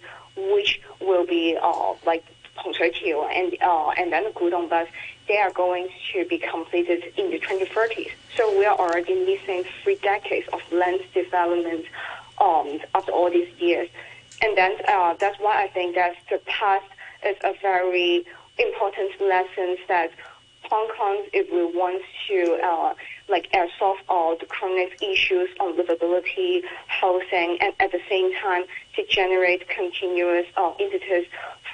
which 0.53 0.79
will 1.01 1.25
be 1.25 1.57
uh, 1.61 1.93
like 2.05 2.23
Hong 2.55 2.73
and, 2.73 3.57
uh, 3.61 3.89
and 3.91 4.11
then 4.11 4.23
the 4.25 4.29
Kwu 4.31 4.49
Tung 4.49 4.67
Bus, 4.67 4.87
they 5.27 5.37
are 5.37 5.51
going 5.51 5.89
to 6.13 6.25
be 6.25 6.37
completed 6.39 7.03
in 7.17 7.29
the 7.31 7.39
2030s. 7.39 8.11
So 8.35 8.57
we 8.57 8.65
are 8.65 8.77
already 8.77 9.13
missing 9.13 9.63
three 9.83 9.95
decades 9.95 10.47
of 10.53 10.61
land 10.71 11.01
development 11.13 11.85
um, 12.39 12.79
after 12.95 13.11
all 13.11 13.29
these 13.29 13.49
years. 13.59 13.89
And 14.41 14.57
then 14.57 14.75
uh, 14.87 15.15
that's 15.19 15.39
why 15.39 15.63
I 15.63 15.67
think 15.67 15.95
that 15.95 16.15
the 16.29 16.39
past 16.45 16.85
is 17.27 17.37
a 17.43 17.53
very 17.61 18.25
important 18.57 19.11
lesson 19.21 19.77
that 19.87 20.11
Hong 20.63 20.89
Kong, 20.97 21.25
if 21.33 21.51
we 21.51 21.63
want 21.77 22.01
to 22.27 22.59
uh, 22.63 22.93
like 23.29 23.49
uh, 23.53 23.67
solve 23.79 23.97
all 24.09 24.37
the 24.37 24.45
chronic 24.45 25.01
issues 25.01 25.49
on 25.59 25.77
livability, 25.77 26.61
housing, 26.87 27.57
and 27.61 27.73
at 27.79 27.91
the 27.91 28.01
same 28.09 28.33
time 28.35 28.63
to 28.95 29.05
generate 29.05 29.67
continuous 29.69 30.45
uh, 30.57 30.73
impetus 30.79 31.25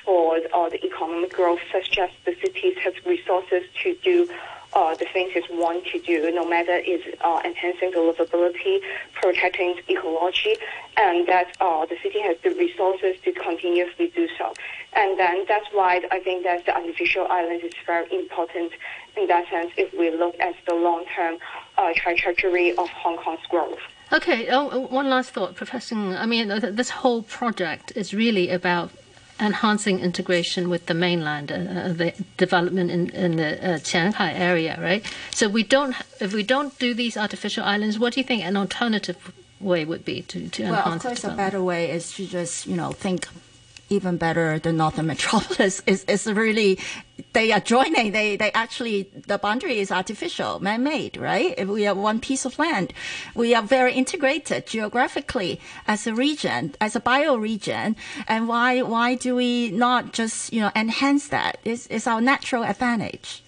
for 0.03 0.39
uh, 0.53 0.69
the 0.69 0.83
economic 0.85 1.33
growth, 1.33 1.59
such 1.71 1.97
as 1.97 2.09
the 2.25 2.35
cities 2.43 2.77
have 2.83 2.93
resources 3.05 3.63
to 3.81 3.95
do 4.03 4.29
uh, 4.75 4.95
the 4.95 5.05
things 5.13 5.31
it 5.35 5.45
want 5.51 5.85
to 5.85 5.99
do, 5.99 6.31
no 6.31 6.47
matter 6.47 6.75
is 6.75 7.01
uh, 7.21 7.41
enhancing 7.45 7.91
the 7.91 7.97
livability, 7.97 8.79
protecting 9.21 9.79
ecology, 9.87 10.55
and 10.97 11.27
that 11.27 11.55
uh, 11.61 11.85
the 11.85 11.95
city 12.01 12.19
has 12.21 12.37
the 12.43 12.49
resources 12.51 13.15
to 13.23 13.31
continuously 13.33 14.11
do 14.15 14.27
so. 14.37 14.53
And 14.95 15.19
then 15.19 15.45
that's 15.47 15.67
why 15.71 16.01
I 16.11 16.19
think 16.19 16.43
that 16.43 16.65
the 16.65 16.75
artificial 16.75 17.27
island 17.27 17.63
is 17.63 17.73
very 17.85 18.13
important 18.13 18.71
in 19.17 19.27
that 19.27 19.49
sense 19.49 19.71
if 19.77 19.93
we 19.93 20.11
look 20.11 20.35
at 20.39 20.55
the 20.67 20.75
long-term 20.75 21.37
uh, 21.77 21.93
trajectory 21.95 22.71
of 22.75 22.89
Hong 22.89 23.17
Kong's 23.17 23.45
growth. 23.49 23.79
Okay, 24.11 24.47
oh, 24.49 24.79
one 24.87 25.09
last 25.09 25.31
thought, 25.31 25.55
Professor. 25.55 25.95
I 25.95 26.25
mean, 26.25 26.47
this 26.75 26.89
whole 26.89 27.23
project 27.23 27.93
is 27.95 28.13
really 28.13 28.49
about 28.49 28.91
enhancing 29.39 29.99
integration 29.99 30.69
with 30.69 30.85
the 30.85 30.93
mainland, 30.93 31.51
uh, 31.51 31.55
uh, 31.55 31.93
the 31.93 32.13
development 32.37 32.91
in, 32.91 33.09
in 33.09 33.37
the 33.37 33.57
uh, 33.57 33.77
Qianhai 33.79 34.33
area, 34.39 34.79
right? 34.79 35.03
So 35.31 35.49
we 35.49 35.63
don't, 35.63 35.95
if 36.19 36.33
we 36.33 36.43
don't 36.43 36.77
do 36.77 36.93
these 36.93 37.17
artificial 37.17 37.63
islands, 37.63 37.97
what 37.97 38.13
do 38.13 38.19
you 38.19 38.23
think 38.23 38.43
an 38.43 38.55
alternative 38.55 39.33
way 39.59 39.85
would 39.85 40.05
be 40.05 40.21
to, 40.23 40.49
to 40.49 40.63
well, 40.63 40.73
enhance? 40.73 41.03
Well, 41.03 41.13
of 41.13 41.21
course, 41.21 41.33
a 41.33 41.35
better 41.35 41.63
way 41.63 41.89
is 41.89 42.13
to 42.13 42.27
just 42.27 42.67
you 42.67 42.75
know 42.75 42.91
think 42.91 43.27
even 43.93 44.17
better 44.17 44.59
the 44.59 44.73
northern 44.73 45.07
metropolis. 45.13 45.81
Is, 45.85 46.03
is 46.05 46.25
really 46.27 46.79
they 47.33 47.51
are 47.51 47.59
joining 47.59 48.11
they 48.11 48.35
they 48.35 48.51
actually 48.53 49.09
the 49.27 49.37
boundary 49.37 49.79
is 49.79 49.91
artificial 49.91 50.59
man-made 50.59 51.15
right? 51.17 51.53
If 51.57 51.67
we 51.67 51.83
have 51.83 51.97
one 51.97 52.19
piece 52.19 52.45
of 52.45 52.57
land 52.57 52.93
we 53.35 53.53
are 53.53 53.61
very 53.61 53.93
integrated 53.93 54.65
geographically 54.65 55.59
as 55.87 56.07
a 56.07 56.13
region 56.13 56.75
as 56.81 56.95
a 56.95 57.01
bioregion. 57.01 57.95
And 58.27 58.47
why 58.47 58.81
why 58.81 59.15
do 59.15 59.35
we 59.35 59.71
not 59.71 60.13
just 60.13 60.51
you 60.51 60.61
know 60.61 60.71
enhance 60.75 61.27
that? 61.29 61.59
It's, 61.63 61.87
it's 61.87 62.07
our 62.07 62.21
natural 62.21 62.63
advantage 62.63 63.42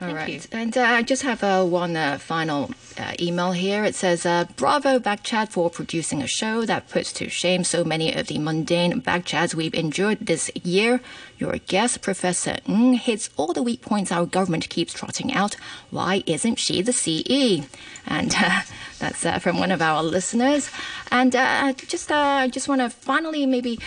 all 0.00 0.06
Thank 0.08 0.18
right. 0.18 0.28
You. 0.28 0.40
And 0.52 0.78
uh, 0.78 0.82
I 0.82 1.02
just 1.02 1.22
have 1.22 1.42
uh, 1.42 1.64
one 1.64 1.96
uh, 1.96 2.18
final 2.18 2.70
uh, 2.96 3.14
email 3.18 3.50
here. 3.50 3.84
It 3.84 3.96
says, 3.96 4.24
uh, 4.24 4.44
Bravo 4.56 5.00
Backchat 5.00 5.50
for 5.50 5.70
producing 5.70 6.22
a 6.22 6.26
show 6.26 6.64
that 6.66 6.88
puts 6.88 7.12
to 7.14 7.28
shame 7.28 7.64
so 7.64 7.82
many 7.82 8.14
of 8.14 8.28
the 8.28 8.38
mundane 8.38 9.00
backchats 9.02 9.54
we've 9.54 9.74
endured 9.74 10.20
this 10.20 10.52
year. 10.62 11.00
Your 11.38 11.58
guest, 11.58 12.00
Professor 12.00 12.58
Ng, 12.68 12.94
hits 12.94 13.30
all 13.36 13.52
the 13.52 13.62
weak 13.62 13.82
points 13.82 14.12
our 14.12 14.26
government 14.26 14.68
keeps 14.68 14.92
trotting 14.92 15.32
out. 15.32 15.56
Why 15.90 16.22
isn't 16.26 16.60
she 16.60 16.80
the 16.80 16.92
CE? 16.92 17.66
And 18.06 18.34
uh, 19.00 19.10
that's 19.10 19.42
from 19.42 19.58
one 19.58 19.72
of 19.72 19.82
our 19.82 20.02
listeners. 20.02 20.70
And 21.10 21.32
just, 21.32 22.10
I 22.10 22.48
just 22.48 22.68
want 22.68 22.80
to 22.80 22.90
finally 22.90 23.46
maybe 23.46 23.78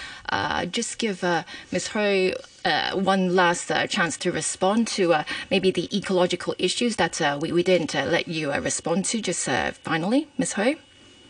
just 0.71 0.97
give 0.97 1.23
Ms. 1.71 1.87
Ho 1.87 2.33
uh, 2.65 2.95
one 2.95 3.35
last 3.35 3.71
uh, 3.71 3.87
chance 3.87 4.17
to 4.17 4.31
respond 4.31 4.87
to 4.87 5.13
uh, 5.13 5.23
maybe 5.49 5.71
the 5.71 5.95
ecological 5.95 6.55
issues 6.57 6.95
that 6.97 7.21
uh, 7.21 7.37
we, 7.41 7.51
we 7.51 7.63
didn't 7.63 7.95
uh, 7.95 8.05
let 8.05 8.27
you 8.27 8.51
uh, 8.51 8.59
respond 8.59 9.05
to 9.05 9.21
just 9.21 9.49
finally, 9.83 10.27
Ms. 10.37 10.53
Ho? 10.53 10.75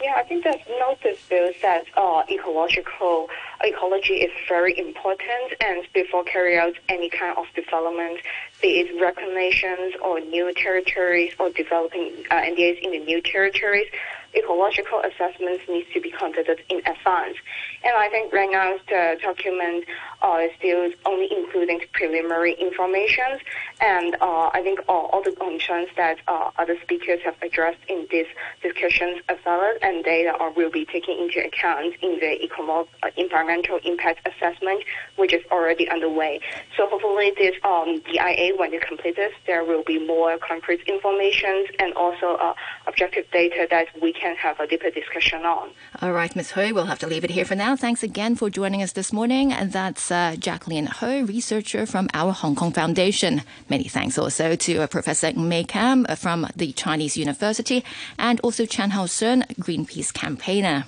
Yeah, 0.02 0.16
I 0.16 0.24
think 0.24 0.46
no 0.46 0.98
dispute 1.04 1.56
that 1.62 1.86
uh, 1.96 2.24
ecological 2.28 3.30
ecology 3.64 4.16
is 4.16 4.32
very 4.50 4.78
important, 4.78 5.54
and 5.62 5.86
before 5.94 6.24
carry 6.24 6.58
out 6.58 6.74
any 6.90 7.08
kind 7.08 7.38
of 7.38 7.46
development, 7.54 8.20
be 8.64 8.80
it 8.80 9.00
reclamations 9.00 9.94
or 10.04 10.20
new 10.20 10.52
territories 10.56 11.34
or 11.40 11.52
developing 11.52 12.14
uh, 12.32 12.42
NDAs 12.42 12.82
in 12.82 12.92
the 12.92 13.00
new 13.00 13.22
territories, 13.22 13.88
ecological 14.34 15.02
assessments 15.02 15.64
needs 15.68 15.88
to 15.94 16.02
be 16.02 16.12
conducted 16.12 16.62
in 16.70 16.80
advance. 16.80 17.38
And 17.84 17.96
I 17.98 18.10
think 18.10 18.32
right 18.34 18.50
now 18.52 18.78
the 18.88 19.18
document 19.22 19.86
uh, 20.22 20.40
is 20.42 20.52
still 20.58 20.92
only 21.06 21.28
including 21.32 21.82
preliminary 21.94 22.54
information. 22.54 23.40
And 23.80 24.16
uh, 24.22 24.50
I 24.54 24.62
think 24.64 24.80
all, 24.88 25.08
all 25.08 25.24
the 25.24 25.32
concerns 25.32 25.90
that 25.98 26.20
uh, 26.28 26.52
other 26.58 26.78
speakers 26.82 27.20
have 27.26 27.36
addressed 27.42 27.80
in 27.90 28.08
these 28.12 28.28
discussions 28.62 29.22
are 29.30 29.38
valid 29.44 29.78
and 29.82 30.06
they 30.06 30.28
are, 30.28 30.52
will 30.52 30.70
be 30.72 30.86
taken 30.86 31.18
into 31.18 31.46
account 31.46 31.96
in 32.02 32.20
the 32.20 32.38
uh, 32.72 32.86
environmental 33.18 33.80
impact 33.84 34.28
assessment, 34.28 34.84
which 35.18 35.34
is 35.34 35.42
already 35.52 35.90
underway. 35.90 36.40
So 36.78 36.88
hopefully 36.88 37.32
this 37.38 37.56
um, 37.64 38.02
EIA, 38.14 38.56
when 38.56 38.74
it 38.74 38.86
completed, 38.88 39.32
there 39.48 39.64
will 39.64 39.84
be 39.84 40.06
more 40.06 40.38
concrete 40.38 40.82
information 40.88 41.66
and 41.80 41.94
also 41.94 42.38
uh, 42.40 42.54
objective 42.88 43.26
data 43.32 43.68
that 43.70 43.88
we 44.02 44.14
can 44.14 44.21
have 44.38 44.60
a 44.60 44.68
deeper 44.68 44.90
discussion 44.90 45.46
on. 45.46 45.70
All 46.02 46.12
right, 46.12 46.36
Ms. 46.36 46.52
Ho, 46.52 46.74
we'll 46.74 46.86
have 46.86 47.00
to 47.00 47.08
leave 47.08 47.24
it 47.24 47.30
here 47.30 47.46
for 47.46 47.56
now. 47.56 47.76
Thanks 47.76 48.04
again 48.04 48.36
for 48.36 48.50
joining 48.50 48.82
us 48.82 48.94
this 48.94 49.12
morning. 49.12 49.52
And 49.52 49.72
that's 49.72 50.12
uh, 50.12 50.36
Jacqueline 50.38 50.88
Ho, 50.88 51.24
researcher 51.24 51.86
from 51.86 52.10
our 52.14 52.32
Hong 52.32 52.56
Kong 52.56 52.72
Foundation. 52.72 53.42
Many 53.70 53.86
thanks 53.86 54.18
also 54.18 54.56
to 54.56 54.84
uh, 54.84 54.88
Professor 54.88 55.34
Mee-kam 55.34 56.06
from 56.18 56.48
the 56.56 56.72
Chinese 56.74 57.18
University 57.18 57.84
and 58.18 58.40
also 58.42 58.66
Chan 58.66 58.92
Hall-sion, 58.92 59.44
Greenpeace 59.60 60.14
campaigner. 60.14 60.86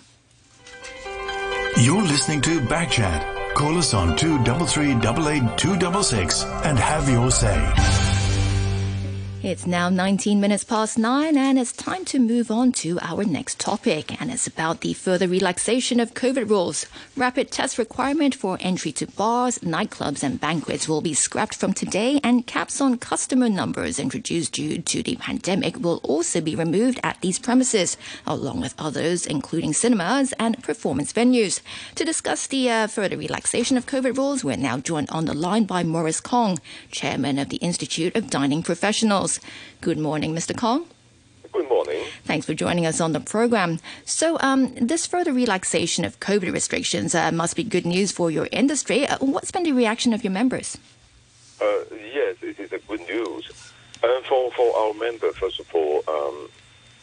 You're 1.78 2.04
listening 2.04 2.42
to 2.42 2.60
Backchat. 2.62 3.54
Call 3.56 3.78
us 3.78 3.94
on 3.94 4.16
233 4.16 5.00
266 5.58 6.44
and 6.44 6.78
have 6.78 7.10
your 7.10 7.32
say. 7.32 8.03
It's 9.44 9.68
now 9.68 9.90
19 9.90 10.40
minutes 10.40 10.64
past 10.64 10.98
nine, 10.98 11.38
and 11.38 11.60
it's 11.60 11.74
time 11.74 12.06
to 12.06 12.18
move 12.18 12.50
on 12.50 12.72
to 12.84 12.98
our 13.02 13.26
next 13.26 13.60
topic. 13.60 14.22
And 14.22 14.32
it's 14.32 14.48
about 14.48 14.80
the 14.80 14.94
further 14.94 15.28
relaxation 15.28 16.00
of 16.00 16.14
COVID 16.14 16.50
rules. 16.50 16.86
Rapid 17.18 17.52
test 17.52 17.78
requirement 17.78 18.36
for 18.36 18.58
entry 18.62 18.94
to 18.94 19.06
bars, 19.06 19.60
nightclubs, 19.60 20.24
and 20.24 20.40
banquets 20.40 20.88
will 20.88 21.02
be 21.02 21.14
scrapped 21.14 21.56
from 21.56 21.74
today, 21.74 22.22
and 22.24 22.48
caps 22.48 22.80
on 22.80 22.98
customer 22.98 23.50
numbers 23.50 24.00
introduced 24.00 24.54
due 24.54 24.82
to 24.82 25.04
the 25.04 25.18
pandemic 25.18 25.78
will 25.78 26.00
also 26.04 26.40
be 26.40 26.56
removed 26.56 27.02
at 27.04 27.20
these 27.20 27.38
premises, 27.38 27.98
along 28.26 28.62
with 28.62 28.74
others, 28.80 29.26
including 29.26 29.74
cinemas 29.74 30.34
and 30.40 30.64
performance 30.64 31.12
venues. 31.12 31.60
To 31.96 32.06
discuss 32.06 32.48
the 32.48 32.70
uh, 32.70 32.88
further 32.88 33.18
relaxation 33.18 33.76
of 33.76 33.88
COVID 33.88 34.16
rules, 34.16 34.46
we're 34.46 34.56
now 34.56 34.78
joined 34.78 35.10
on 35.10 35.26
the 35.26 35.34
line 35.34 35.66
by 35.66 35.84
Maurice 35.84 36.22
Kong, 36.22 36.60
chairman 36.92 37.38
of 37.38 37.50
the 37.50 37.58
Institute 37.58 38.16
of 38.16 38.30
Dining 38.30 38.64
Professionals. 38.64 39.33
Good 39.82 39.98
morning, 39.98 40.34
Mr. 40.34 40.56
Kong. 40.58 40.86
Good 41.54 41.70
morning. 41.70 42.04
Thanks 42.24 42.48
for 42.48 42.56
joining 42.56 42.88
us 42.88 43.00
on 43.00 43.12
the 43.12 43.20
program. 43.20 43.80
So, 44.06 44.38
um, 44.40 44.74
this 44.74 45.06
further 45.06 45.32
relaxation 45.32 46.04
of 46.04 46.20
COVID 46.20 46.52
restrictions 46.52 47.14
uh, 47.14 47.32
must 47.32 47.56
be 47.56 47.64
good 47.64 47.86
news 47.86 48.12
for 48.12 48.32
your 48.32 48.48
industry. 48.52 49.08
Uh, 49.08 49.18
what's 49.20 49.52
been 49.52 49.62
the 49.62 49.72
reaction 49.72 50.14
of 50.14 50.24
your 50.24 50.32
members? 50.32 50.80
Uh, 51.62 51.84
yes, 52.12 52.38
it 52.42 52.60
is 52.60 52.72
a 52.74 52.80
good 52.80 53.02
news. 53.02 53.52
Uh, 54.02 54.08
for, 54.28 54.52
for 54.54 54.76
our 54.76 54.94
members, 54.96 55.36
first 55.36 55.60
of 55.60 55.68
all, 55.76 56.04
um, 56.08 56.50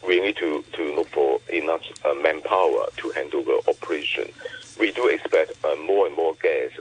we 0.05 0.20
need 0.20 0.37
to, 0.39 0.64
to 0.72 0.97
look 0.97 1.09
for 1.11 1.39
enough 1.53 1.83
uh, 2.05 2.12
manpower 2.14 2.87
to 2.97 3.11
handle 3.11 3.45
the 3.45 3.62
operation. 3.68 4.33
We 4.81 4.91
do 4.91 5.07
expect 5.07 5.53
uh, 5.64 5.76
more 5.76 6.09
and 6.09 6.16
more 6.16 6.35
guests 6.43 6.78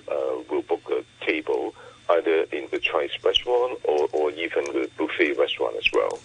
will 0.50 0.64
book 0.64 0.90
a 0.90 1.26
table 1.26 1.76
either 2.10 2.44
in 2.52 2.68
the 2.72 2.80
Chinese 2.80 3.24
restaurant 3.24 3.80
or, 3.84 4.08
or 4.14 4.32
even 4.32 4.64
the 4.66 4.90
buffet 4.98 5.34
restaurant 5.34 5.76
as 5.78 5.86
well. 5.94 6.20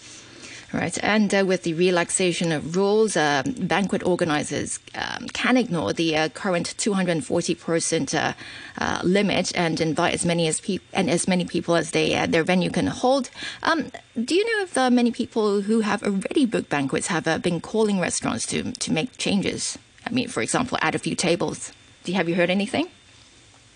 Right, 0.73 0.97
and 1.01 1.33
uh, 1.33 1.45
with 1.47 1.63
the 1.63 1.73
relaxation 1.73 2.51
of 2.51 2.75
rules, 2.75 3.15
uh, 3.15 3.43
banquet 3.59 4.03
organizers 4.03 4.79
um, 4.95 5.27
can 5.29 5.55
ignore 5.55 5.93
the 5.93 6.17
uh, 6.17 6.29
current 6.29 6.73
240 6.77 7.55
percent 7.55 8.13
uh, 8.13 8.33
uh, 8.77 8.99
limit 9.03 9.53
and 9.55 9.79
invite 9.79 10.13
as 10.13 10.25
many 10.25 10.47
as 10.47 10.59
pe- 10.59 10.79
and 10.91 11.09
as 11.09 11.29
many 11.29 11.45
people 11.45 11.75
as 11.75 11.91
they 11.91 12.13
uh, 12.15 12.25
their 12.25 12.43
venue 12.43 12.69
can 12.69 12.87
hold. 12.87 13.29
Um, 13.63 13.89
do 14.21 14.35
you 14.35 14.43
know 14.43 14.63
if 14.63 14.75
many 14.91 15.11
people 15.11 15.61
who 15.61 15.79
have 15.79 16.03
already 16.03 16.45
booked 16.45 16.69
banquets 16.69 17.07
have 17.07 17.41
been 17.41 17.61
calling 17.61 18.01
restaurants 18.01 18.45
to 18.47 18.73
to 18.73 18.91
make 18.91 19.17
changes? 19.17 19.77
I 20.05 20.09
mean, 20.09 20.27
for 20.27 20.41
example, 20.41 20.77
add 20.81 20.93
a 20.93 20.99
few 20.99 21.15
tables. 21.15 21.71
Do 22.03 22.11
you, 22.11 22.17
have 22.17 22.27
you 22.27 22.35
heard 22.35 22.49
anything? 22.49 22.89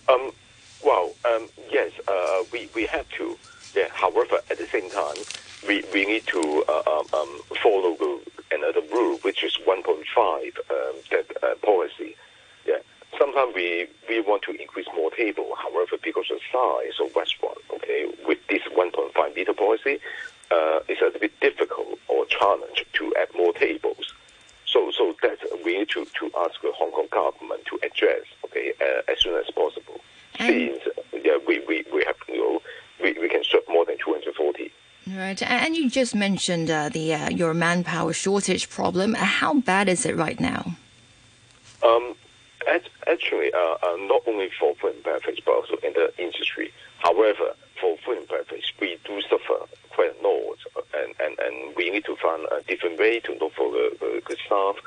Um, 0.07 0.31
well, 0.83 1.13
um, 1.25 1.47
yes, 1.71 1.91
uh, 2.07 2.43
we, 2.51 2.69
we 2.75 2.85
have 2.87 3.09
to. 3.17 3.37
Yeah. 3.75 3.87
However, 3.93 4.39
at 4.49 4.57
the 4.57 4.67
same 4.67 4.89
time, 4.89 5.17
we, 5.67 5.83
we 5.93 6.05
need 6.05 6.25
to 6.27 6.63
uh, 6.67 6.83
um, 6.87 7.05
um 7.13 7.41
follow 7.61 7.95
the, 7.95 8.19
another 8.51 8.81
rule, 8.91 9.17
which 9.21 9.43
is 9.43 9.57
1.5 9.67 9.77
um, 9.77 10.95
that 11.11 11.25
uh, 11.43 11.55
policy. 11.63 12.15
Yeah. 12.65 12.77
Sometimes 13.17 13.53
we, 13.55 13.87
we 14.07 14.21
want 14.21 14.43
to 14.43 14.51
increase 14.51 14.87
more 14.95 15.11
table. 15.11 15.53
However, 15.57 15.97
because 16.03 16.31
of 16.31 16.39
size 16.51 16.99
of 17.03 17.15
restaurant, 17.15 17.57
okay, 17.75 18.11
with 18.25 18.39
this 18.47 18.63
1.5 18.75 19.35
meter 19.35 19.53
policy, 19.53 19.99
uh, 20.51 20.79
it's 20.87 21.01
a 21.01 21.05
little 21.05 21.19
bit 21.19 21.39
difficult 21.39 21.99
or 22.07 22.25
challenge 22.25 22.85
to 22.93 23.13
add 23.21 23.29
more 23.35 23.53
tables. 23.53 24.13
So, 24.65 24.91
so 24.91 25.15
that 25.23 25.39
we 25.65 25.79
need 25.79 25.89
to, 25.89 26.05
to 26.05 26.31
ask 26.37 26.61
the 26.61 26.71
Hong 26.71 26.91
Kong 26.91 27.07
government 27.11 27.65
to 27.65 27.79
address, 27.83 28.23
okay, 28.45 28.73
uh, 28.79 29.11
as 29.11 29.19
soon 29.19 29.35
as 29.35 29.49
possible 29.51 29.99
scenes, 30.37 30.81
yeah, 31.13 31.37
we, 31.47 31.59
we, 31.67 31.85
we 31.93 32.03
have 32.05 32.15
you 32.27 32.37
know, 32.37 32.61
we, 33.01 33.13
we 33.13 33.29
can 33.29 33.43
serve 33.43 33.63
more 33.67 33.85
than 33.85 33.97
240. 33.97 34.71
Right, 35.07 35.41
and 35.41 35.75
you 35.75 35.89
just 35.89 36.13
mentioned 36.13 36.69
uh, 36.69 36.89
the 36.89 37.15
uh, 37.15 37.29
your 37.29 37.53
manpower 37.53 38.13
shortage 38.13 38.69
problem. 38.69 39.15
How 39.15 39.55
bad 39.55 39.89
is 39.89 40.05
it 40.05 40.15
right 40.15 40.39
now? 40.39 40.75
Um, 41.81 42.15
actually, 43.07 43.51
uh, 43.53 43.75
uh, 43.81 43.95
not 44.01 44.21
only 44.27 44.49
for 44.59 44.75
food 44.75 44.95
and 44.95 45.03
beverage, 45.03 45.41
but 45.45 45.53
also 45.53 45.75
in 45.83 45.93
the 45.93 46.13
industry. 46.17 46.71
However, 46.99 47.55
for 47.79 47.97
food 48.05 48.19
and 48.19 48.27
beverage, 48.27 48.75
we 48.79 48.97
do 49.05 49.21
suffer 49.21 49.65
quite 49.89 50.13
a 50.19 50.27
lot, 50.27 50.57
and, 50.93 51.15
and, 51.19 51.39
and 51.39 51.75
we 51.75 51.89
need 51.89 52.05
to 52.05 52.15
find 52.17 52.45
a 52.51 52.61
different 52.67 52.99
way 52.99 53.19
to 53.21 53.33
look 53.33 53.53
for 53.53 53.71
the, 53.71 54.21
the, 54.27 54.37
staff 54.45 54.75
uh, 54.75 54.79
uh, 54.79 54.83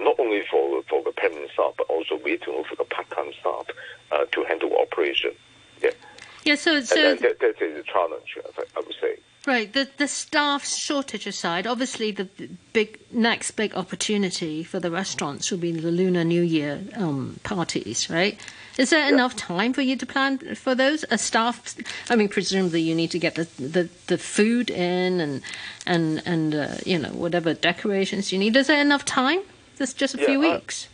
not 0.00 0.18
only 0.18 0.42
for 0.50 0.82
for 0.88 1.02
the 1.02 1.12
permanent 1.12 1.50
staff, 1.52 1.74
but 1.76 1.86
also 1.88 2.16
we 2.24 2.32
need 2.32 2.42
to 2.42 2.64
the 2.76 2.84
part-time 2.84 3.32
staff 3.40 3.66
uh, 4.12 4.24
to 4.32 4.44
handle 4.44 4.76
operation. 4.76 5.32
Yeah. 5.82 5.90
Yeah. 6.44 6.54
So, 6.54 6.80
so 6.80 7.16
that, 7.16 7.38
that 7.40 7.62
is 7.62 7.78
a 7.78 7.82
challenge, 7.82 8.36
I 8.76 8.80
would 8.80 8.94
say. 9.00 9.16
Right. 9.46 9.72
The 9.72 9.88
the 9.96 10.06
staff 10.06 10.66
shortage 10.66 11.26
aside, 11.26 11.66
obviously 11.66 12.10
the 12.10 12.28
big 12.74 13.00
next 13.10 13.52
big 13.52 13.74
opportunity 13.74 14.62
for 14.62 14.78
the 14.80 14.90
restaurants 14.90 15.50
will 15.50 15.58
be 15.58 15.72
the 15.72 15.90
Lunar 15.90 16.24
New 16.24 16.42
Year 16.42 16.80
um, 16.94 17.40
parties, 17.42 18.10
right? 18.10 18.38
Is 18.76 18.90
there 18.90 19.08
enough 19.12 19.36
time 19.36 19.72
for 19.72 19.80
you 19.80 19.96
to 19.96 20.06
plan 20.06 20.38
for 20.54 20.74
those? 20.74 21.04
A 21.10 21.18
staff, 21.18 21.74
I 22.08 22.16
mean, 22.16 22.28
presumably 22.28 22.82
you 22.82 22.94
need 22.94 23.10
to 23.10 23.18
get 23.18 23.34
the, 23.34 23.44
the, 23.58 23.88
the 24.06 24.18
food 24.18 24.70
in 24.70 25.20
and 25.20 25.42
and 25.86 26.22
and 26.26 26.54
uh, 26.54 26.74
you 26.84 26.98
know 26.98 27.10
whatever 27.10 27.54
decorations 27.54 28.32
you 28.32 28.38
need. 28.38 28.54
Is 28.56 28.66
there 28.66 28.80
enough 28.80 29.06
time? 29.06 29.40
Just 29.78 29.96
just 29.96 30.14
a 30.16 30.18
Yeah, 30.18 30.26
few 30.26 30.38
uh, 30.44 30.52
weeks. 30.54 30.86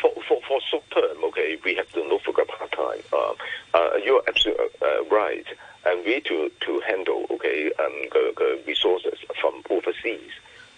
For, 0.00 0.10
for, 0.26 0.40
for 0.48 0.60
short 0.70 0.90
term, 0.90 1.24
okay, 1.24 1.58
we 1.62 1.74
have 1.74 1.90
to 1.92 2.02
look 2.04 2.22
for 2.22 2.32
the 2.32 2.46
part 2.46 2.72
time. 2.72 3.02
Uh, 3.12 3.34
uh, 3.74 3.96
you're 4.02 4.22
absolutely 4.26 4.66
uh, 4.80 5.04
right. 5.10 5.46
And 5.86 6.04
we 6.04 6.14
need 6.14 6.24
to, 6.26 6.50
to 6.60 6.80
handle, 6.86 7.26
okay, 7.30 7.72
um, 7.78 7.92
the, 8.12 8.34
the 8.36 8.60
resources 8.66 9.18
from 9.40 9.62
overseas 9.70 10.30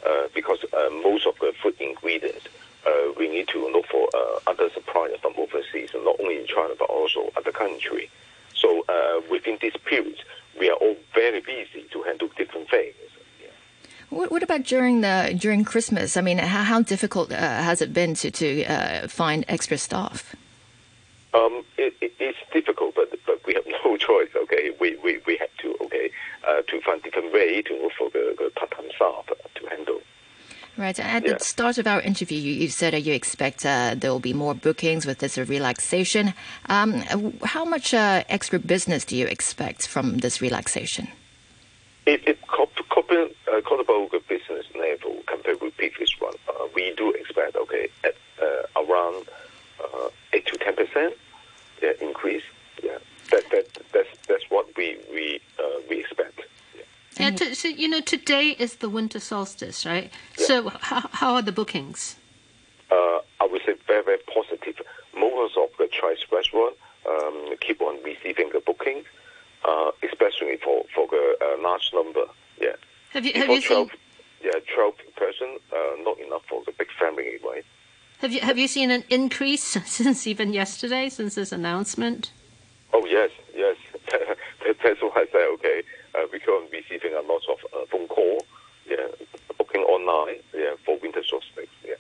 uh, 0.07 0.29
because 0.35 0.65
uh, 0.73 0.91
most 1.03 1.27
of 1.27 1.39
the 1.41 1.53
food 1.63 1.75
ingredients 1.81 2.47
uh, 2.87 3.13
we 3.17 3.29
need 3.29 3.49
to 3.49 3.69
look 3.69 3.87
for 3.87 4.09
uh, 4.15 4.39
other 4.47 4.69
suppliers 4.71 5.19
from 5.21 5.35
overseas, 5.37 5.91
not 5.95 6.17
only 6.21 6.39
in 6.41 6.47
China 6.47 6.75
but 6.79 6.91
also 6.91 7.31
other 7.37 7.53
country. 7.53 8.11
So 8.55 8.85
uh, 8.89 9.21
within 9.31 9.59
this 9.61 9.75
period, 9.85 10.19
we 10.59 10.71
are 10.71 10.77
all 10.77 10.97
very 11.15 11.41
busy 11.41 11.87
to 11.93 12.03
handle 12.03 12.29
different 12.37 12.69
things. 12.71 12.95
What, 14.13 14.31
what 14.31 14.43
about 14.43 14.65
during 14.65 15.01
the 15.01 15.35
during 15.39 15.65
Christmas? 15.65 16.19
I 16.19 16.21
mean, 16.21 16.37
how, 16.37 16.65
how 16.65 16.83
difficult 16.83 17.33
uh, 17.33 17.37
has 17.37 17.81
it 17.81 17.95
been 17.95 18.15
to 18.17 18.31
to 18.31 18.65
uh, 18.65 19.09
find 19.09 19.45
extra 19.49 19.79
staff? 19.79 20.37
Um, 21.33 21.65
it, 21.79 21.95
it, 22.03 22.13
it's 22.21 22.39
difficult, 22.53 22.95
but 22.95 23.09
we 23.47 23.55
have 23.55 23.67
no 23.85 23.97
choice. 24.09 24.31
Okay, 24.35 24.71
we, 24.81 24.97
we, 25.05 25.21
we 25.27 25.37
have 25.39 25.55
to 25.59 25.75
okay 25.85 26.11
uh, 26.47 26.63
to 26.63 26.81
find 26.81 27.03
different 27.03 27.33
way 27.33 27.63
to 27.63 27.91
for 27.99 28.11
the, 28.11 28.35
the 28.39 28.51
part-time 28.57 28.91
staff 28.95 29.27
to 29.55 29.67
handle. 29.67 30.01
Right. 30.77 30.99
At 30.99 31.25
Yeah. 31.25 31.35
the 31.35 31.45
start 31.45 31.77
of 31.77 31.87
our 31.87 32.01
interview, 32.01 32.39
you, 32.39 32.53
you 32.55 32.69
said 32.69 32.95
that 32.95 33.03
you 33.03 33.13
expect 33.13 33.67
uh, 33.67 33.95
there 33.95 34.11
will 34.11 34.21
be 34.21 34.33
more 34.33 34.55
bookings 34.55 35.05
with 35.05 35.19
this 35.19 35.37
relaxation. 35.37 36.33
Um, 36.69 37.03
how 37.45 37.65
much 37.65 37.93
uh, 37.93 38.25
extra 38.31 38.59
business 38.59 39.05
do 39.05 39.15
you 39.17 39.27
expect 39.27 39.87
from 39.87 40.19
this 40.19 40.41
relaxation? 40.41 41.09
It, 42.07 42.27
it 42.27 42.39
copy, 42.49 42.83
uh, 43.15 43.59
about 43.59 44.11
the 44.11 44.21
business 44.29 44.67
level 44.75 45.23
compared 45.27 45.61
with 45.61 45.77
previous 45.77 46.19
one. 46.19 46.35
Uh, 46.49 46.67
we 46.75 46.95
do 46.97 47.11
expect 47.13 47.55
okay 47.57 47.89
at 48.03 48.15
uh, 48.43 48.83
around 48.83 49.27
uh, 49.83 50.09
eight 50.33 50.47
to 50.47 50.57
ten 50.57 50.75
percent 50.75 51.15
yeah, 51.83 51.93
increase. 52.01 52.43
Yeah, 53.33 53.41
that 53.41 53.51
that 53.51 53.83
that's 53.93 54.09
that's 54.29 54.45
what 54.51 54.67
we 54.77 54.99
we 55.13 55.41
uh, 55.59 55.81
we 55.89 56.01
expect. 56.01 56.41
Yeah, 57.19 57.31
to, 57.31 57.55
so 57.55 57.69
you 57.69 57.89
know 57.89 58.01
today 58.01 58.57
is 58.59 58.77
the 58.77 58.89
winter 58.89 59.21
solstice, 59.21 59.85
right? 59.85 60.11
So 60.37 60.71
how, 60.81 61.09
how 61.13 61.35
are 61.35 61.43
the 61.43 61.53
bookings? 61.53 62.17
uh, 62.93 63.21
I 63.41 63.47
would 63.51 63.63
say 63.65 63.75
very, 63.87 64.05
very 64.05 64.19
positive. 64.33 64.77
Most 65.17 65.57
of 65.57 65.71
the 65.79 65.89
Chinese 65.89 66.25
restaurant 66.31 66.77
um, 67.09 67.57
keep 67.61 67.81
on 67.81 68.03
receiving 68.03 68.51
the 68.53 68.61
bookings, 68.61 69.07
uh, 69.65 69.91
especially 70.03 70.59
for, 70.59 70.85
for 70.95 71.07
the 71.09 71.37
uh, 71.41 71.63
large 71.63 71.91
number. 71.95 72.27
Yeah. 72.61 72.77
Have 73.11 73.25
you 73.25 73.33
have 73.35 73.49
Before 73.49 73.57
you 73.57 73.89
seen 73.89 73.91
yeah, 74.45 74.75
12 74.75 74.95
person, 75.17 75.59
uh, 75.73 76.03
not 76.03 76.19
enough 76.19 76.43
for 76.49 76.63
the 76.67 76.73
big 76.73 76.89
family, 76.99 77.39
right? 77.45 77.65
have 78.19 78.33
you 78.33 78.41
have 78.41 78.57
you 78.57 78.69
seen 78.69 78.91
an 78.93 79.03
increase 79.09 79.65
since 79.87 80.27
even 80.27 80.53
yesterday 80.53 81.09
since 81.09 81.35
this 81.35 81.53
announcement? 81.53 82.31
Oh, 82.93 83.05
yes, 83.07 83.31
yes. 83.55 83.77
That- 84.65 84.77
That's 84.83 85.03
what 85.03 85.17
I 85.17 85.27
say, 85.33 85.45
okay. 85.55 85.83
Uh, 86.15 86.21
we 86.33 86.39
on 86.53 86.69
receiving 86.71 87.15
a 87.15 87.21
lot 87.23 87.43
of 87.51 87.59
uh, 87.73 87.87
phone 87.91 88.07
call, 88.09 88.45
yeah, 88.89 88.97
booking 89.59 89.83
online, 89.83 90.37
yeah, 90.55 90.75
for 90.85 90.99
winter 90.99 91.23
solstice, 91.29 91.69
yeah. 91.85 91.95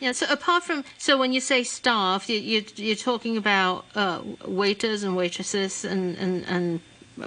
Yeah. 0.00 0.12
So 0.12 0.26
apart 0.30 0.62
from 0.64 0.84
so 0.98 1.18
when 1.18 1.32
you 1.32 1.40
say 1.40 1.62
staff, 1.62 2.28
you, 2.30 2.38
you 2.38 2.64
you're 2.76 2.96
talking 2.96 3.36
about 3.36 3.84
uh, 3.94 4.22
waiters 4.46 5.02
and 5.02 5.14
waitresses 5.16 5.84
and, 5.84 6.16
and 6.16 6.44
and 6.46 6.80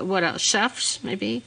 what 0.08 0.24
else? 0.24 0.42
Chefs 0.42 1.04
maybe. 1.04 1.44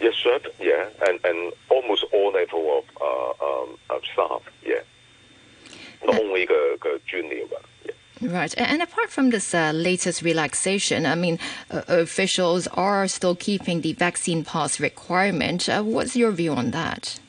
Yes, 0.00 0.14
chef, 0.14 0.42
yeah, 0.60 0.88
and, 1.06 1.20
and 1.24 1.52
almost 1.70 2.04
all 2.12 2.32
level 2.32 2.78
of 2.78 2.84
uh, 3.00 3.44
um, 3.46 3.78
of 3.90 4.02
staff, 4.12 4.42
yeah. 4.64 4.80
Not 6.04 6.20
only 6.20 6.46
the, 6.46 6.78
the 6.82 7.00
junior 7.06 7.46
one. 7.46 7.62
Right. 8.20 8.52
And 8.58 8.82
apart 8.82 9.10
from 9.10 9.30
this 9.30 9.54
uh, 9.54 9.70
latest 9.72 10.22
relaxation, 10.22 11.06
I 11.06 11.14
mean, 11.14 11.38
uh, 11.70 11.82
officials 11.88 12.66
are 12.68 13.06
still 13.06 13.36
keeping 13.36 13.82
the 13.82 13.92
vaccine 13.92 14.44
pass 14.44 14.80
requirement. 14.80 15.68
Uh, 15.68 15.82
what's 15.82 16.16
your 16.16 16.32
view 16.32 16.52
on 16.52 16.72
that? 16.72 17.20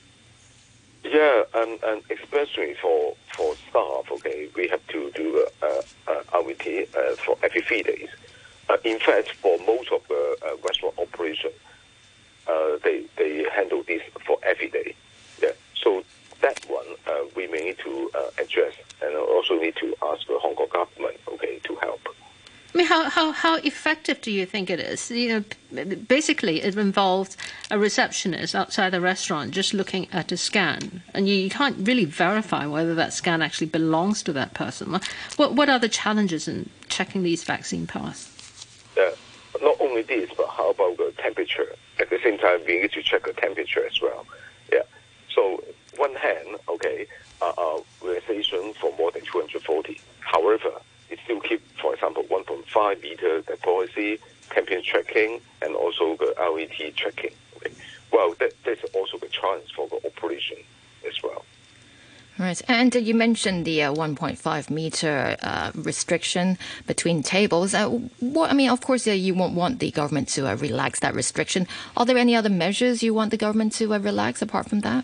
Yeah, 1.03 1.43
and, 1.55 1.79
and 1.83 2.01
especially 2.09 2.75
for 2.81 3.15
for 3.33 3.55
staff, 3.69 4.11
okay, 4.11 4.49
we 4.55 4.67
have 4.67 4.85
to 4.87 5.11
do 5.11 5.47
uh, 5.61 5.81
uh, 6.07 6.43
RAT 6.43 6.67
uh, 6.67 7.15
for 7.15 7.37
every 7.41 7.61
three 7.61 7.83
days. 7.83 8.09
Uh, 8.67 8.77
in 8.83 8.99
fact, 8.99 9.31
for 9.31 9.57
most 9.59 9.91
of 9.91 10.05
the 10.07 10.37
uh, 10.45 10.55
restaurant 10.63 10.97
operation, 10.99 11.51
uh, 12.47 12.77
they 12.83 13.05
they 13.15 13.45
handle 13.55 13.83
this 13.83 14.01
for 14.25 14.37
every 14.43 14.69
day. 14.69 14.93
Yeah, 15.41 15.51
so 15.81 16.03
that 16.41 16.63
one 16.69 16.85
uh, 17.07 17.25
we 17.35 17.47
may 17.47 17.65
need 17.65 17.77
to 17.79 18.11
uh, 18.15 18.29
address, 18.43 18.73
and 19.01 19.15
also 19.15 19.59
need 19.59 19.75
to 19.77 19.95
ask 20.03 20.25
the 20.27 20.37
Hong 20.39 20.55
Kong 20.55 20.67
government, 20.71 21.17
okay, 21.27 21.59
to 21.63 21.75
help. 21.75 21.99
I 22.71 22.77
mean, 22.77 22.85
how, 22.85 23.09
how, 23.09 23.31
how 23.31 23.55
effective 23.55 24.21
do 24.21 24.31
you 24.31 24.45
think 24.45 24.69
it 24.69 24.79
is? 24.79 25.09
You 25.09 25.43
know, 25.73 25.85
basically, 26.07 26.61
it 26.61 26.77
involves 26.77 27.35
a 27.71 27.79
receptionist 27.79 28.53
outside 28.53 28.91
the 28.91 29.01
restaurant 29.01 29.51
just 29.51 29.73
looking 29.73 30.07
at 30.11 30.31
a 30.31 30.37
scan, 30.37 31.01
and 31.15 31.27
you, 31.27 31.33
you 31.33 31.49
can't 31.49 31.87
really 31.87 32.05
verify 32.05 32.67
whether 32.67 32.93
that 32.93 33.11
scan 33.11 33.41
actually 33.41 33.67
belongs 33.67 34.21
to 34.23 34.33
that 34.33 34.53
person. 34.53 34.99
What 35.37 35.53
what 35.53 35.67
are 35.67 35.79
the 35.79 35.89
challenges 35.89 36.47
in 36.47 36.69
checking 36.89 37.23
these 37.23 37.43
vaccine 37.43 37.87
pass? 37.87 38.29
Yeah, 38.95 39.11
not 39.63 39.77
only 39.79 40.03
this, 40.03 40.29
but 40.37 40.47
how 40.49 40.69
about 40.69 40.97
the 40.97 41.11
temperature? 41.17 41.75
At 41.99 42.11
the 42.11 42.19
same 42.23 42.37
time, 42.37 42.61
we 42.67 42.81
need 42.81 42.91
to 42.91 43.01
check 43.01 43.25
the 43.25 43.33
temperature 43.33 43.83
as 43.83 43.99
well. 43.99 44.27
Yeah. 44.71 44.83
So 45.33 45.63
one 45.99 46.15
hand, 46.15 46.47
okay, 46.67 47.05
uh, 47.41 47.53
uh, 47.57 47.81
for 48.79 48.95
more 48.97 49.11
than 49.11 49.21
240. 49.25 49.99
However, 50.21 50.71
it 51.09 51.19
still 51.23 51.41
keep, 51.41 51.61
for 51.81 51.93
example, 51.93 52.23
1.5 52.23 53.01
meter 53.01 53.41
policy, 53.61 54.19
temperature 54.49 54.81
tracking, 54.81 55.41
and 55.61 55.75
also 55.75 56.15
the 56.17 56.33
LET 56.39 56.95
tracking. 56.95 57.33
Okay. 57.57 57.73
Well, 58.11 58.33
that, 58.39 58.53
that's 58.65 58.83
also 58.93 59.17
the 59.17 59.27
challenge 59.27 59.73
for 59.75 59.87
the 59.87 59.97
operation 60.07 60.57
as 61.07 61.21
well. 61.21 61.45
Right. 62.39 62.61
And 62.69 62.95
uh, 62.95 62.99
you 62.99 63.15
mentioned 63.15 63.65
the 63.65 63.83
uh, 63.83 63.93
1.5 63.93 64.69
meter 64.69 65.35
uh, 65.41 65.71
restriction 65.75 66.57
between 66.87 67.21
tables. 67.21 67.73
Uh, 67.73 67.89
what, 67.89 68.49
I 68.49 68.53
mean, 68.53 68.69
of 68.69 68.79
course, 68.79 69.05
uh, 69.07 69.11
you 69.11 69.33
won't 69.33 69.55
want 69.55 69.79
the 69.79 69.91
government 69.91 70.29
to 70.29 70.47
uh, 70.47 70.55
relax 70.55 71.01
that 71.01 71.13
restriction. 71.13 71.67
Are 71.97 72.05
there 72.05 72.17
any 72.17 72.37
other 72.37 72.49
measures 72.49 73.03
you 73.03 73.13
want 73.13 73.31
the 73.31 73.37
government 73.37 73.73
to 73.73 73.87
relax 73.87 74.41
apart 74.41 74.69
from 74.69 74.79
that? 74.81 75.03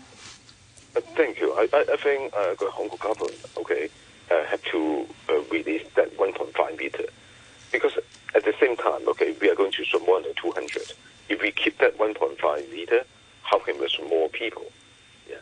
Uh, 0.96 1.00
Thank 1.14 1.40
you. 1.40 1.52
I, 1.54 1.66
think 1.98 2.32
uh, 2.34 2.54
the 2.54 2.70
Hong 2.70 2.88
Kong 2.88 2.98
government, 3.00 3.44
okay, 3.58 3.90
uh, 4.30 4.44
have 4.44 4.62
to 4.64 5.06
release 5.50 5.86
that 5.94 6.16
1.5 6.16 6.78
meter 6.78 7.04
because 7.70 7.98
at 8.34 8.44
the 8.44 8.54
same 8.58 8.76
time, 8.76 9.06
okay, 9.08 9.36
we 9.40 9.50
are 9.50 9.54
going 9.54 9.72
to 9.72 9.84
serve 9.84 10.06
more 10.06 10.22
than 10.22 10.32
200. 10.34 10.92
If 11.28 11.42
we 11.42 11.50
keep 11.50 11.78
that 11.78 11.98
1.5 11.98 12.72
meter, 12.72 13.02
how 13.42 13.58
can 13.58 13.78
we 13.78 13.88
serve 13.88 14.08
more 14.08 14.28
people? 14.30 14.64
Yeah, 15.28 15.36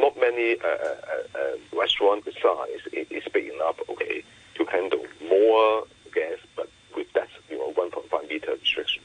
not 0.00 0.18
many 0.18 0.56
uh, 0.60 0.66
uh, 0.66 0.96
uh, 1.34 1.78
restaurant 1.78 2.24
size 2.24 2.80
is 2.92 3.24
big 3.32 3.48
enough, 3.52 3.76
okay, 3.90 4.22
to 4.54 4.64
handle 4.66 5.04
more 5.28 5.84
guests, 6.14 6.46
but 6.56 6.70
with 6.96 7.12
that, 7.12 7.28
you 7.50 7.58
know, 7.58 7.72
1.5 7.72 8.28
meter 8.30 8.52
restriction. 8.52 9.02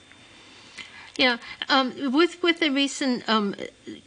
Yeah, 1.20 1.36
um, 1.68 2.14
with 2.14 2.42
with 2.42 2.62
the 2.62 2.70
recent 2.70 3.28
um, 3.28 3.54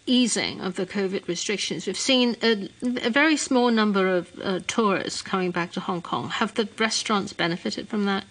easing 0.07 0.63
of 0.63 0.77
the 0.77 0.87
COVID 0.87 1.29
restrictions, 1.29 1.87
we've 1.87 1.95
seen 1.95 2.37
a, 2.43 2.71
a 3.05 3.11
very 3.11 3.37
small 3.37 3.71
number 3.71 4.07
of 4.17 4.33
uh, 4.43 4.61
tourists 4.67 5.21
coming 5.21 5.51
back 5.51 5.73
to 5.73 5.81
Hong 5.81 6.01
Kong. 6.01 6.31
Have 6.31 6.55
the 6.55 6.67
restaurants 6.79 7.35
benefited 7.35 7.87
from 7.91 8.07
that? 8.07 8.25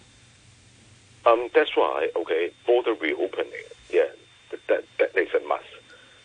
Um, 1.24 1.48
that's 1.54 1.76
why, 1.76 2.10
okay, 2.16 2.50
border 2.66 2.94
reopening, 2.94 3.52
yeah, 3.92 4.08
that, 4.50 4.58
that, 4.66 4.84
that 4.98 5.16
is 5.16 5.32
a 5.32 5.46
must. 5.46 5.62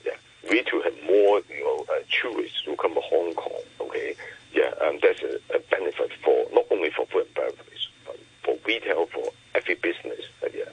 Yeah, 0.03 0.14
we 0.49 0.55
need 0.55 0.66
to 0.68 0.82
have 0.82 0.95
more, 1.05 1.41
you 1.49 1.64
know, 1.64 1.86
uh, 1.93 1.99
tourists 2.10 2.64
who 2.66 2.76
come 2.78 2.95
to 2.95 3.01
Hong 3.01 3.36
Kong, 3.36 3.62
okay, 3.82 4.16
yeah, 4.51 4.74
um, 4.82 4.97
that's 5.03 5.22
a, 5.22 5.36
a 5.55 5.60
benefit 5.70 6.12
for, 6.24 6.47
not 6.51 6.66
only 6.72 6.89
for 6.89 7.05
food 7.05 7.28
and 7.28 7.36
beverage, 7.36 7.91
but 8.08 8.18
for 8.43 8.58
retail, 8.66 9.05
for 9.14 9.30
every 9.53 9.76
business, 9.76 10.22
uh, 10.43 10.47
yeah, 10.55 10.64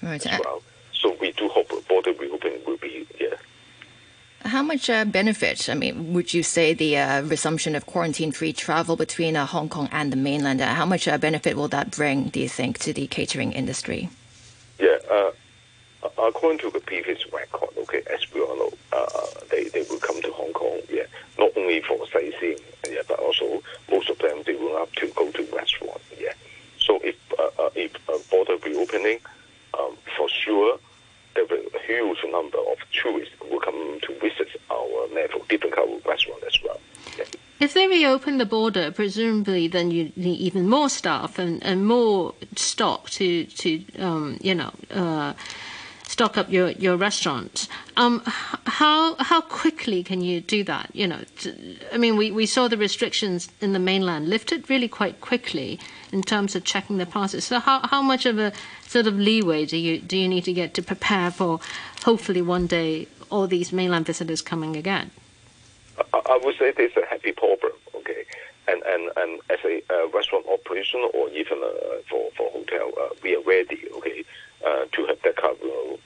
Right. 0.00 0.24
as 0.24 0.38
well. 0.38 0.62
So 1.04 1.14
we 1.20 1.32
do 1.32 1.48
hope 1.48 1.68
border 1.86 2.14
reopening 2.14 2.60
will 2.66 2.78
be, 2.78 3.06
yeah, 3.20 3.36
How 4.46 4.62
much 4.62 4.88
uh, 4.88 5.04
benefit, 5.04 5.68
I 5.68 5.74
mean, 5.74 6.14
would 6.14 6.32
you 6.32 6.42
say 6.42 6.72
the 6.72 6.96
uh, 6.96 7.20
resumption 7.22 7.74
of 7.74 7.84
quarantine-free 7.84 8.54
travel 8.54 8.96
between 8.96 9.36
uh, 9.36 9.44
Hong 9.44 9.68
Kong 9.68 9.90
and 9.92 10.10
the 10.10 10.16
mainland, 10.16 10.62
uh, 10.62 10.72
how 10.72 10.86
much 10.86 11.06
uh, 11.06 11.18
benefit 11.18 11.58
will 11.58 11.68
that 11.68 11.90
bring, 11.90 12.30
do 12.30 12.40
you 12.40 12.48
think, 12.48 12.78
to 12.78 12.94
the 12.94 13.06
catering 13.06 13.52
industry? 13.52 14.08
Yeah, 14.78 14.96
uh, 15.10 15.32
according 16.16 16.60
to 16.60 16.70
the 16.70 16.80
previous 16.80 17.20
record, 17.30 17.68
okay, 17.76 18.02
as 18.10 18.20
we 18.32 18.40
all 18.40 18.56
know, 18.56 18.72
uh, 18.94 19.26
they, 19.50 19.64
they 19.64 19.82
will 19.82 19.98
come 19.98 20.22
to 20.22 20.32
Hong 20.32 20.54
Kong, 20.54 20.80
yeah, 20.90 21.04
not 21.38 21.50
only 21.54 21.82
for 21.82 21.98
sightseeing, 22.08 22.58
yeah, 22.88 23.02
but 23.06 23.18
also 23.18 23.62
most 23.90 24.08
of 24.08 24.16
them 24.18 24.42
they 24.46 24.54
will 24.54 24.78
have 24.78 24.92
to 24.92 25.06
go 25.08 25.30
to 25.32 25.42
restaurant, 25.54 26.00
yeah. 26.18 26.32
So 26.78 26.98
if 27.02 27.16
if 27.76 27.92
border 28.30 28.56
reopening, 28.64 29.18
um, 29.78 29.96
for 30.16 30.28
sure, 30.28 30.78
there 31.34 31.46
be 31.46 31.56
a 31.56 31.86
huge 31.86 32.18
number 32.30 32.58
of 32.58 32.78
tourists 32.92 33.34
will 33.50 33.60
come 33.60 33.98
to 34.02 34.14
visit 34.20 34.48
our 34.70 35.08
level 35.14 35.44
different 35.48 35.74
kind 35.74 35.92
of 35.92 36.04
restaurant 36.06 36.42
as 36.46 36.58
well. 36.62 36.80
If 37.60 37.72
they 37.72 37.86
reopen 37.86 38.38
the 38.38 38.46
border, 38.46 38.90
presumably 38.90 39.68
then 39.68 39.90
you 39.90 40.12
need 40.16 40.38
even 40.40 40.68
more 40.68 40.88
staff 40.88 41.38
and, 41.38 41.62
and 41.64 41.86
more 41.86 42.34
stock 42.56 43.10
to 43.10 43.44
to 43.44 43.84
um, 43.98 44.38
you 44.40 44.54
know 44.54 44.72
uh, 44.90 45.34
stock 46.02 46.36
up 46.36 46.50
your 46.50 46.70
your 46.70 46.96
restaurant. 46.96 47.68
Um, 47.96 48.22
how 48.74 49.14
how 49.20 49.40
quickly 49.40 50.02
can 50.02 50.20
you 50.20 50.40
do 50.40 50.64
that? 50.64 50.90
You 50.92 51.06
know, 51.06 51.20
I 51.92 51.96
mean, 51.96 52.16
we, 52.16 52.32
we 52.32 52.44
saw 52.44 52.66
the 52.66 52.76
restrictions 52.76 53.48
in 53.60 53.72
the 53.72 53.78
mainland 53.78 54.28
lifted 54.28 54.68
really 54.68 54.88
quite 54.88 55.20
quickly 55.20 55.78
in 56.10 56.22
terms 56.22 56.56
of 56.56 56.64
checking 56.64 56.96
the 56.98 57.06
passes. 57.06 57.44
So 57.44 57.60
how 57.60 57.86
how 57.86 58.02
much 58.02 58.26
of 58.26 58.36
a 58.38 58.52
sort 58.86 59.06
of 59.06 59.14
leeway 59.16 59.64
do 59.64 59.76
you 59.76 60.00
do 60.00 60.16
you 60.16 60.26
need 60.26 60.44
to 60.44 60.52
get 60.52 60.74
to 60.74 60.82
prepare 60.82 61.30
for 61.30 61.60
hopefully 62.04 62.42
one 62.42 62.66
day 62.66 63.06
all 63.30 63.46
these 63.46 63.72
mainland 63.72 64.06
visitors 64.06 64.42
coming 64.42 64.74
again? 64.74 65.12
I, 66.12 66.20
I 66.34 66.40
would 66.42 66.56
say 66.58 66.72
this 66.72 66.90
is 66.90 66.96
a 66.96 67.06
happy 67.06 67.30
problem, 67.30 67.72
okay? 67.94 68.24
And 68.66 68.82
and, 68.82 69.10
and 69.16 69.40
as 69.50 69.60
a 69.64 69.82
uh, 69.88 70.08
restaurant 70.08 70.46
operation 70.48 71.00
or 71.14 71.28
even 71.30 71.58
uh, 71.62 72.02
for 72.10 72.28
for 72.36 72.50
hotel, 72.50 72.90
uh, 73.00 73.10
we 73.22 73.36
are 73.36 73.42
ready, 73.42 73.80
okay, 73.98 74.24
uh, 74.66 74.86
to 74.90 75.06
have 75.06 75.22
that 75.22 75.36
kind 75.36 75.56
of 75.62 76.00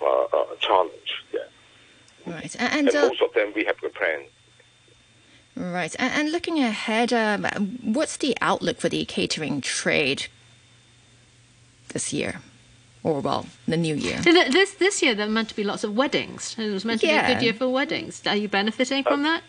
uh, 0.00 0.36
uh, 0.36 0.54
challenge. 0.60 1.10
Yeah, 1.34 1.40
Right. 2.26 2.54
And, 2.58 2.88
and 2.88 2.96
uh, 2.96 3.08
most 3.08 3.22
of 3.22 3.32
them 3.34 3.52
we 3.54 3.64
have 3.64 3.76
a 3.84 3.88
plan. 3.88 4.20
right. 5.56 5.94
And, 5.98 6.12
and 6.14 6.32
looking 6.32 6.58
ahead, 6.58 7.12
um, 7.12 7.44
what's 7.82 8.16
the 8.16 8.36
outlook 8.40 8.78
for 8.78 8.88
the 8.88 9.04
catering 9.04 9.60
trade 9.60 10.26
this 11.88 12.12
year? 12.12 12.40
Or, 13.02 13.20
well, 13.20 13.46
the 13.66 13.78
new 13.78 13.94
year? 13.94 14.22
So 14.22 14.30
th- 14.30 14.52
this 14.52 14.74
this 14.74 15.02
year 15.02 15.14
there 15.14 15.26
were 15.26 15.32
meant 15.32 15.48
to 15.48 15.56
be 15.56 15.64
lots 15.64 15.84
of 15.84 15.96
weddings. 15.96 16.54
It 16.58 16.70
was 16.70 16.84
meant 16.84 17.00
to 17.00 17.06
be 17.06 17.12
a 17.12 17.26
good 17.26 17.42
year 17.42 17.54
for 17.54 17.68
weddings. 17.68 18.22
Are 18.26 18.36
you 18.36 18.46
benefiting 18.48 19.04
from 19.04 19.22
that? 19.22 19.42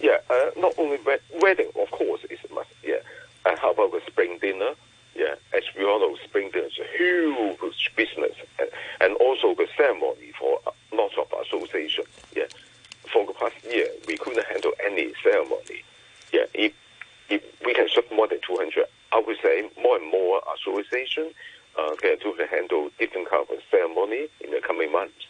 Yeah, 0.00 0.16
uh, 0.28 0.50
not 0.56 0.74
only 0.78 0.98
wed- 1.06 1.20
wedding, 1.40 1.68
of 1.80 1.88
course, 1.92 2.22
is 2.28 2.40
a 2.50 2.52
must. 2.52 2.70
Yeah, 2.82 2.96
and 3.46 3.56
how 3.56 3.70
about 3.70 3.92
the 3.92 4.00
spring 4.08 4.38
dinner? 4.40 4.70
Yeah, 5.14 5.36
as 5.56 5.62
we 5.78 5.84
all 5.84 6.00
know, 6.00 6.16
spring 6.24 6.50
dinner 6.50 6.66
is 6.66 6.78
a 6.80 6.96
huge 6.98 7.92
business, 7.94 8.34
and, 8.58 8.68
and 9.00 9.14
also 9.18 9.54
the 9.54 9.68
ceremony 9.76 10.32
for 10.36 10.58
lots 10.92 11.14
of 11.18 11.26
association. 11.44 12.04
Yeah, 12.36 12.46
for 13.12 13.26
the 13.26 13.32
past 13.32 13.54
year, 13.70 13.88
we 14.06 14.16
couldn't 14.16 14.44
handle 14.46 14.72
any 14.84 15.12
ceremony. 15.22 15.82
Yeah, 16.32 16.44
if 16.54 16.72
if 17.28 17.42
we 17.64 17.74
can 17.74 17.88
serve 17.88 18.10
more 18.12 18.28
than 18.28 18.40
two 18.46 18.56
hundred, 18.56 18.86
I 19.12 19.22
would 19.26 19.36
say 19.42 19.68
more 19.82 19.96
and 19.96 20.10
more 20.10 20.40
association 20.56 21.32
uh, 21.78 21.94
can 21.96 22.18
to 22.20 22.34
handle 22.50 22.90
different 22.98 23.30
kind 23.30 23.46
of 23.50 23.58
ceremony 23.70 24.28
in 24.40 24.50
the 24.50 24.60
coming 24.60 24.92
months. 24.92 25.26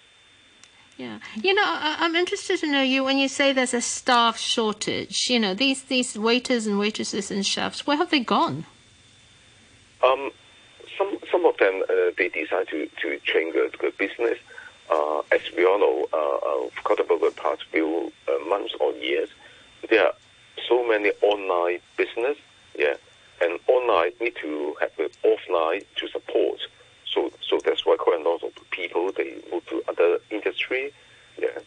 Yeah, 0.98 1.18
you 1.34 1.54
know, 1.54 1.64
I, 1.64 1.96
I'm 2.00 2.14
interested 2.14 2.60
to 2.60 2.70
know 2.70 2.82
you 2.82 3.02
when 3.02 3.18
you 3.18 3.28
say 3.28 3.52
there's 3.52 3.74
a 3.74 3.80
staff 3.80 4.38
shortage. 4.38 5.30
You 5.30 5.40
know, 5.40 5.54
these 5.54 5.82
these 5.82 6.18
waiters 6.18 6.66
and 6.66 6.78
waitresses 6.78 7.30
and 7.30 7.46
chefs, 7.46 7.86
where 7.86 7.96
have 7.96 8.10
they 8.10 8.20
gone? 8.20 8.66
Um, 10.04 10.30
some 10.98 11.18
some 11.30 11.44
of 11.46 11.56
them 11.56 11.82
uh, 11.88 12.10
they 12.18 12.28
decide 12.28 12.68
to 12.68 12.88
to 13.00 13.18
change 13.24 13.54
the, 13.54 13.70
the 13.80 13.92
business. 13.98 14.38
Uh, 14.90 15.22
as 15.30 15.40
we 15.56 15.64
all 15.64 15.78
know, 15.78 16.06
uh, 16.12 16.16
uh, 16.16 16.70
for 16.82 16.96
the 16.96 17.32
past 17.36 17.64
few 17.70 18.12
uh, 18.28 18.48
months 18.48 18.74
or 18.80 18.92
years, 18.92 19.28
there 19.88 20.06
are 20.06 20.12
so 20.68 20.86
many 20.86 21.10
online 21.22 21.80
business. 21.96 22.36
Yeah, 22.78 22.94
and 23.42 23.58
online 23.66 24.12
need 24.20 24.36
to 24.36 24.74
have 24.80 24.90
the 24.96 25.10
offline 25.24 25.84
to 25.96 26.08
support. 26.08 26.60
So 27.06 27.32
so 27.40 27.58
that's 27.64 27.84
why 27.84 27.96
quite 27.98 28.20
a 28.20 28.28
lot 28.28 28.42
of 28.42 28.52
people 28.70 29.12
they 29.12 29.36
move 29.50 29.66
to 29.66 29.82
other 29.88 30.18
industry. 30.30 30.92
Yeah. 31.38 31.58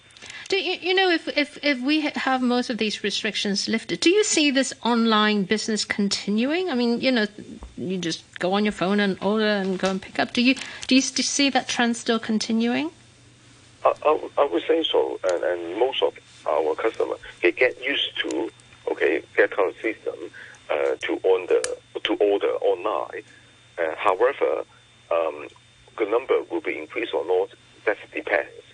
Do 0.48 0.58
you, 0.58 0.78
you 0.80 0.94
know 0.94 1.10
if, 1.10 1.28
if 1.38 1.58
if 1.64 1.82
we 1.82 2.02
have 2.02 2.42
most 2.42 2.70
of 2.70 2.78
these 2.78 3.04
restrictions 3.04 3.68
lifted, 3.68 4.00
do 4.00 4.10
you 4.10 4.24
see 4.24 4.52
this 4.52 4.74
online 4.84 5.44
business 5.44 5.86
continuing? 5.86 6.70
I 6.70 6.76
mean, 6.76 7.02
you 7.02 7.12
know, 7.12 7.28
you 7.78 7.98
just 7.98 8.24
go 8.40 8.54
on 8.54 8.64
your 8.64 8.72
phone 8.72 9.00
and 9.00 9.18
order 9.22 9.46
and 9.46 9.80
go 9.80 9.90
and 9.90 10.02
pick 10.02 10.20
up. 10.20 10.34
Do 10.34 10.42
you 10.42 10.56
do 10.88 10.96
you 10.96 11.02
see 11.02 11.50
that 11.50 11.68
trend 11.68 11.98
still 11.98 12.20
continuing? 12.20 12.92
I, 13.86 14.30
I, 14.38 14.46
would 14.46 14.64
say 14.68 14.84
so, 14.84 15.20
and, 15.24 15.44
and 15.44 15.80
most 15.80 16.02
of 16.02 16.18
our 16.48 16.76
customers 16.76 17.20
they 17.42 17.52
get 17.52 17.84
used 17.84 18.18
to 18.20 18.52
okay 18.92 19.22
that 19.38 19.52
kind 19.52 19.70
of 19.70 19.76
system 19.82 20.16
uh, 20.70 20.96
to 21.02 21.20
order 21.24 21.62
to 22.04 22.14
order 22.16 22.52
online. 22.62 23.24
Uh, 23.78 23.94
however, 23.98 24.64
um, 25.12 25.48
the 25.98 26.06
number 26.06 26.42
will 26.50 26.62
be 26.62 26.78
increased 26.78 27.14
or 27.14 27.26
not. 27.26 27.50
That 27.86 27.98
depends. 28.14 28.65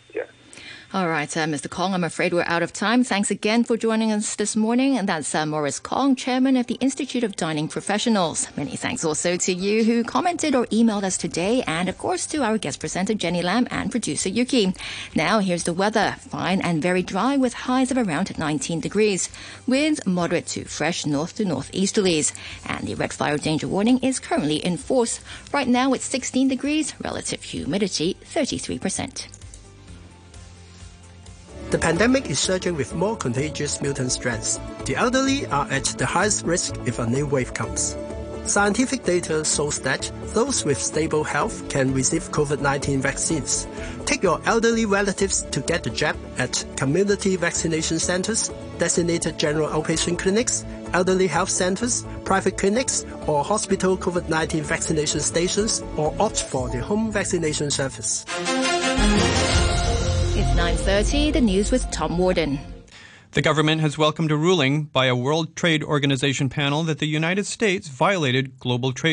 All 0.94 1.08
right, 1.08 1.38
uh, 1.38 1.46
Mr. 1.46 1.70
Kong, 1.70 1.94
I'm 1.94 2.04
afraid 2.04 2.34
we're 2.34 2.44
out 2.48 2.64
of 2.64 2.74
time. 2.74 3.06
Thanks 3.06 3.32
again 3.32 3.64
for 3.64 3.78
joining 3.78 4.12
us 4.12 4.36
this 4.36 4.58
morning. 4.58 4.98
And 4.98 5.08
that's 5.08 5.34
uh, 5.34 5.46
Morris 5.46 5.80
Kong, 5.80 6.18
Chairman 6.18 6.58
of 6.58 6.68
the 6.68 6.76
Institute 6.82 7.24
of 7.24 7.38
Dining 7.38 7.70
Professionals. 7.70 8.50
Many 8.58 8.76
thanks 8.76 9.06
also 9.06 9.38
to 9.38 9.54
you 9.54 9.86
who 9.86 10.04
commented 10.04 10.54
or 10.54 10.66
emailed 10.66 11.04
us 11.04 11.18
today, 11.18 11.64
and 11.66 11.88
of 11.88 11.98
course 11.98 12.26
to 12.26 12.44
our 12.44 12.58
guest 12.58 12.82
presenter 12.82 13.14
Jenny 13.14 13.42
Lam 13.42 13.70
and 13.72 13.89
producer 13.89 14.28
Yuki. 14.28 14.74
Now 15.16 15.39
here's 15.39 15.64
the 15.64 15.72
weather. 15.72 16.18
Fine 16.20 16.60
and 16.60 16.82
very 16.82 17.04
dry 17.04 17.38
with 17.38 17.54
highs 17.54 17.92
of 17.92 17.98
around 17.98 18.38
19 18.38 18.82
degrees. 18.82 19.30
Winds 19.66 20.06
moderate 20.06 20.48
to 20.48 20.66
fresh 20.66 21.06
north 21.06 21.38
to 21.38 21.46
northeasterlies. 21.46 22.34
And 22.66 22.86
the 22.86 22.96
red 22.96 23.14
fire 23.14 23.38
danger 23.38 23.70
warning 23.70 24.00
is 24.00 24.20
currently 24.20 24.58
in 24.58 24.76
force. 24.76 25.22
Right 25.54 25.70
now 25.70 25.94
it's 25.94 26.04
16 26.04 26.50
degrees, 26.50 26.94
relative 27.02 27.44
humidity 27.44 28.18
33%. 28.26 29.41
The 31.72 31.80
pandemic 31.80 32.30
is 32.30 32.38
surging 32.38 32.76
with 32.76 32.93
more 32.95 33.15
contagious 33.15 33.82
mutant 33.82 34.11
strains. 34.11 34.59
The 34.84 34.97
elderly 34.97 35.45
are 35.45 35.65
at 35.72 35.86
the 35.86 36.05
highest 36.05 36.45
risk 36.45 36.76
if 36.86 36.99
a 36.99 37.07
new 37.07 37.26
wave 37.26 37.53
comes. 37.53 37.95
Scientific 38.45 39.05
data 39.05 39.45
shows 39.45 39.80
that 39.80 40.11
those 40.34 40.65
with 40.65 40.78
stable 40.82 41.24
health 41.24 41.69
can 41.69 41.93
receive 41.93 42.30
COVID-19 42.32 42.99
vaccines. 42.99 43.67
Take 44.05 44.22
your 44.22 44.41
elderly 44.45 44.86
relatives 44.86 45.43
to 45.43 45.61
get 45.61 45.84
the 45.84 45.91
jab 45.91 46.17
at 46.38 46.65
community 46.76 47.38
vaccination 47.38 47.99
centers, 47.99 48.49
designated 48.78 49.39
general 49.39 49.69
outpatient 49.69 50.19
clinics, 50.19 50.65
elderly 50.91 51.28
health 51.28 51.49
centers, 51.49 52.03
private 52.26 52.57
clinics, 52.57 53.05
or 53.28 53.45
hospital 53.45 53.97
COVID-19 53.97 54.63
vaccination 54.63 55.22
stations, 55.22 55.82
or 55.95 56.13
opt 56.19 56.43
for 56.43 56.67
the 56.67 56.82
home 56.82 57.13
vaccination 57.13 57.72
service. 57.72 58.26
It's 60.34 60.49
9.30, 60.51 61.34
the 61.34 61.41
news 61.41 61.71
with 61.71 61.91
Tom 61.91 62.17
Warden. 62.17 62.57
The 63.32 63.41
government 63.41 63.82
has 63.82 63.97
welcomed 63.97 64.32
a 64.32 64.38
ruling 64.38 64.86
by 64.86 65.07
a 65.07 65.15
World 65.15 65.57
Trade 65.57 65.84
Organization 65.84 66.47
panel 66.47 66.84
that 66.84 66.99
the 66.99 67.05
United 67.05 67.45
States 67.45 67.89
violated 67.89 68.57
global 68.57 68.93
trade 68.93 69.09